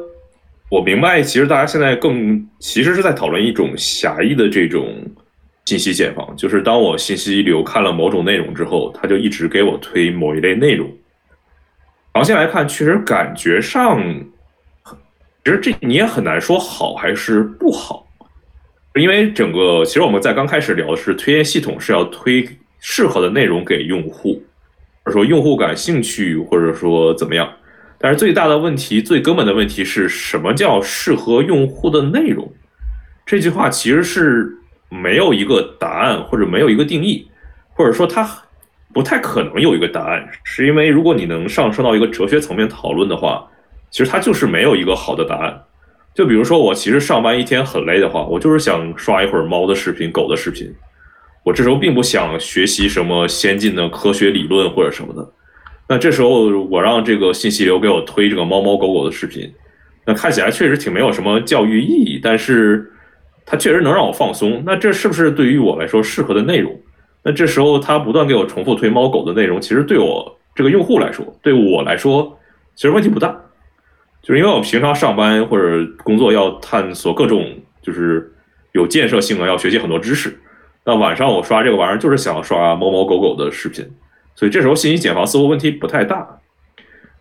[0.70, 5.06] 我明白，其实大家现在更其实是在讨论一种狭义的这种。
[5.66, 10.90] 信息茧房就是当我信息流看了某种内容之后，他就一直给我推某一类内容。
[12.14, 14.02] 长线来看，确实感觉上，
[15.44, 18.08] 其实这你也很难说好还是不好，
[18.96, 22.48] 因为整个其实我们在刚开始聊的是推荐系统是要推
[22.80, 24.42] 适合的内容给用户，
[25.08, 27.51] 者说用户感兴趣，或者说怎么样。
[27.97, 32.53] 但是最大的问题、最根本的问题是什么叫适合用户的内容？
[33.26, 34.53] 这句话其实是。
[34.89, 37.28] 没有一个答案，或者没有一个定义，
[37.74, 38.26] 或者说它
[38.93, 43.45] 不太可能有一个答案，是因为如果你能上升到一个哲学层面讨论的话，
[43.91, 45.62] 其实它就是没有一个好的答案。
[46.16, 50.74] 就比如说我其实上班一天很累的话，我就是想刷一会儿猫的视频、狗的视频，
[51.48, 55.26] 我这时候并不想学习什么先进的科学理论或者什么的。
[55.88, 59.50] 那这时候我让这个信息流给我推这个猫猫狗狗的视频，
[60.06, 62.91] 那看起来确实挺没有什么教育意义，但是。
[63.50, 66.78] 它确实能让我放松，那这是不是对于我来说适合的内容？
[67.24, 72.38] 那这时候它不断给我重复推猫狗的内容，其实对我这个用户来说，对我来说
[72.76, 73.34] 其实问题不大，
[74.22, 75.66] 就是因为我平常上班或者
[76.04, 77.48] 工作要探索各种
[77.82, 78.30] 就是
[78.74, 80.38] 有建设性的，要学习很多知识。
[80.88, 83.86] 那晚上我刷这个玩意儿就是想刷猫猫狗狗的视频，
[84.34, 86.26] 所以这时候信息茧房似乎问题不太大。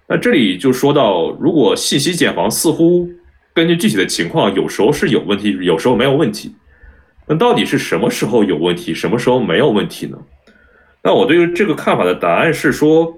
[0.09, 3.11] 那这里就说到，如果信息茧房似乎。
[3.53, 6.55] 根据具体的情况，有时候是有问题，有时候没有问题。
[7.27, 10.19] 那到底是什么时候有问题，什么时候没有问题呢？
[11.03, 13.17] 那我对于这个看法的答案是说，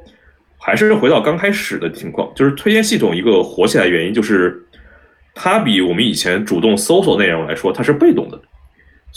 [0.57, 4.65] 还是回到刚开始的情况，就是推荐系统一个火起来原因，就是
[5.35, 8.41] 它比我们以前主动搜索内容来说，它是被动的，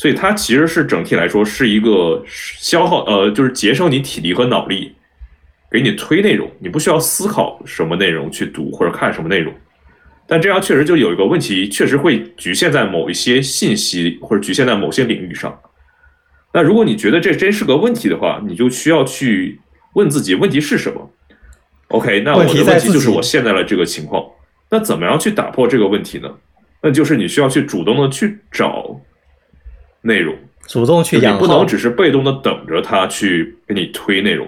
[0.02, 4.96] 所以它其实是整体来说是一个消耗，呃，就是节省你体力和脑力，
[5.70, 9.54] 给你推内容，你不需要思考什么内容去读或者看什么内容。
[10.26, 15.56] 但这样确实就有一个问题，确实会局限在某一些信息或者局限在某些领域上。
[16.52, 19.62] 那如果你觉得这真是个问题的话，你就需要去
[19.94, 21.12] 问自己问题是什么。
[21.90, 24.26] OK，那我的问题就是我现在的这个情况。
[24.72, 26.28] 那怎么样去打破这个问题呢？
[26.82, 29.00] 那就是你需要去主动的去找
[30.02, 30.36] 内容，
[30.68, 34.48] 主动去养，不能只是被动的等着他去给你推内容，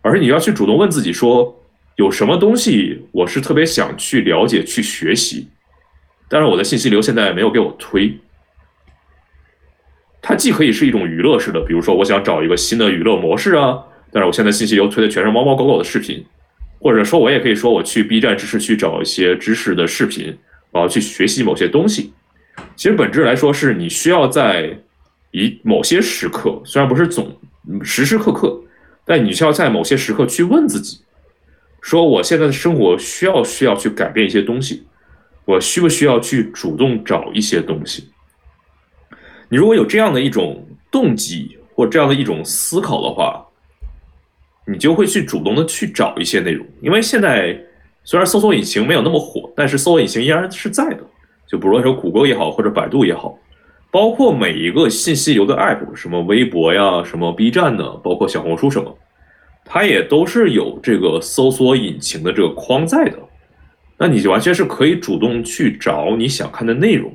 [0.00, 1.58] 而是你要去主动问自己说。
[1.96, 5.46] 有什么东西我是特别想去了解、去学习，
[6.26, 8.18] 但是我的信息流现在没有给我推。
[10.22, 13.78] 它既可以是一种娱乐式的，比如说我想找一个新的娱乐模式啊，
[14.10, 16.24] 但是我现在信息流推的全是猫猫狗狗的视频，
[16.80, 20.34] 或者说我也可以说我去 B 站知识区找一些知识的视频，
[20.70, 22.14] 我要去学习某些东西。
[22.74, 24.78] 其实本质来说是你需要在
[25.32, 27.36] 以某些时刻，虽然不是总
[27.82, 28.58] 时时刻刻，
[29.04, 31.00] 但你需要在某些时刻去问自己。
[31.80, 34.84] 说我现在的生活需要需要去改变一些东西，
[35.44, 38.08] 我需不需要去主动找一些东西？
[39.48, 43.44] 你如果有这样的一种动机或这样的一种思考的话，
[44.64, 46.64] 你就会去主动的去找一些内容。
[46.80, 47.58] 因为现在
[48.04, 51.00] 虽然搜索引擎没有那么火，但是搜索引擎依然是在的。
[51.48, 53.36] 就不论说谷歌也好，或者百度也好，
[53.92, 58.98] 包括每一个信息流的 app，什么微博呀，什么 B 站的，包括小红书什么。
[59.66, 63.18] 它也都是有这个搜索引擎的这个框在的，
[63.98, 67.14] 那你就完全是可以主动去找你想看的内容，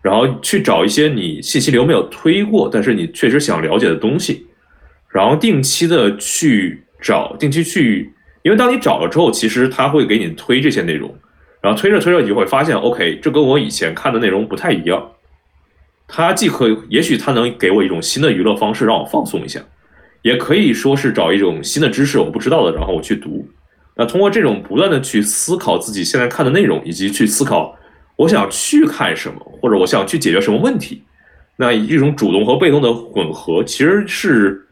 [0.00, 4.46] 然后去找一些你信息流没有推过，但是你确实想了解的东西，
[5.10, 8.10] 然后定期的去找，定期去，
[8.42, 11.14] 因为当你找了之后，其实它会给你推这些内容，
[11.60, 15.12] 然后推着推着你就会发现，OK，这跟我以前看的内容不太一样，
[16.14, 19.58] 它既可以，也许它能给我一种新的娱乐方式，让我放松一下。
[20.20, 23.48] 也可以说是找一种新的知识，我不知道的，然后我去读。
[23.96, 27.74] 那通过这种不断的去思考自己现在看的内容，以及去思考
[28.16, 31.02] 我想去看什么，或者我想去解决什么问题，
[31.56, 34.66] 那一种主动和被动的混合，其实是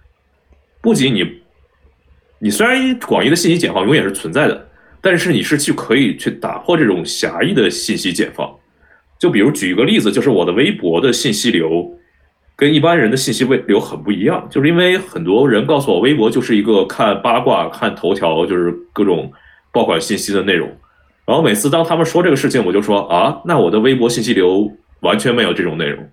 [0.83, 1.27] 不仅你，
[2.39, 4.69] 你虽然广义的信息解放永远是存在的，
[5.01, 8.55] 但是你是去可以去打破这种狭义的信息解放。
[9.21, 11.97] 就比如举一个例子，就是我的微博的信息流。
[12.57, 19.33] 跟一般人的信息流很不一样，就是因为很多人告诉我，微博就是一个看八卦、看头条，就是各种
[19.73, 20.69] 爆款信息的内容。
[21.25, 26.07] 然后每次当他们说这个事情，我就说啊，那我的微博信息流完全没有这种内容，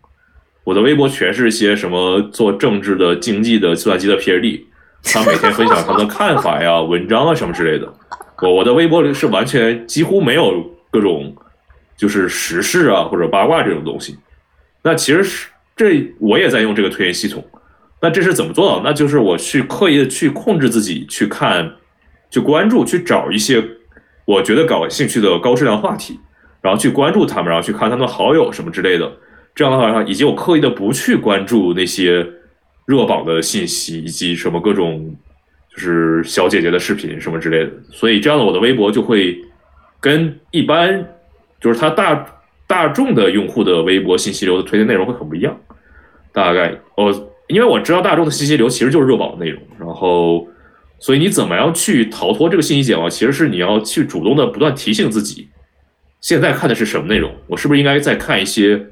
[0.63, 4.61] 我的微博全是一些什么做政治的、经济的、计算机的 PhD，
[5.03, 7.91] 他每天分享他的看法呀、文章啊什么之类的。
[8.41, 11.35] 我我的微博里是完全几乎没有各种
[11.97, 14.17] 就是时事啊或者八卦这种东西。
[14.83, 17.45] 那其实是这我也在用这个推荐系统。
[17.99, 18.81] 那这是怎么做到？
[18.83, 21.73] 那就是我去刻意的去控制自己去看、
[22.29, 23.63] 去关注、去找一些
[24.25, 26.19] 我觉得感兴趣的高质量话题，
[26.61, 29.11] 然后去关注他们，然后去看他们好友什么之类的。
[29.55, 32.23] 这样的话，以及我刻意的不去关注那些
[32.85, 35.15] 热榜的信息，以及什么各种
[35.73, 37.71] 就是小姐姐的视频什么之类的。
[37.91, 39.35] 所以这样的我的微博就会
[39.99, 41.03] 跟一般
[41.59, 42.25] 就是他大
[42.65, 45.57] 大众的用户的微博信息流的推荐内容会很不一样。
[46.31, 47.29] 大概哦。
[47.47, 50.45] 因为我知道大众的信息流其实就是热榜的内容，然后，
[50.99, 53.09] 所以你怎么样去逃脱这个信息茧房？
[53.09, 55.47] 其实是你要去主动的不断提醒自己，
[56.19, 57.31] 现在看的是什么内容？
[57.47, 58.87] 我是不是应该再看一些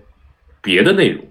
[0.62, 1.22] 别的内容？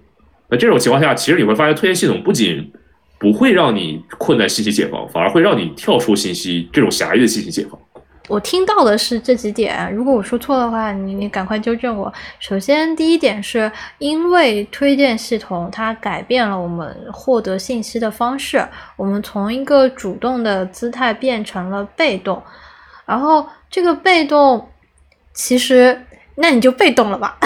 [0.49, 2.71] 那这种情况下，其实你会发现推荐系统不仅
[3.17, 7.79] 不会让你困在信息茧房，反而会让你跳出信息这种狭义的信息茧房。
[8.27, 12.11] 我听到的是这几点，如果我说错的话，你你赶快纠正我。
[12.39, 22.41] 首先，第一点是因为推荐系统它改变了我们获得信息的方式，我们从一个主动的姿态变成了被动，
[23.05, 24.69] 然后这个被动，
[25.33, 26.01] 其实
[26.35, 27.37] 那你就被动了吧。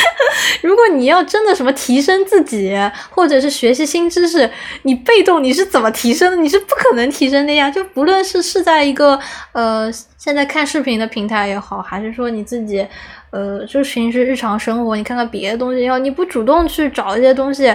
[0.62, 2.74] 如果你要真的什么提升自己，
[3.10, 4.50] 或者是学习新知识，
[4.82, 6.36] 你被动你是怎么提升的？
[6.36, 7.70] 你是不可能提升的呀！
[7.70, 9.18] 就不论是是在一个
[9.52, 12.86] 呃现在看视频的平台也好，还是说你自己
[13.30, 17.74] 呃就平时日常生活，你看看别的东西也好，你不主动去找一些东西，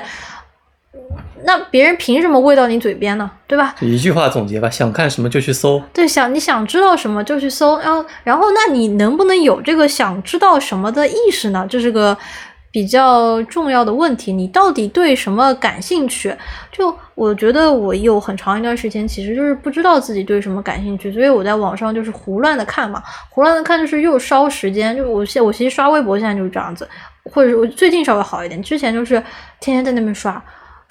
[1.46, 3.30] 那别人凭什么喂到你嘴边呢？
[3.48, 3.76] 对吧？
[3.82, 5.82] 一句话总结吧，想看什么就去搜。
[5.94, 11.66] 对，想你想知道什么就去搜，然后然后那你能不能有这个想知道什么的意识呢？
[11.70, 12.18] 这是个。
[12.74, 16.36] 比较重要的问题，你到底对什么感兴趣？
[16.72, 24.98] 就我觉得我有很长一段时间，其实就是不知道自己对什么感兴趣，所以我在网上就是胡乱的看嘛，胡乱的看就是又烧时间。
[24.98, 26.90] 就我现我其实刷微博现在就是这样子，
[27.26, 29.22] 或者我最近稍微好一点，之前就是
[29.60, 30.44] 天天在那边刷，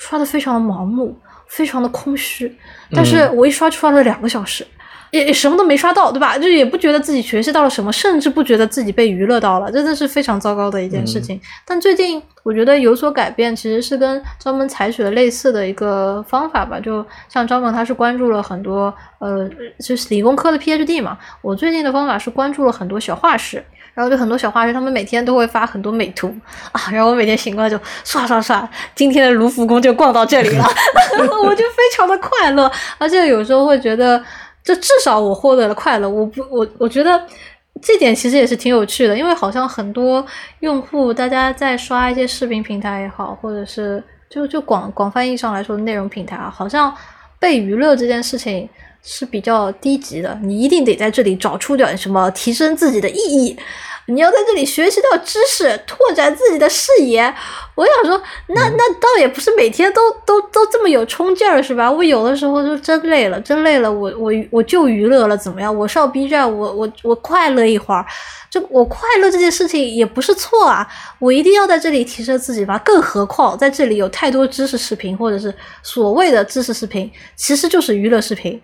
[0.03, 2.59] 刷的非常的盲目，非常的空虚，
[2.90, 4.66] 但是我一刷就刷了两个小时。
[5.12, 6.38] 也什么都没刷到，对吧？
[6.38, 11.38] 就也不觉得自己学习到了什么，甚至不觉得自己被娱乐到了，真的是非常糟糕的一件事情。
[11.66, 16.80] 但最近我觉得有所改变，其实是跟张萌采取了类似的一个方法吧。
[16.80, 19.46] 就像张萌，他是关注了很多呃，
[19.84, 21.18] 就是理工科的 PhD 嘛。
[21.42, 23.62] 我最近的方法是关注了很多小画师，
[23.95, 26.34] 然后就很多小画师，他们每天都会发很多美图
[26.72, 30.64] 啊，然后我每天醒过来就刷刷刷，今天的卢浮宫就逛到这里了
[31.45, 34.22] 我就非常的快乐，而且有时候会觉得。
[34.64, 37.20] 这至少我获得了快乐，我不我我觉得
[37.82, 40.24] 这点其实也是挺有趣的，因为好像很多
[40.61, 46.95] 用户大家在刷一些视频平台也好，或者是就就广广泛意义上来说内容平台啊，好像
[47.40, 48.68] 被娱乐这件事情
[49.03, 53.57] 是比较低级的，你一定得在这里找出点什么提升自己的意义。
[54.07, 57.22] 你要在这里学习到知识，拓展自己的视野。
[57.76, 61.90] 我想说，那那倒也不是每天都都都这么有冲劲儿，是吧？
[61.90, 65.74] 我有的时候就真累了，真累了，我我我就娱乐了，怎么样？
[65.74, 68.05] 我上 B 站，我我我快乐一会儿，
[68.50, 70.86] 就我快乐这件事情也不是错啊。
[71.20, 72.76] 我一定要在这里提升自己吧？
[72.84, 78.61] 更何况在这里有太多知识视频，或者是所谓的知识视频，其实就是娱乐视频。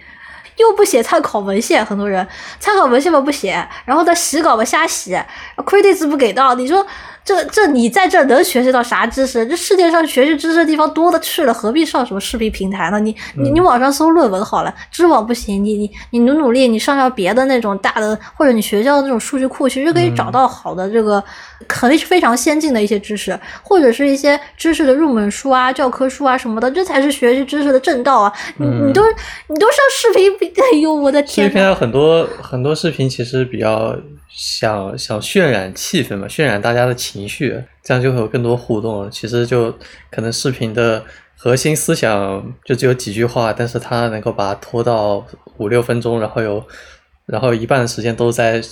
[0.59, 2.27] 又不写参考文献，很多人
[2.61, 5.19] 参考文献嘛不写，然后他洗稿嘛瞎洗
[5.57, 6.87] ，credits 不给到，你说。
[7.29, 9.47] 这这你在这能学习到啥知识？
[9.47, 12.99] 这世界上学习知识的地方多的去了，何必上什么视频平台呢？
[12.99, 21.23] 你你你网上搜论文好了，知网不行，你你你努努力，你上上别的那种大的，或者你学校的那种数据库，其实可以找到好的这个，
[21.67, 28.33] 肯定是非常先进的一些知识，或者是一些知识的入门书啊、教科书啊什么的，这才是学习知识的正道啊！
[28.57, 29.03] 你你都
[29.49, 30.33] 你都上视频，
[30.73, 31.47] 哎呦我的天！
[31.47, 33.95] 视频有很多很多视频，其实比较。
[34.29, 39.11] 想想渲染气氛嘛，渲染大家的情绪，这样就会有更多互动。
[39.11, 39.71] 其实就
[40.11, 41.05] 可能视频的
[41.37, 45.27] 核心思想就只有几句话，但是他能够把它拖到
[45.57, 46.65] 五六分钟，然后有，
[47.27, 48.63] 然后一半的时间都在。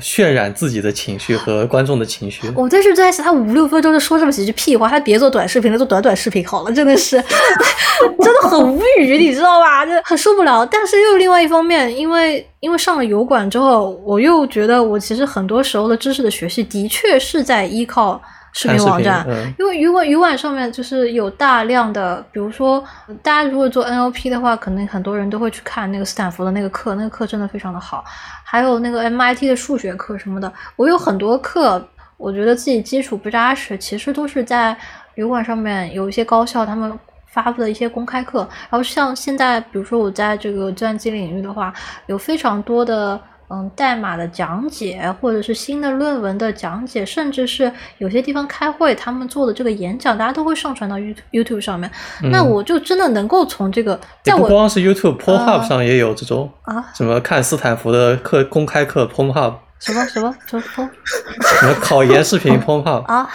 [0.00, 2.50] 渲染自己的情绪和观众的情绪。
[2.54, 7.16] 我这是在想，他五六分钟就说这么几句屁话，他别做短视频了，做短短视频好了，真的是，
[8.20, 9.84] 真的很无语，你知道吧？
[9.84, 10.64] 就很受不了。
[10.64, 18.22] 但是又另外一方面，因为因为上了油管之后，我又觉得我其实很多时候的知识的学习的确是在依靠
[18.52, 22.82] 视频频网站，嗯因为鱼管鱼管上面就是有大量的，比如说
[23.22, 28.04] 大家如果做 NLP 的话，可能很多人都会去看那个斯坦福的那个课，那个课真的非常的好，
[28.44, 30.52] 还有那个 MIT 的数学课什么的。
[30.76, 31.82] 我有很多课，
[32.16, 34.76] 我觉得自己基础不扎实，其实都是在
[35.14, 36.98] 油管上面有一些高校他们。
[37.32, 41.72] 发布的一些公开课，然后像现在，比如说我在这个计算机领域的话，
[42.04, 43.18] 有非常多的
[43.52, 51.90] 嗯代码的讲解，或者是新的论文的讲解，甚至是有些地方开会他们做的这个演讲，大家都会上传到 You YouTube 上面。
[52.30, 52.52] 那嗯。
[52.52, 60.90] 我就真的能够从这个，在我不光是 YouTube，Pornhub 啊上也有这种啊什么看斯坦福的课公开课 Pornhub，什么什么什么什么
[61.60, 63.28] 什么考研视频 Pornhub，啊，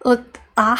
[0.00, 0.16] 我
[0.54, 0.76] 啊，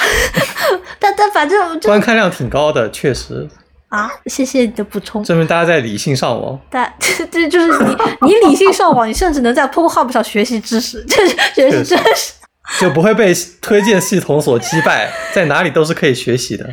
[0.98, 3.48] 但但反正就观看量挺高的，确实
[3.94, 5.22] 啊，谢谢你的补充。
[5.22, 6.58] 证明大家在理性上网。
[6.68, 12.32] 但这这就是你，你理性上网，你甚至能在 Pornhub 上学习知识，这是学习知识。
[12.80, 16.68] 就不会被推荐系统所击败，在哪里都是可以学习的。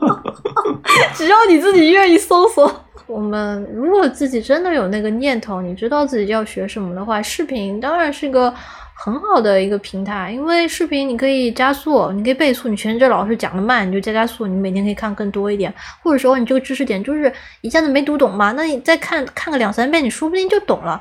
[1.16, 2.84] 只要你自己愿意搜索。
[3.06, 8.54] 我们如果自己真的有那个念头，你知道自己要学什么的话，视频当然是个
[9.02, 15.72] 很好的一个平台，因为视频你可以加速，你可以倍速，你学着老师讲的慢，你就加加速，你每天可以看更多一点，
[16.02, 17.32] 或者说你这个知识点就是
[17.62, 21.00] 一下子没读懂嘛，那你再看看个两三遍，你说不定就懂了。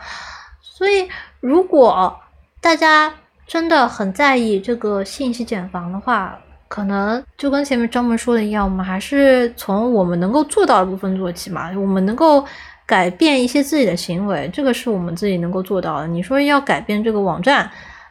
[0.62, 1.10] 所以
[1.42, 2.18] 如果
[2.62, 3.14] 大家
[3.46, 6.40] 真的很在意这个信息茧房的话，
[6.70, 11.70] 可能就跟前面张门说的一样，我们还是从我们能够做到的部分做起嘛。
[11.76, 12.46] 我们能够
[12.86, 16.08] 改变一些自己的行为，这个是我们自己能够做到的。
[16.08, 17.70] 你说要改变这个网站，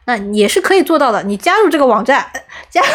[0.09, 1.22] 那也是可以做到的。
[1.22, 2.26] 你加入这个网站，
[2.70, 2.89] 加入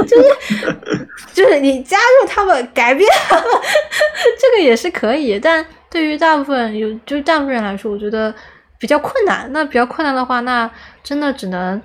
[0.08, 3.44] 就是就是你加入他们，改变他们，
[4.40, 5.38] 这个也是可以。
[5.38, 8.34] 但对于大部分有就是大部分人来说，我觉得
[8.78, 9.46] 比较困难。
[9.52, 10.68] 那比较困难的话，那
[11.04, 11.80] 真的只能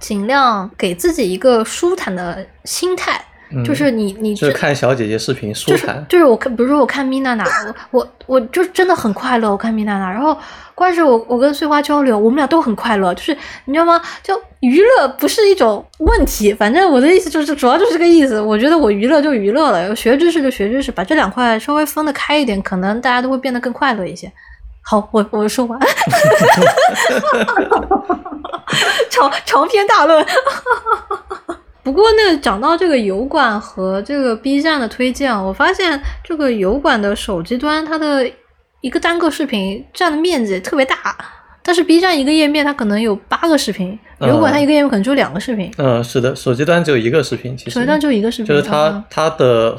[0.00, 6.06] 尽量给自己一个舒坦的心态，嗯就是你你就是看小姐姐视频舒就是坦。
[6.08, 7.44] 就是我看，比如说我看米娜娜，
[7.90, 9.50] 我我我就真的很快乐。
[9.50, 10.36] 我看米娜娜，然后
[10.74, 13.12] 关键是我我跟碎花交流，我们俩都很快乐。
[13.14, 14.00] 就是你知道吗？
[14.22, 18.40] 就娱乐不是一种问题，反正我的意思就是主要就是这个意思。
[18.40, 24.30] 我觉得我娱乐就娱乐了，学知识就学知识，把这两块稍微分得开一点，可能大家都会变得更快乐一些。
[24.82, 25.78] 好，我我说完，
[29.10, 30.24] 长长篇大论。
[31.90, 38.30] 不过呢，讲到这个油管和这个 B 站的推荐，我发现这个油管的手机端它的
[38.80, 40.96] 一个单个视频占的面积特别大，
[41.64, 47.70] 但是 B 站一个页面它可能有八个视频，油管它一个页面可能就两个视频，嗯，是的，手机端只有一个视频，其实。
[47.72, 49.04] 手机端就一个视频，就是它嗯。
[49.10, 49.76] 它的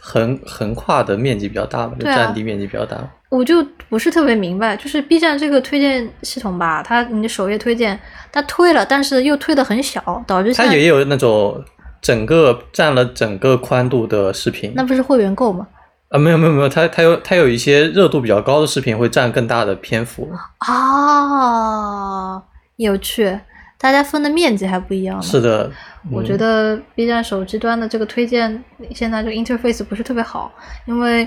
[0.00, 2.96] 横横跨的面积比较大嘛，就占地面积比较大。
[3.30, 7.98] 我就不是特别明白，就是 B 站这个推荐系统吧，它你的首页推荐
[8.32, 11.62] 它推了，但是又推的很小，导致它也有那种
[12.00, 14.72] 整个占了整个宽度的视频。
[14.74, 15.66] 那不是会员购吗？
[16.08, 20.30] 啊，没有没有没有，它它有它有一些热度比较高的视频会占更大的篇幅。
[20.60, 22.42] 啊，
[22.76, 23.38] 有趣，
[23.80, 25.22] 大家分的面积还不一样呢。
[25.22, 25.70] 是的，
[26.10, 26.24] 我嗯。
[26.24, 28.62] 觉得 B 站手机端的这个推荐
[28.94, 30.52] 现在这个 interface 不是特别好，
[30.86, 31.26] 因为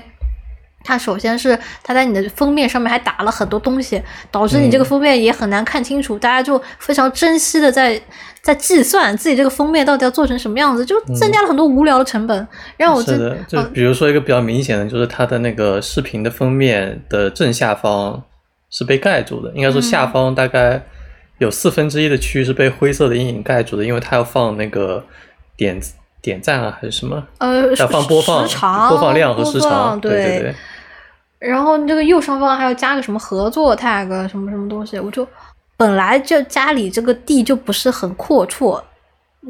[0.84, 7.98] 它首先是它在你的封面上面还打了很多东西，导致你这个嗯封面也很难看清楚，大家就非常珍惜的在
[8.42, 12.46] 在计算自己这个封面到底要做成什么样子，就增加了很多无聊的成本，
[12.76, 18.22] 让我这是的，就嗯比如说一个比较明显的，就是它的那个视频的封面的正下方
[18.68, 20.10] 是被盖住的，应该说下嗯。
[20.12, 20.82] 方大概
[21.38, 25.04] 有四分之一的区域是被灰色的阴影盖住的，因为它要放那个
[25.56, 25.80] 点
[26.20, 30.54] 点赞啊还是什么，呃要放播放时长播放量和时长，对对对。
[31.38, 35.26] 然后你这个右上方还要加个什么合作 tag 什么什么东西，我就
[35.76, 38.80] 本来就家里这个地就不是很阔绰，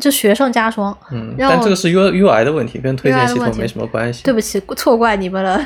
[0.01, 0.97] 就雪上加霜。
[1.11, 4.23] 嗯，但这个是 U U I 的问题，跟推荐系统没什么关系。
[4.25, 5.61] 对不起，错怪你们了。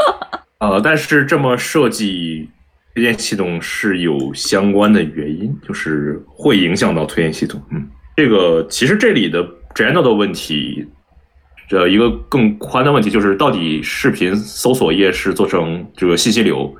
[0.60, 2.50] 呃，但是这么设计
[2.94, 7.62] 推荐系统是有相关的原因，就是会影响到推荐系统。
[7.70, 9.42] 嗯，这个其实这里的
[9.74, 10.86] general 的问题，
[11.68, 16.74] 这一个更宽的问题就是，到底视频搜索页是做成这个信息流，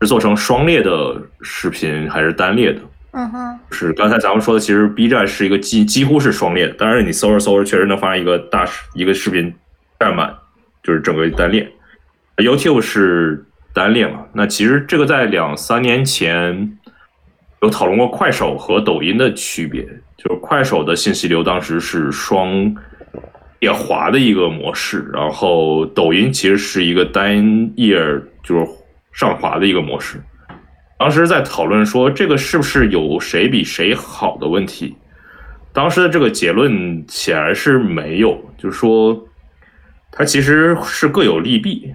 [0.00, 2.80] 是做成双列的视频还是单列的？
[3.12, 9.52] 嗯哼，是刚才咱们说的，其实 B 站是一个几几乎是双列的，当然你搜着搜着确实能发现一个大视一个视频
[9.98, 10.32] 占满，
[10.82, 11.70] 就是整个单列。
[12.36, 14.24] YouTube 是单列嘛？
[14.32, 16.78] 那其实这个在两三年前
[17.62, 19.82] 有讨论过快手和抖音的区别，
[20.16, 22.74] 就是快手的信息流当时是双
[23.60, 27.98] 页滑的一个模式，然后抖音其实是一个单页
[28.42, 28.66] 就是
[29.12, 30.20] 上滑的一个模式。
[30.98, 34.96] 当时在讨论说这个是不是有谁比谁好的问题。
[35.72, 39.28] 当时的这个结论显然是没有，就是说
[40.10, 41.94] 它其实是各有利弊。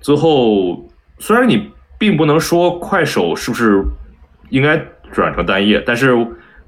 [0.00, 0.88] 最后
[1.22, 3.80] 虽然你并不能说快手是不是
[4.50, 4.76] 应该
[5.12, 6.16] 转成单页，但是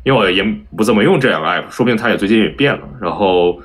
[0.05, 0.45] 因为我也
[0.77, 2.83] 不怎么用这两个 app，说不定它也最近也变了。
[3.01, 3.61] 然后，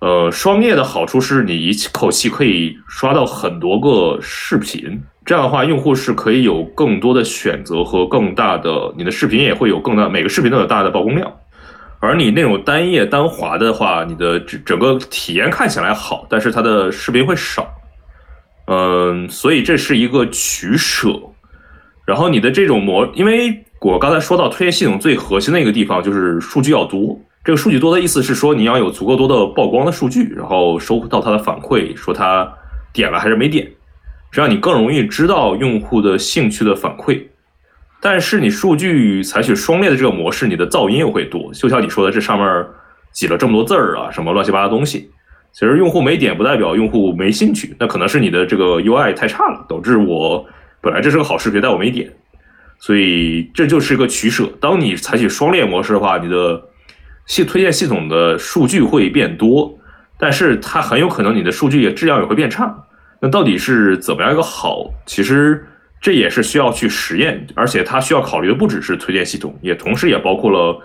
[0.00, 11.32] 呃，双页的好处是你一口气可以刷到很多个视频，这样的话用户是可以有更多的选择和更大的，你的视频也会有更大，每个视频都有大的曝光量。
[11.98, 17.66] 而你那种单页单滑的话，你的整整个体验看起来好，但是它的视频会少。
[18.66, 21.20] 嗯，所以这是一个取舍。
[22.04, 27.18] 然后你的这种模，因为我刚才说到推荐系统最核心的一个地方就是数据要多。
[27.44, 32.52] 这个数据多的意思是说你要有足够多的曝光的数据，然后收到它的反馈，说他
[32.92, 33.70] 点了还是没点，
[34.32, 37.22] 这样你更容易知道用户的兴趣的反馈。
[38.00, 41.52] 但是你数据采取双列的这个模式，你的噪音又会多。
[41.54, 42.66] 就像你说的，这上面
[43.12, 45.10] 挤了这么多字儿啊，什么乱七八糟东西。
[45.56, 50.44] 其实用户没点不代表用户没兴趣，那可能是你的这个 UI 太差了，导致我
[50.82, 52.12] 本来这是个好视频，但我没点。
[52.78, 54.46] 所以这就是一个取舍。
[54.60, 56.62] 当你采取双链模式的话，你的
[57.24, 59.78] 系推荐系统的数据会变多，
[60.18, 62.84] 但是它很有可能你的数据也质量也会变差。
[63.22, 64.90] 那到底是怎么样一个好？
[65.06, 65.64] 其实。
[65.98, 70.78] 这也是需要去实验，而且它需要考虑的不只是推荐系统，也同时也包括了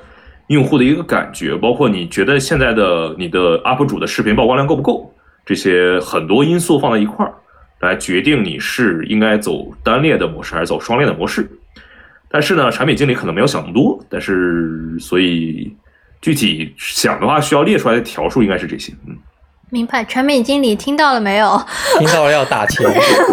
[0.48, 5.14] 用户的一个感觉，包括你觉得现在的你的 UP 主的视频曝光量够不够，
[5.46, 7.34] 这些很多因素放在一块儿，
[7.80, 11.50] 来决定你是应该走单列的模式还是走双列的模式。
[12.30, 15.76] 但是呢，产品经理可能没有想那么多，但是所以
[16.22, 19.18] 具体想的话，需要列出来的条数应该是这些，嗯。
[19.72, 21.66] 明白，产品经理听到了没有？
[21.98, 22.86] 听到了要打钱，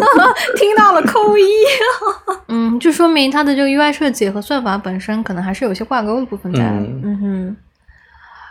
[0.56, 1.43] 听到了扣一。
[2.47, 6.60] 嗯，就说明它的这个 UI 设计和算法本身可能还是有些挂钩的部分在。
[6.62, 7.56] 嗯哼。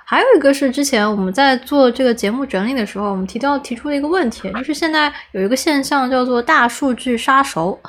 [0.05, 7.79] 还有一个是之前我们在做这个节目整理的时候，我们提到提出了一个问题，就是现在有一个现象叫做大数据杀熟。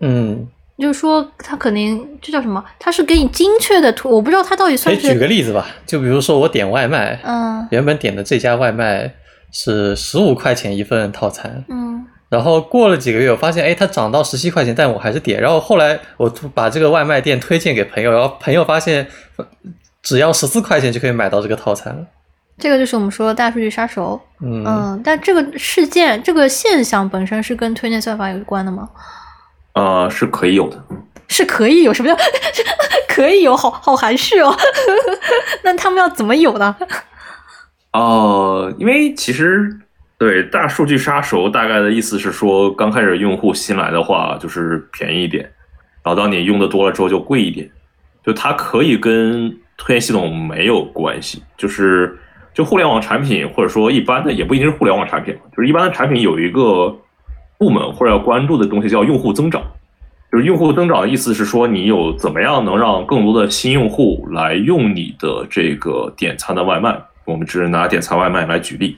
[0.00, 0.48] 嗯。
[0.76, 2.62] 就是说，它肯定这叫什么？
[2.80, 5.12] 它是给你精确的图，我不知道它到底算是。
[5.12, 9.14] 举个例子吧，就比如说我点外卖，嗯，原本点的这家外卖。
[9.56, 15.40] 是十五块钱一份套餐，嗯，然后过了几个月，我发现，哎，它涨到十七块钱，但我还是点。
[15.40, 19.06] 然后后来我把这个外卖店推荐给朋友，然后朋友发现，
[20.02, 22.04] 只要十四块钱就可以买到这个套餐了。
[22.58, 25.00] 这个就是我们说的大数据杀手，嗯嗯。
[25.04, 28.88] 但这个事件，这个现象本身是跟推荐算法有关的吗？
[29.74, 30.76] 呃，是可以有的，
[31.28, 32.16] 是可以有什么叫
[33.08, 33.56] 可以有？
[33.56, 34.52] 好好含蓄哦。
[35.62, 36.76] 那他们要怎么有呢？
[37.94, 39.70] 哦，因为其实
[40.18, 45.44] 对大数据杀熟大概的意思是说，刚开始用户新来的话就是便宜一点，
[46.02, 47.70] 然后当你用的多了之后就贵一点，
[48.26, 52.18] 就它可以跟推荐系统没有关系，就是
[52.52, 56.92] 就互联网产品或者说一般的也不一定是互联网产品，就是一般的产品有一个
[57.58, 59.62] 部门或者要关注的东西叫用户增长，
[60.32, 67.00] 就是用户增长的意思是说你有怎么样能让更多的新用户来用你的这个点餐的外卖。
[67.24, 68.96] 我们只是拿点餐外卖来举例，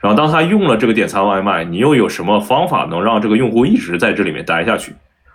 [0.00, 4.92] 然后当他用了这个点餐外卖，你又有什么方法能让这个用户一直在这里面待下去？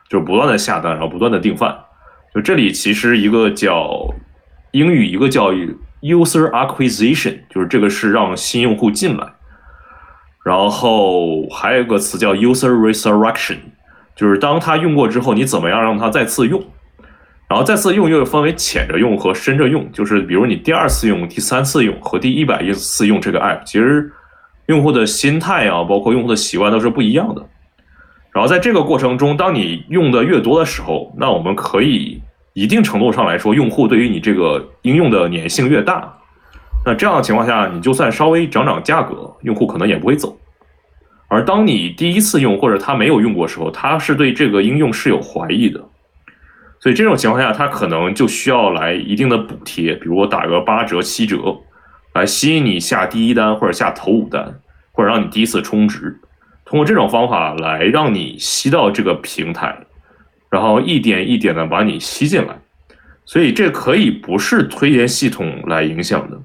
[0.10, 1.76] 就是不断的下单，然后不断的订饭。
[2.34, 4.14] 就这里其实一个叫
[4.72, 5.52] 英语，一个叫
[6.02, 9.28] user acquisition，就是这个是让新用户进来。
[10.44, 13.58] 然后还有一个词叫 user resurrection，
[14.16, 16.64] 就是当他用过之后，你怎么样让他再次用？
[17.52, 24.10] 然后再次用又分为浅着用和深着用，就是比如你第二次用、第三次用和第一百一次用这个 app，其实
[24.68, 27.46] 用户的心态啊，包括用户的习惯都是不一样的。
[28.32, 32.22] 然后在这个过程中，当你用的越多的时候，那我们可以
[32.54, 36.10] 一定程度上来说，用户对于你这个应用的粘性越大，
[36.86, 40.38] 那这样的情况下，你就算稍微涨涨价格，用户可能也不会走。
[41.28, 45.84] 而当你第一次用或者他没有用过时候，他是对这个应用是有怀疑的。
[46.82, 51.38] 所以这种情况下，他可能就需要来一定的补贴，比如我打个八折、七折，
[52.16, 54.60] 来吸引你下第一单或者下头五单，
[54.92, 56.20] 或者让你第一次充值，
[56.66, 59.78] 通过这种方法来让你吸到这个平台，
[60.50, 62.60] 然后一点一点的把你吸进来。
[63.26, 66.42] 所以这可以不是推荐系统来影响的，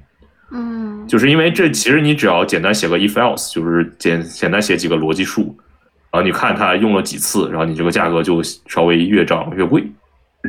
[0.53, 5.57] 嗯，就是因为这其实你只要简单写个 if else，就是简简单写几个逻辑数，
[6.13, 9.83] 然后你看它用了几次，然后你这个价格就稍微越涨越贵。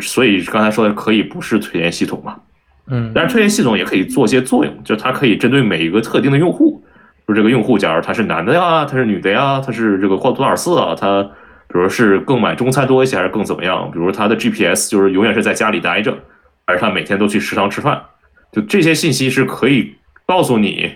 [0.01, 2.37] 所以刚才说的可以不是推荐系统嘛？
[2.89, 6.81] 嗯，但是推荐系统也可以做些作用，就它可以针对每一个特定的用户，
[7.27, 11.21] 就这个用户，假如他是男的呀，他是女的呀，他是这个多多少次啊，他
[11.67, 13.89] 比如是更买中餐多一些，还是更怎么样？
[13.91, 16.17] 比如他的 GPS 就是永远是在家里待着，
[16.65, 18.01] 还是他每天都去食堂吃饭？
[18.53, 19.93] 就这些信息是可以
[20.25, 20.89] 告诉你，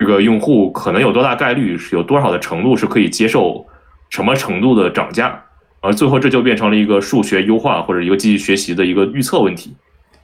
[0.00, 3.64] 这个用户可能有多大概率是有多少的程度是可以接受
[4.08, 5.40] 什么程度的涨价，
[5.80, 9.74] 而最后这就变成了一个数学优化或者一个机器学习的一个预测问题，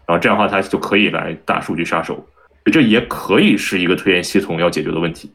[0.07, 2.23] 然后这样的话它就可以来大数据杀手，
[2.67, 5.31] 这也可以是一个推荐系统要解决的问题。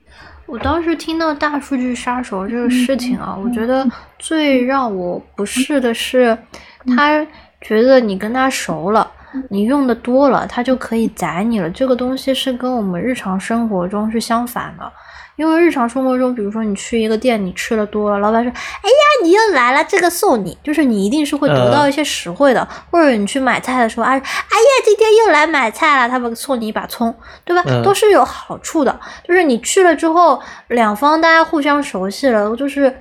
[0.46, 3.88] 我当时听到大数据杀手这个事情啊，我觉得
[4.20, 6.38] 最让我不适的是，
[6.96, 7.26] 他
[7.62, 9.10] 觉得你跟他熟了。
[9.50, 11.70] 你用的多了，他就可以宰你了。
[11.70, 14.92] 这个东西是跟我们日常生活中是相反的，
[15.36, 22.68] 因为日常生活中，比如说你去一个店，你吃的多了，老板说：“哎呀，你又来了，这个送你。”就是你一定是会得到一些实惠的。
[22.92, 24.22] 或者你去买菜的时候，啊，哎呀，
[24.84, 27.14] 今天又来买菜了，他们送你一把葱，
[27.44, 27.64] 对吧？
[27.84, 29.00] 都是有好处的。
[29.28, 32.96] 就是你去了之后，两方大家互相熟悉了，就是。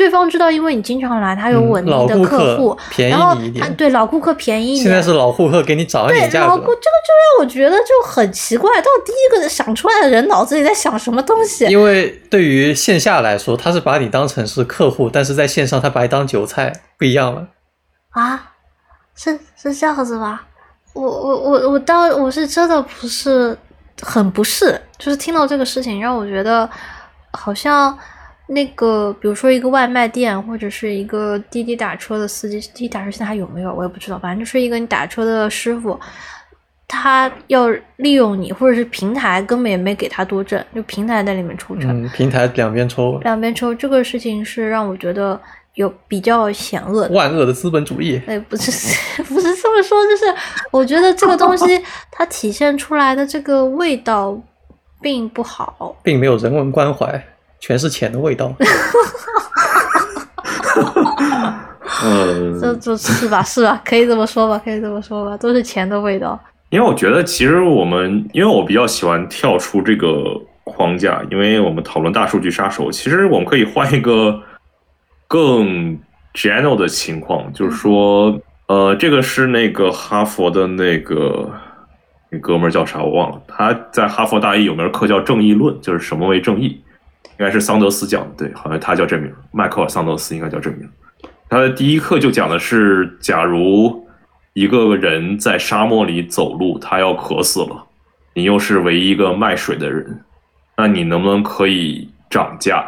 [0.00, 3.76] 对方知道，因为你经常来，他有稳定的客户，便宜你一点。
[3.76, 4.84] 对老顾客便宜一点。
[4.84, 6.46] 现在是老顾客给你涨一点价格。
[6.46, 11.66] 对老顾，这个就让我觉得就很奇怪，到第一个想出来的人脑子里在想什么东西？
[11.66, 17.48] 因为对于线下来说，他是把你当成是客户，但是在线上他把你当韭菜，不一样了。
[18.12, 18.52] 啊，
[19.14, 20.46] 是是这样子吧？
[20.94, 23.54] 我我我我倒我是真的不是
[24.00, 26.66] 很不是，就是听到这个事情让我觉得
[27.32, 27.98] 好像。
[28.52, 33.72] 那个，比如说一个外卖店，或者是一个滴滴打车的司机，滴滴打车现在还有没有？
[33.72, 34.18] 我也不知道。
[34.18, 35.96] 反正就是一个你打车的师傅，
[36.88, 37.68] 他要
[37.98, 42.02] 利用你，或者是平台根本也没给他多挣，就平台在里面抽成。
[42.02, 43.18] 嗯，平台两边抽。
[43.20, 45.40] 两边抽，这个事情是让我觉得
[45.74, 47.06] 有比较险恶。
[47.12, 48.20] 万恶的资本主义。
[48.26, 50.24] 哎，不是，不是这么说，就是
[50.72, 54.36] 我觉得这个东西 它体现出来的这个味道
[55.00, 57.24] 并不好，并没有人文关怀。
[57.60, 58.52] 全是钱的味道，
[62.02, 63.42] 嗯，这这是吧？
[63.42, 63.80] 是吧？
[63.84, 64.60] 可以这么说吧？
[64.64, 65.36] 可以这么说吧？
[65.36, 66.38] 都是钱的味道。
[66.70, 70.24] 因为我觉得，其实我们，因为我比较喜欢跳出这个
[70.64, 74.40] 框架，因为我们讨论大数据杀手，其实我们可以换一个
[75.28, 75.98] 更
[76.32, 81.50] general 的情况，就是说，呃，这个是那个哈佛的那个
[82.30, 86.80] 那哥们儿叫啥我忘了，他在哈佛大一有门课叫正义论，就是什么为正义。
[87.40, 90.86] 应该是桑德斯讲的，对，好像他叫这名，迈克尔·桑德斯应该叫这名。
[91.48, 94.06] 他的第一课就讲的是，假如
[94.52, 97.86] 一个人在沙漠里走路，他要渴死了，
[98.34, 100.22] 你又是唯一一个卖水的人，
[100.76, 102.84] 那你能不能可以涨价，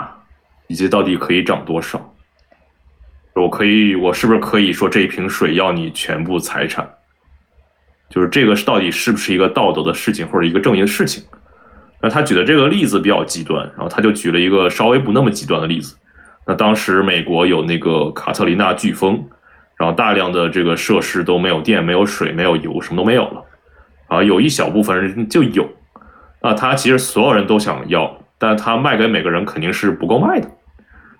[0.66, 2.14] 以及到底可以涨多少？
[3.34, 6.86] 我可以，我是不是可以说这一瓶水要你全部财产？
[8.10, 11.24] 就是这个到底是不是一个道德的事情，或者一个正义的事情？
[12.02, 15.96] 那他举的这个例子比较极端，然后他就举了一个稍微不那么极端的例子。
[16.44, 19.24] 那当时美国有那个卡特琳娜飓风，
[19.76, 23.44] 然后大量的这个设施都没有电、没有水、没有油，什么都没有了。
[24.08, 25.68] 啊，有一小部分人就有。
[26.42, 30.50] 那他其实所有人都想要，但他卖给每个人肯定是不够卖的。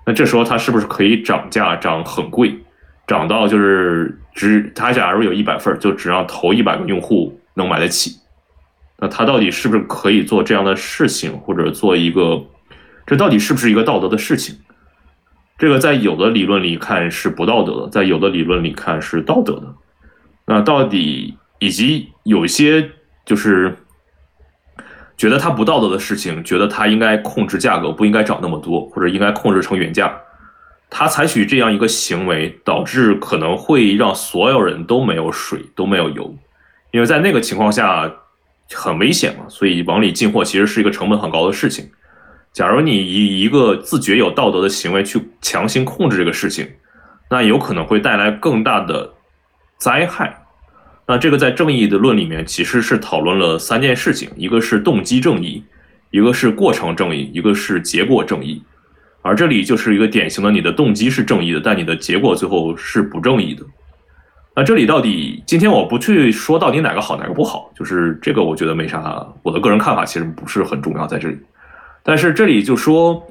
[0.04, 2.58] 那这时候他是不是可以涨价，涨很贵，
[3.06, 8.16] 涨到就是只他假如有一百份，就只让头一百个用户能买得起？
[9.02, 12.40] 那他到底是不是可以做这样的事情，或者做一个，
[13.04, 14.56] 这到底是不是一个道德的事情？
[15.58, 19.74] 这个在有的理论里看是不道德的，在有的理论里看是道德的。
[20.46, 22.92] 那到底以及有一些
[23.26, 23.76] 就是
[25.16, 30.16] 觉得他不道德的事情，觉得他应该控制价格，不应该涨那么多，或者应该控制成原价。
[30.88, 36.32] 他采取这样一个行为，导致可能会让所有人都没有水，都没有油，
[36.92, 38.08] 因为在那个情况下。
[38.70, 41.90] 很危险嘛，所以往里进货其实是一个成本很高的事情。
[42.52, 46.68] 假如你以一个自觉有道德的行为去强行控制这个事情，
[47.30, 49.12] 那有可能会带来更大的
[49.78, 50.38] 灾害。
[51.06, 55.64] 那这个在正义的论里面其实是讨论了三件事情：一个是动机正义，
[56.10, 58.62] 一个是过程正义，一个是结果正义。
[59.22, 63.64] 而这里就是一个典型的，你的动机是正义的，但你的结果最后是不正义的。
[64.54, 71.38] 那这里到底今天我不去说到底哪个好哪个不好，就是这个我觉得没啥，我的个人看法其实不是很重要在这里。
[72.02, 73.26] 但是这里就说，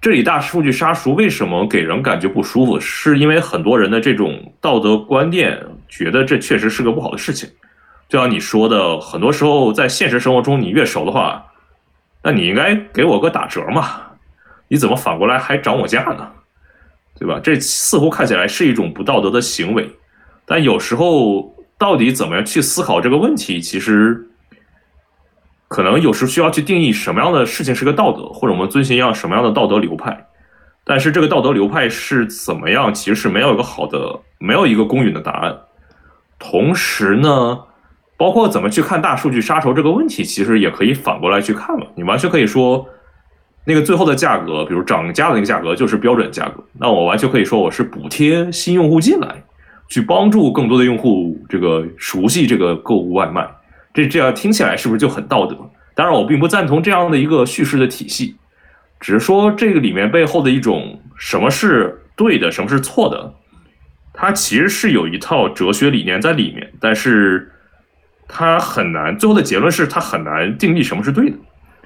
[0.00, 7.48] 这里大数据杀熟为什么给人感觉不舒服，是因为很多人的这种道德观念觉得这确实是个不好的事情。
[8.08, 11.44] 就像你说的，很多时候在现实生活中你越熟的话，
[12.22, 14.00] 那你应该给我个打折嘛，
[14.66, 16.28] 你怎么反过来还涨我价呢？
[17.16, 17.38] 对吧？
[17.40, 19.88] 这似乎看起来是一种不道德的行为。
[20.46, 24.28] 但有时候，到底怎么样去思考这个问题，其实
[25.68, 30.28] 可能有时需要去定义什么样的事情是个道德，或者我们遵循一样什么样的道德流派。
[30.84, 35.58] 但是这个道德流派是怎么样，其实是没有一个好的，没有一个公允的答案。
[36.38, 37.58] 同时呢，
[38.16, 41.86] 包括怎么去看大数据杀熟这个问题，其实也可以反过来去看了。
[41.96, 42.86] 你完全可以说，
[43.64, 49.42] 那个最后的价格，比如涨价的那个价格就是标准价格，那我完全可以说我是补贴新用户进来，
[49.88, 53.46] 去帮助更多的用户这个熟悉这个购物外卖。
[53.94, 55.56] 这这样听起来是不是就很道德？
[55.94, 58.36] 当然，我并不赞同这样的一个叙事的体系。
[59.00, 63.32] 只是说这个里面背后的一种什么是对的，什么是错的，
[64.12, 67.50] 它其实是有一套哲学理念在里面，但是
[68.26, 71.36] 它很难，最后的结论是它很难定义什么是对的。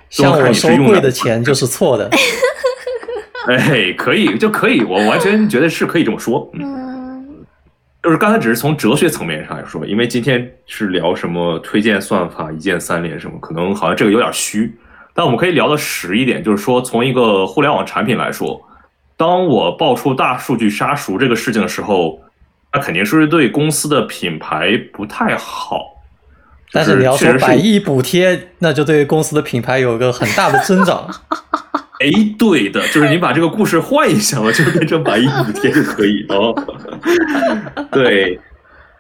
[0.09, 2.11] 像我收贵的钱 就是错的。
[3.47, 6.51] 哎，可以就可以，我完全觉得是可以这么说。
[6.55, 6.90] 嗯，
[8.03, 14.75] 就是刚才只是从哲学层面上来说，因为今天是聊什么推荐算法、一键三连什么，可能好像这个有点虚。
[15.13, 18.59] 但我们可以聊的实一点，就是说，从一个互联网产品来说，
[19.17, 22.23] 当我爆出大数据杀熟这个事情的时候，
[22.73, 26.01] 那肯定是对公司的品牌不太好。
[26.73, 31.07] 但是你要说百亿补贴，那就对公司的品牌有一个很大的增长。
[32.01, 36.55] 哎，对的，就是你把这个故事换一下嘛，就变成百亿补贴就可以哦。
[37.93, 38.41] 对，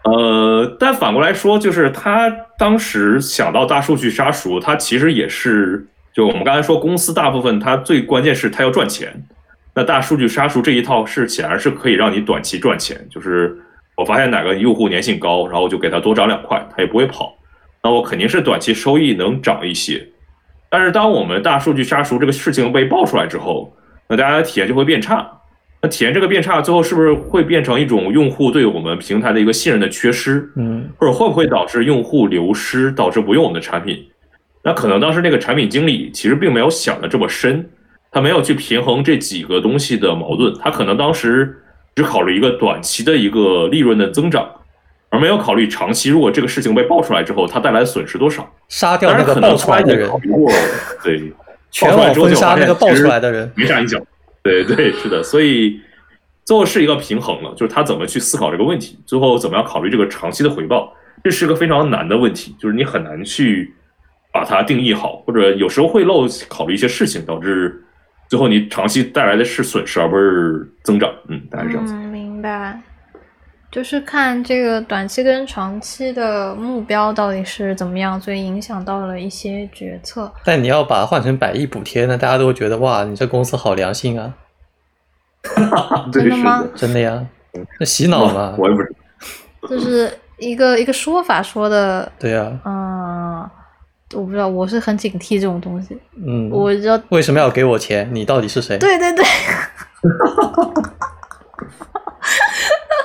[0.04, 5.86] 呃，但反过来说，就是他当时想到大数据杀熟，他其实也是。
[6.12, 9.24] 就我们刚才说，公司大部分他最关键是他要赚钱。
[9.74, 13.06] 那大数据杀熟这一套是显然是可以让你短期赚钱。
[13.08, 13.56] 就是
[13.96, 17.32] 我发现哪个用户粘性高，然后我就给他多涨两块，他也不会跑。
[17.82, 20.04] 那我肯定是短期收益能涨一些。
[20.70, 23.76] 但是当我们大数据杀熟这个事情被爆出来之后，
[24.08, 25.28] 那大家的体验就会变差。
[25.82, 30.48] 那体验这个变差，最后是不是会变成一种用户对我们平台的一个信任的缺失？
[30.56, 33.98] 嗯，或者会不会导致用户流失，导致不用我们的产品？
[34.62, 37.66] 那可能当时那个产品经理其实并没有想的这么深，
[38.12, 41.56] 他没有去平衡这几个东西的矛盾，他可能当时
[41.94, 44.46] 只考虑一个短期的一个利润的增长，
[45.10, 48.50] 而没有考虑长期如果这个事情被爆出来之后，它带来的损失多少。
[48.68, 50.10] 杀掉那个爆 出来的人，
[51.04, 51.32] 对，
[51.70, 54.00] 全网封杀那个爆出来的人，没啥影响。
[54.42, 55.80] 对对，是的，所以
[56.44, 60.92] 最后是一个平衡了，就是他怎么去思考这个问题，最后怎么样考虑这个长期的回报，
[61.22, 63.74] 这是个非常难的问题，就是你很难去。
[64.32, 67.82] 把它定义好，或者有时候会漏考虑一些事情，导致
[68.28, 71.12] 最后你长期带来的是损失而不是增长。
[71.26, 71.94] 嗯，大概是这样子。
[71.94, 72.80] 明白，
[73.70, 80.30] 就是看这个短期跟长期的目标到底是怎么样，所以影响到了一些决策。
[80.44, 84.34] 但你要把它换成百亿补贴，那大家都会觉得哇，你这公司好良心啊！
[86.12, 86.66] 真的吗？
[86.74, 87.24] 真的呀，
[87.78, 88.54] 那洗脑嘛？
[88.58, 88.94] 我也不知
[89.62, 92.10] 道，就是一个一个说法说的。
[92.18, 92.50] 对呀。
[92.64, 93.48] 嗯。
[94.12, 95.96] 我不知道，我是很警惕这种东西。
[96.26, 98.10] 嗯，我知道为什么要给我钱？
[98.12, 98.76] 你到底是谁？
[98.78, 99.24] 对对对，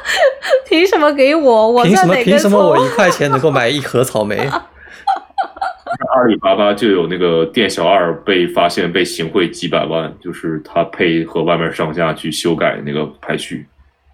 [0.68, 1.72] 凭什么给我？
[1.72, 2.16] 我凭什么？
[2.24, 4.38] 凭什么我一块钱能够买一盒草莓？
[4.38, 13.66] 阿里巴巴就有那个店小二被发现被行贿几百万，就是他配合外面商家去修改那个排序。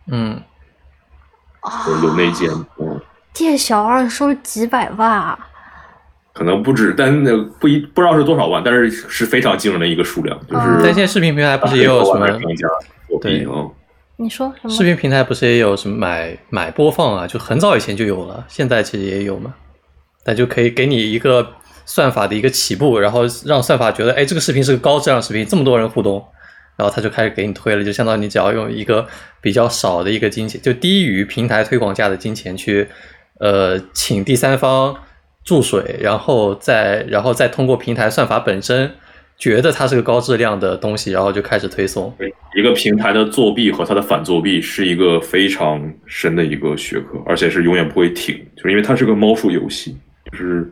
[0.08, 0.40] 嗯，
[2.04, 2.50] 有内奸。
[2.80, 3.00] 嗯，
[3.34, 5.38] 店小二收几百万。
[6.34, 10.40] 可能不止，但那不一不知道是多少万，但是是非常惊人的一个数量。
[10.48, 12.28] 就是在线视频平台不是也有什么？
[13.22, 13.46] 对，
[14.22, 14.54] 你说？
[14.70, 17.28] 视频平台不是也有什么买买播放啊？
[17.28, 19.54] 就很早以前就有了，现在其实也有嘛。
[20.26, 26.24] 那就可以给你一个算法的一个起步，然后让算法觉得，哎，这个视频是个高质量视频，这么多人互动，
[26.78, 27.84] 然后他就开始给你推了。
[27.84, 29.08] 就相当于你只要用一个
[29.42, 32.88] 比较少的一个金钱，就低于平台推广价的金钱去，
[33.40, 34.96] 呃，请第三方。
[35.44, 38.92] 注水，然后再然后再通过平台算法本身
[39.42, 42.14] 觉得它是个高质量的东西，然后就开始推送。
[42.56, 49.98] 一个平台的作弊和它的反作弊是一个非常深的一个学科，而且是永远不会停，就是因为它是个猫鼠游戏，
[50.32, 50.72] 就是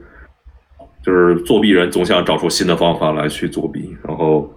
[1.03, 4.47] 就是作弊人总想找出新的方法来去作弊，然后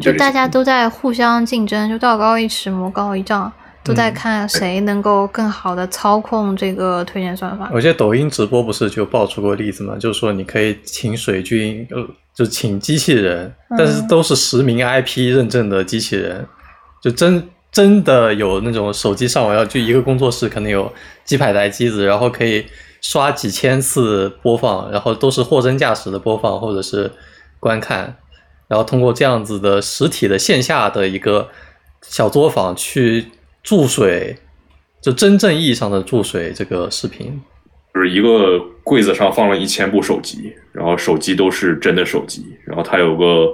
[0.00, 3.52] 就大家都在互相竞争，就道高一尺，魔高一丈。
[3.82, 7.70] 都在看谁能够更好的操控这个推荐算法。
[7.72, 9.96] 我记得抖音直播不是就爆出过例子嘛？
[9.96, 16.46] 就是说你可以请水军，呃，就请机器人，但是都是实名 IP 认证的机器人，
[17.02, 20.92] 就真真的有那种手机上网要就一个工作室可能有
[21.24, 22.66] 几百台机子，然后可以
[23.00, 27.10] 刷几千次播放，然后都是货真价实的播放或者是
[27.58, 28.14] 观看，
[28.68, 31.48] 然后通过这样子的实体的线下的一个
[32.02, 33.30] 小作坊去。
[33.62, 34.36] 注水，
[35.00, 37.40] 就真正意义上的注水这个视频，
[37.94, 43.46] 就是一个柜子上放了一千部手机，然后手机都是真的手机，然后它有个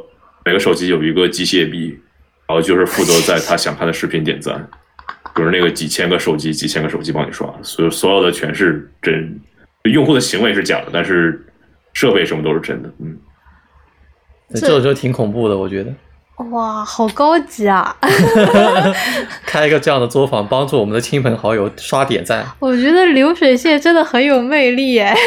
[0.45, 1.89] 每个手机有一个机械臂，
[2.47, 4.69] 然后就是负责在他想看的视频点赞，
[5.35, 9.41] 就是那个几千个手机、几千个手机帮你刷，所有所有的全是真，
[9.85, 11.45] 用户的行为是假的，但是
[11.93, 12.93] 设备什么都是真的。
[13.01, 13.19] 嗯，
[14.55, 15.93] 这种就挺恐怖的，我觉得。
[16.51, 17.97] 哇，好高级啊！
[19.47, 22.47] 开一个这样的作坊，帮助我们的亲朋好友刷点赞。
[22.61, 25.17] 我觉得流水线真的很有魅力哎。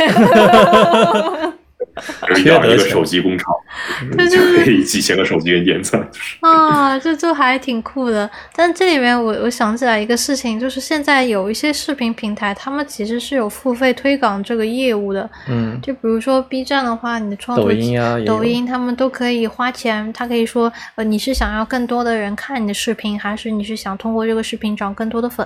[2.46, 3.54] 养一个手机工厂，
[4.30, 6.02] 就可以几千个手机给你点赞。
[6.42, 8.30] 啊，这就还挺酷的。
[8.56, 15.30] 但这里面我我想起来一个事情，就是现在有一些视频平台，他们其实是有付费推广这个业务的。
[15.48, 25.46] 嗯，就比如说 B 站的话，你的创作抖音啊，抖音他们都可以花钱，他可以说，呃，你是想要更多的人看你的视频，还是你是想通过这个视频涨更多的粉？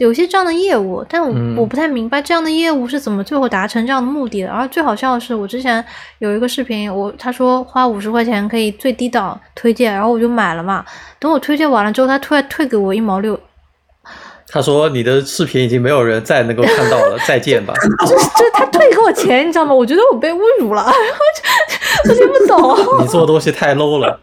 [0.00, 4.48] 有些这样的业务，但我我不太明白这样的业务是怎么最后达成这样的目的的。
[4.48, 5.84] 然后最好笑的是，我之前
[6.20, 10.82] 有一个视频，我他说花五十块钱可以最低档推荐，然后我就买了嘛。
[11.18, 13.38] 等我推荐完了之后，他突然退给我一毛六。
[14.48, 17.74] 他说你的视频已经没有人再能够看到了， 再见吧。
[18.06, 19.74] 就是他退给我钱，你知道吗？
[19.74, 20.82] 我觉得我被侮辱了，
[22.08, 23.02] 我听不懂。
[23.02, 24.18] 你做东西太 low 了。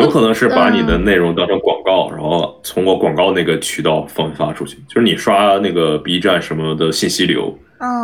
[0.00, 4.76] 有可能是把你的内容当成广告，然后通过广告那个渠道分发出去。
[4.88, 7.56] 就是你刷那个 B 站什么的信息流，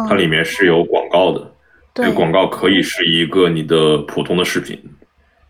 [0.08, 1.52] 它里面是有广告的。
[1.92, 4.78] 对，广告可以是一个你的普通的视频，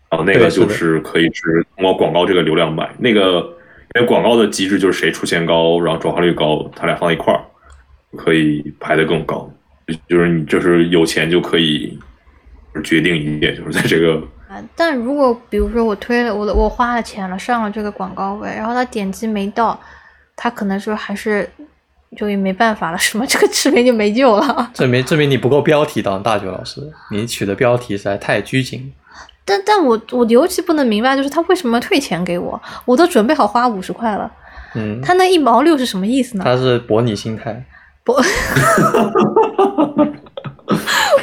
[0.09, 2.93] 然后那个就是可以是通过广告这个流量买。
[2.99, 3.39] 那个
[3.95, 7.41] 因为广告的机制就是谁出现高，然后转化率高，它俩放一块儿
[8.15, 9.51] 可以排得更高。
[10.07, 11.97] 就是你就是有钱就可以
[12.83, 14.21] 决定一切，就是在这个。
[14.75, 19.79] 但如果比如说我推了我我花了钱了上了这个广告位，然后他点击没到，
[20.35, 21.49] 他可能说还是
[22.15, 23.25] 就也没办法了，是吗？
[23.27, 24.71] 这个视频就没救了。
[24.73, 28.93] 证明证明你不够标题党，大九老师，你取的标题实在太拘谨。
[29.43, 32.61] 但但我我尤其不能明白，就是他为什么退钱给我？
[32.85, 34.31] 我都准备好花五十块了，
[34.75, 36.43] 嗯，他那一毛六是什么意思呢？
[36.43, 37.63] 他是博你心态，
[38.03, 38.15] 博，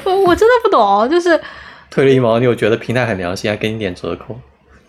[0.04, 1.40] 我我真的不懂，就是。
[1.92, 4.34] 退了一毛六，觉得平台很良心，还给你点折扣。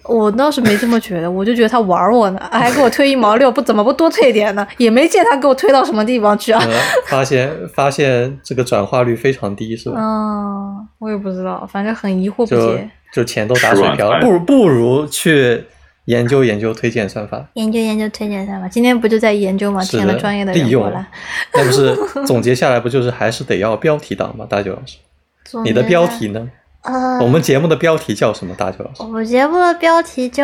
[0.05, 4.65] 我倒是没这么觉得，我就觉得他玩我呢，还给我退一毛六，不怎么不多退点呢？
[4.77, 6.61] 也没见他给我退到什么地方去啊。
[7.07, 9.97] 发现发现这个转化率非常低，是吧？
[9.99, 12.89] 嗯，我也不知道，反正很疑惑不解。
[13.13, 15.63] 就钱都打水漂了，不如不如去
[16.05, 17.45] 研究研究推荐算法。
[17.53, 19.81] 研究研究推荐算法，今天不就在研究吗？
[19.83, 21.05] 请了专业的人过来。
[21.53, 24.45] 那不是总结下来不就是还是得要标题党吗？
[24.49, 24.97] 大九老师，
[25.63, 26.49] 你的标题呢？
[26.83, 28.53] 呃，我们节目的标题叫什么？
[28.55, 30.43] 大九老师，我们节目的标题就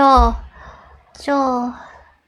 [1.13, 1.71] 就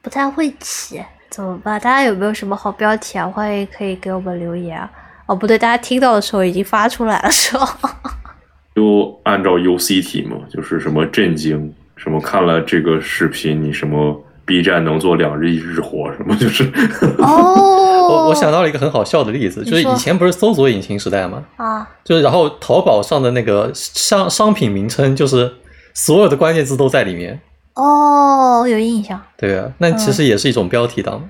[0.02, 1.80] 不太会起，怎么办？
[1.80, 3.26] 大家有没有什么好标题啊？
[3.28, 4.92] 欢迎可以给我们留言啊！
[5.28, 7.90] 哦，不对，大家听到的时候已经发出来了，是吧？
[8.76, 14.22] 就按照 UC 题嘛，就是什么震惊，什么看了这个视频，你什么。
[14.46, 16.64] B 站能做两日一日活，什么就是
[17.18, 17.78] 哦。
[18.12, 21.44] 我我想到了一个很好笑的例子，就是以前不是搜索引擎时代吗？
[21.56, 25.54] 啊，就是然后淘宝上的那个商商品名称，就是
[25.94, 27.40] 所有的关键字都在里面。
[27.76, 29.22] 哦，有印象。
[29.38, 31.30] 对啊，那其实也是一种标题党。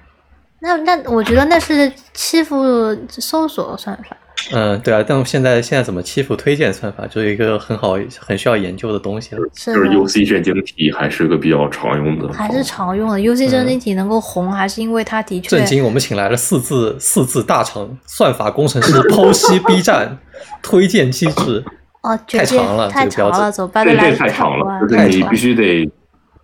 [0.60, 4.18] 那那我觉得那是欺负搜索算法。
[4.52, 9.42] 嗯，对啊，但现在现在怎么欺负推荐算法，就是一个很好、很需要研究的东西了。
[9.54, 13.18] 就是 UC 震惊体还是个比较常用的，还是常用的。
[13.20, 15.84] UC 震惊体能够红，还是因为它的确震惊。
[15.84, 20.18] 我们请来了四字四字大厂算法工程师 剖析 B 站
[20.62, 21.64] 推荐机制。
[22.02, 25.86] 哦，太长了，太长了，走吧，这太长了，就是你必须得，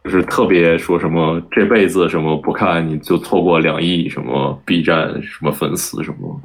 [0.04, 6.40] 就是特别说什么这辈子什么不看你就错过两亿什么 B 站什么粉丝什么。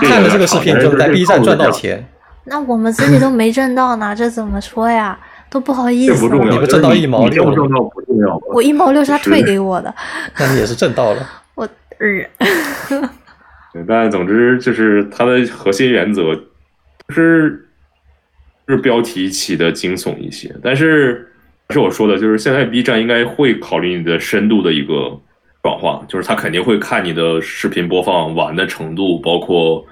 [0.00, 2.04] 看了这个视频就在 B 站赚到钱，
[2.44, 5.18] 那我们自己都没挣到呢，这怎么说呀？
[5.50, 6.14] 都不好意思。
[6.20, 8.40] 不重要，你不挣到一毛六，不重要不重要。
[8.46, 9.94] 我一毛六是他退给我的，
[10.38, 11.30] 那你也是挣到了。
[11.54, 11.68] 我
[11.98, 12.26] 日。
[13.74, 16.22] 对，但总之就是它的核心原则
[17.10, 17.66] 是
[18.68, 21.30] 是标题起的惊悚一些，但是
[21.70, 25.20] 是我说的，就是现在 B 站应该会考虑你的深度的一个。
[25.62, 29.84] 转化就是他肯定会看你的视频播放完的程度，包括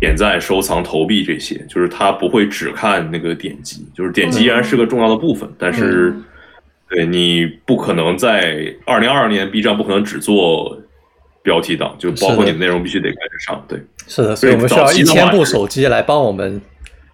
[0.00, 6.14] 点赞、收藏、投币这些，就是他不会只看那个点击，就是点击依然是个重要的部分，但是
[6.90, 10.78] 对你不可能在二零二二年 B 站不可能只做
[11.42, 13.64] 标题党，就包括你的内容必须得跟得上。
[13.66, 16.60] 对，是的，所以我们需要一千部手机来帮我们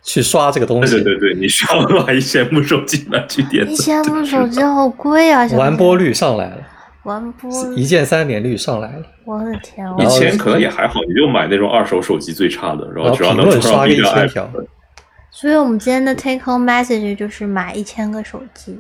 [0.03, 0.95] 去刷这个东西。
[0.97, 3.71] 对对对，你需要买一千部手机来去点。
[3.71, 5.47] 一千部手机好贵啊！
[5.57, 6.57] 完播率上来了。
[7.05, 9.87] 完播一键三连率上来了，我的天！
[9.99, 14.51] 以前可能也还好，你就买那种二手手机最差的，然后只要能刷一千条，
[15.31, 18.79] 所以我们今天的 take home message 就是买一千个手机，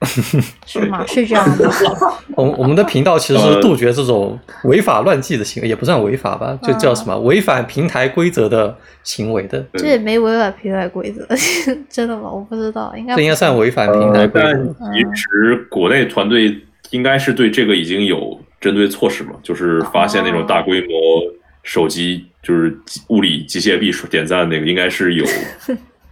[0.66, 1.04] 是吗？
[1.06, 1.70] 是这样的。
[2.36, 9.64] 我我们的频道其实是杜绝这种违法乱纪的行为，也不算违法吧，就叫什么违反平台规则的行为的。
[9.74, 11.26] 这也没违反平台规则，
[11.88, 12.30] 真的吗？
[12.30, 14.48] 我不知道，应该这应该算违反平台规则。
[14.48, 16.54] 但其实国内团队
[16.90, 20.90] 应该是对这个已经有针对措施嘛，就是发现那种大规模
[21.62, 25.24] 手机就是物理机械臂点赞那个，应该是有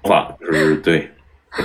[0.02, 1.08] 法，就是对。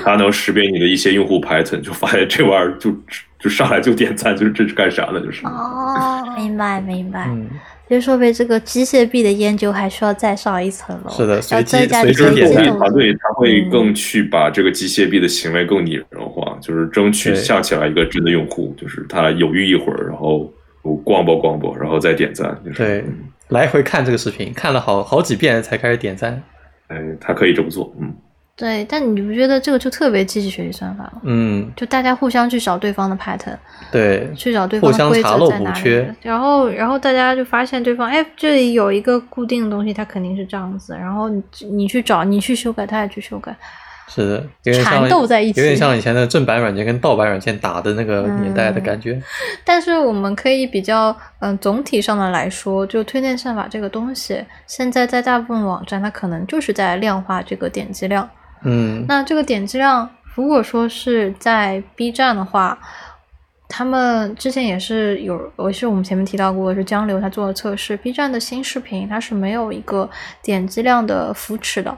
[0.04, 2.96] 它能识别你的一些用户 Python，就发现这玩意儿就
[3.40, 5.20] 就上来就点赞，就是这是干啥的？
[5.20, 7.26] 就是哦，明白明白。
[7.28, 7.50] 嗯，
[7.90, 11.10] 就说明这个机械臂的研究还需要再上一层楼。
[11.10, 20.54] 是的，要增加随机点击团队，他会更去把这个机械臂的行为更拟人化，就是争取像起来一个真的用户，就是他犹豫一会儿，然后
[21.04, 22.56] 逛吧逛吧，然后再点赞。
[22.76, 23.04] 对，
[23.48, 26.44] 来回看这个视频，看了好好几遍才开始点赞。
[26.90, 28.14] 哎，他可以这么做，嗯。
[28.60, 31.22] 对，但你不觉得这个就特别机器学习算法吗？
[31.24, 33.56] 嗯，就大家互相去找对方的 pattern，
[33.90, 41.42] 对，去找对方的规则在哪里，然后，然后大家就发现对方，哎，这里有一个固定的东西，它肯定是这样子，然后你
[41.72, 43.56] 你去找，你去修改，他也去修改，
[44.10, 49.22] 是的，有点缠斗在一起，有点像以前的正版软件跟盗版软件打的那个年代的感觉。
[49.64, 58.30] 但是我们可以比较，嗯，总体上的来说，就推荐算法这个东西，现在在大部分网站，它可能就是在量化这个点击量。
[58.64, 62.78] 嗯，那这个点击量，如果说是在 B 站的话，
[63.68, 67.96] 他们之前也是有，也是我们前面提到过，是江流他做的测试。
[67.98, 70.10] B 站的新视频它是没有一个
[70.42, 71.96] 点击量的扶持的，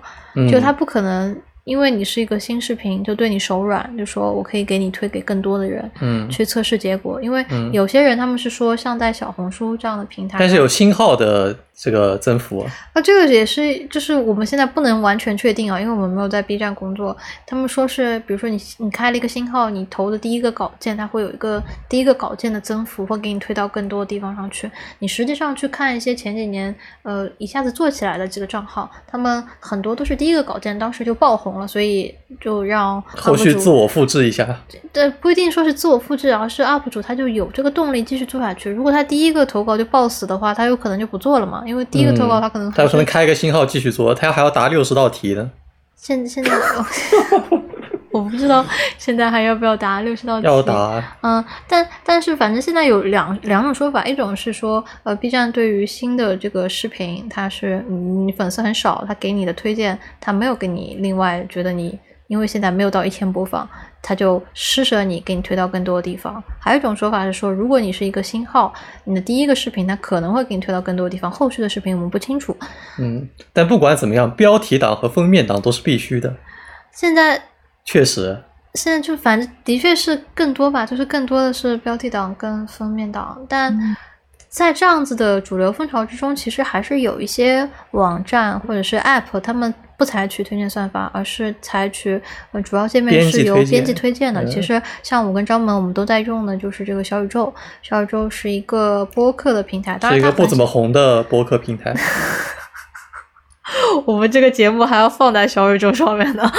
[0.50, 1.36] 就它不可能。
[1.64, 7.22] 因为你是一个新视频，就对你手软，就说我可以给你推给更多的人，嗯，去测试结果。
[7.22, 12.64] 因为有些人他们是说，像在小红书这样的平台，但是有新号的这个增幅
[12.94, 17.18] 那，这个也是，就是我们现在不能完全确定啊，因为我们没有在 B 站工作。
[17.48, 24.70] 他们说是，比如说你你开了一个新号，你投的第一个稿件，它会有一个第一个稿件的增幅，会给你推到更多的地方上去。
[25.00, 31.60] 你实际上去看一些前几年呃一下子做起来的几个账号，他们很多都是第一个稿件当时就爆红。
[31.60, 34.48] 了，所以就让后续自我复制一下。
[34.94, 38.70] 对，不一定说是自我复制，而是 UP 主他就有这个动力继续做下去。
[38.70, 41.64] 如果他第一个投稿就爆死的话，他有可能就不做了嘛。
[41.72, 45.50] 因为第一个投稿他可能他可能开个新号继续做，他还要答六十道题呢。
[45.96, 46.52] 现现在。
[48.12, 48.66] 我不知道
[48.98, 50.46] 现在还要不要答六十道题？
[50.46, 51.02] 要答。
[51.22, 61.98] 嗯，但但是反正现在有两两种说法，一种是说，呃，B 站对于新的这个视频，它是你粉丝很少，他给你的推荐，他没有给你另外觉得你，
[62.32, 63.68] 因为现在没有到一千播放，
[64.02, 66.42] 他就施舍你，给你推到更多的地方。
[66.58, 72.56] 还有一种说法是说，如果你是一个新号，你的第一个视频，它可能会给你推到更多的地方，后续的视频我们不清楚。
[72.98, 76.34] 嗯，但不管怎么样，标题党和封面党都是必须的。
[76.94, 77.42] 现在。
[77.84, 78.40] 确实，
[78.76, 83.44] 现在就反正的确是更多吧，就是更多的是标题党跟封面党。
[83.50, 83.76] 但
[84.48, 92.20] 在这样子的主流风潮之中，其实还是有一些网站或者是 App，他们不采取推荐算法，而是采取
[92.54, 94.44] 呃主要界面是由编辑推荐的。
[94.46, 97.54] 其实像我跟张萌，我们都在用的就是这个小宇宙。
[97.84, 101.96] 小宇宙是一个播客的平台，是一个不怎么红的播客平台。
[104.08, 106.52] 我们这个节目还要放在小宇宙上面呢，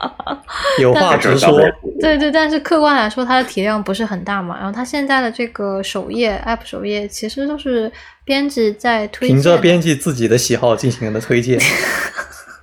[0.80, 1.60] 有话直说。
[2.00, 4.56] 对对，但是客观来说，它的体量不是很大嘛。
[4.56, 7.92] 然后它现在的这个首页 App 首页，其实都是
[8.24, 11.60] 编辑在推凭着编辑自己的喜好进行的推荐。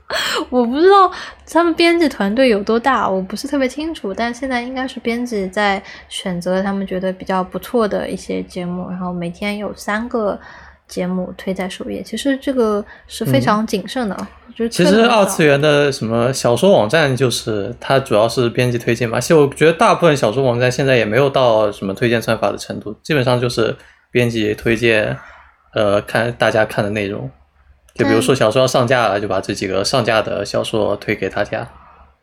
[0.50, 1.12] 我不知道
[1.50, 4.14] 他们编辑团队有多大，我不是特别清楚。
[4.14, 10.40] 但现在应该是编辑在选择他们觉得比较不错的一些节目，然后每天有三个。
[10.88, 14.16] 节目推在首页，其实这个是非常谨慎的。
[14.48, 19.20] 我觉得其实二次元的什么小说网站，就是它主要是编辑推荐嘛。
[19.20, 23.76] 其实我觉得大部分小说网站现在也没有到什么推荐算法的程度，基本上就是
[24.12, 25.18] 编辑推荐，
[25.74, 27.30] 呃，看大家看的内容。
[27.98, 31.68] 就比如说小说要上架了，就把这几个上架的小说推给大家，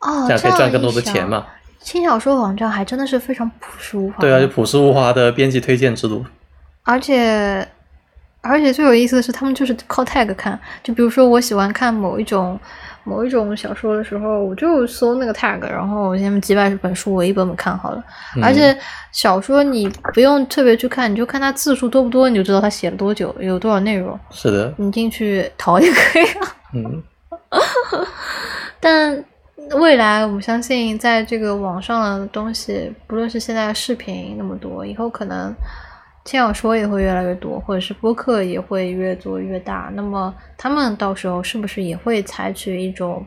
[0.01, 1.47] 哦，这样可以赚更多的钱嘛。
[1.81, 4.17] 轻小说网站还真的是非常朴实无华。
[4.21, 6.25] 对啊，就朴实无华的编辑推荐制度，
[6.83, 7.67] 而且。
[8.47, 10.61] 而且最有意思的是，他们就是靠 tag 看。
[10.83, 12.61] 就比如说，我喜欢看某一种
[13.05, 18.03] 某一种小说的时候，我就搜那个 tag，然后我先几百本书，我一本本看好了。
[18.43, 18.77] 而且
[19.13, 24.19] 小说你不用特别去看，你就看它字数多不多，你就知道它写了多久，有多少内容。
[24.31, 26.57] 是的，你进去淘也可以啊。
[26.75, 27.03] 嗯。
[28.81, 29.25] 但
[29.79, 35.55] 未来，我们相信，在这个网上的东西，不论是现在的视频那么多，以后可能。
[36.25, 39.91] 轻小说也会越来越多，或者是播客也会越做越大。
[39.95, 43.25] 那么他们到时候是不是也会采取一种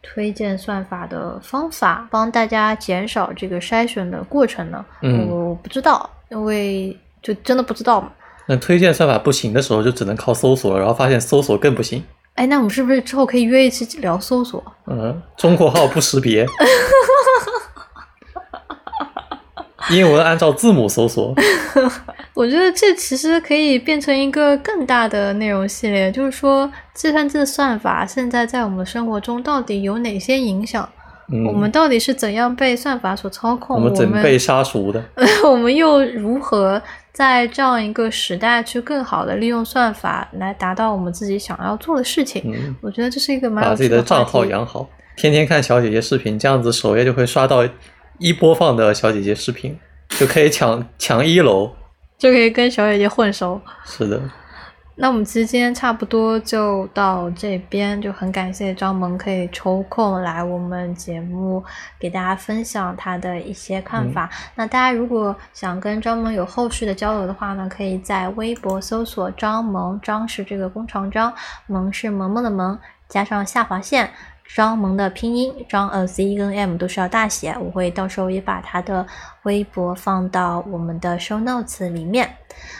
[0.00, 4.84] 推荐算法的方法，帮大家减少这个筛选的过程呢？
[5.02, 8.12] 嗯我不知道，因为就真的不知道嘛。
[8.46, 12.04] 那推荐算法不行的时候，就只能靠搜索了，然后发现搜索更不行。
[12.34, 14.62] 哎，那我们是不是之后可以约一期聊搜索？
[14.86, 16.46] 嗯，中括号不识别，
[19.94, 21.34] 英文按照字母搜索。
[22.34, 30.86] 我觉得这其实可以变成一个更大的内容系列，就是说计算机的算法现在在我们的生活中到底有哪些影响？
[31.32, 33.76] 嗯，我们到底是怎样被算法所操控？
[33.76, 35.02] 我们怎被杀熟的？
[35.44, 36.80] 我们又如何
[37.12, 42.42] 在这样一个时代去更好的利用算法来达到我们自己想要做的事情？
[42.44, 47.66] 嗯，我觉得这是一个蛮有把自己的的账号养好，天天看小姐姐视频，这样子首页就会刷到
[48.18, 49.78] 一播放的小姐姐视频，
[50.08, 51.70] 就可以抢抢一楼。
[52.18, 53.60] 就可以跟小姐姐混熟。
[53.84, 54.18] 是的，
[54.94, 61.62] 那我们其实今天差不多就到这边，就很感谢张萌可以抽空来我们节目
[62.00, 64.30] 给大家分享他的一些看法。
[64.54, 71.30] 那大家如果想跟张萌有后续的交流的话呢，可以在微博搜索张萌，张是这个工长张，
[71.66, 72.78] 萌是萌萌的萌，
[73.10, 74.10] 加上下划线。
[74.54, 79.06] 张萌的拼音张呃 Z 跟 M 都是要大写，我会到时候也把他的
[79.42, 82.34] 微博放到我们的 show notes 里面。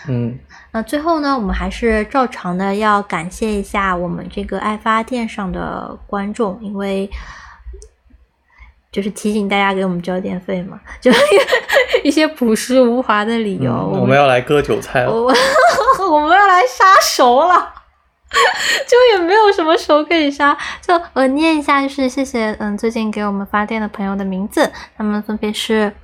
[0.08, 0.38] 嗯，
[0.72, 7.10] 那最后呢，我们还是照常的要感谢一下我们这个爱发电上的观众，因为
[8.90, 11.12] 就是提醒大家给我们交电费嘛，就
[12.02, 15.12] 一些朴实无华的理由，嗯我们要来割韭菜了。
[15.12, 15.30] 我
[16.10, 17.74] 我们要来杀熟了。
[18.86, 25.94] 就也没有什么熟可以杀，就我念一下，就是谢谢嗯最近给我们发电的朋友的名字，他们分别是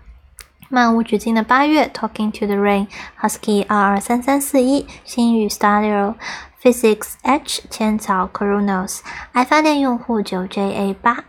[0.69, 2.87] 漫无止境的八月，Talking to the Rain、
[3.21, 6.15] Husky 二二三三四一、星宇 Stadio、
[6.63, 9.01] Physics H、千草 Coronos、
[9.33, 11.25] 爱发电用户九 JA 八。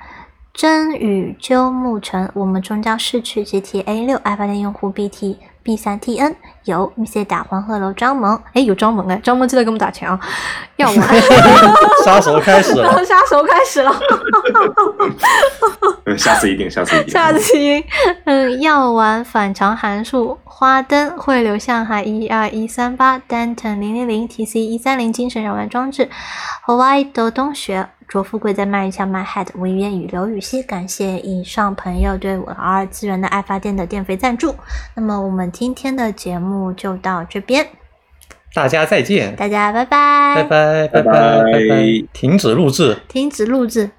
[0.54, 3.44] 真宇鸠木城，我们终将逝去。
[3.44, 6.36] GTA 六，爱发电用户 BT B 三 TN
[6.66, 10.20] 有 m i 打黄鹤楼张萌，哎，有张萌哎，张萌记得给我们打钱啊！
[10.76, 10.98] 要玩，
[12.04, 13.92] 杀手开始了， 杀手开始了，
[16.06, 17.10] 呃下次一定，下次一定。
[17.14, 17.84] 下次赢。
[18.26, 26.10] 嗯，药丸反常函数，花灯汇流向海一二一三八，Danton 零零零 TC 一三零精神扰乱装置
[26.66, 27.88] ，Hawaii 的冬雪。
[28.14, 34.54] 说富贵在卖一下 My Head，文渊与刘雨锡感谢以上朋友对我 R 资源的爱发电的电费赞助。
[34.96, 37.66] 那么我们今天的节目就到这边，
[38.54, 43.90] 大家再见，大家拜拜，拜拜拜拜拜拜，停止录制，停止录制。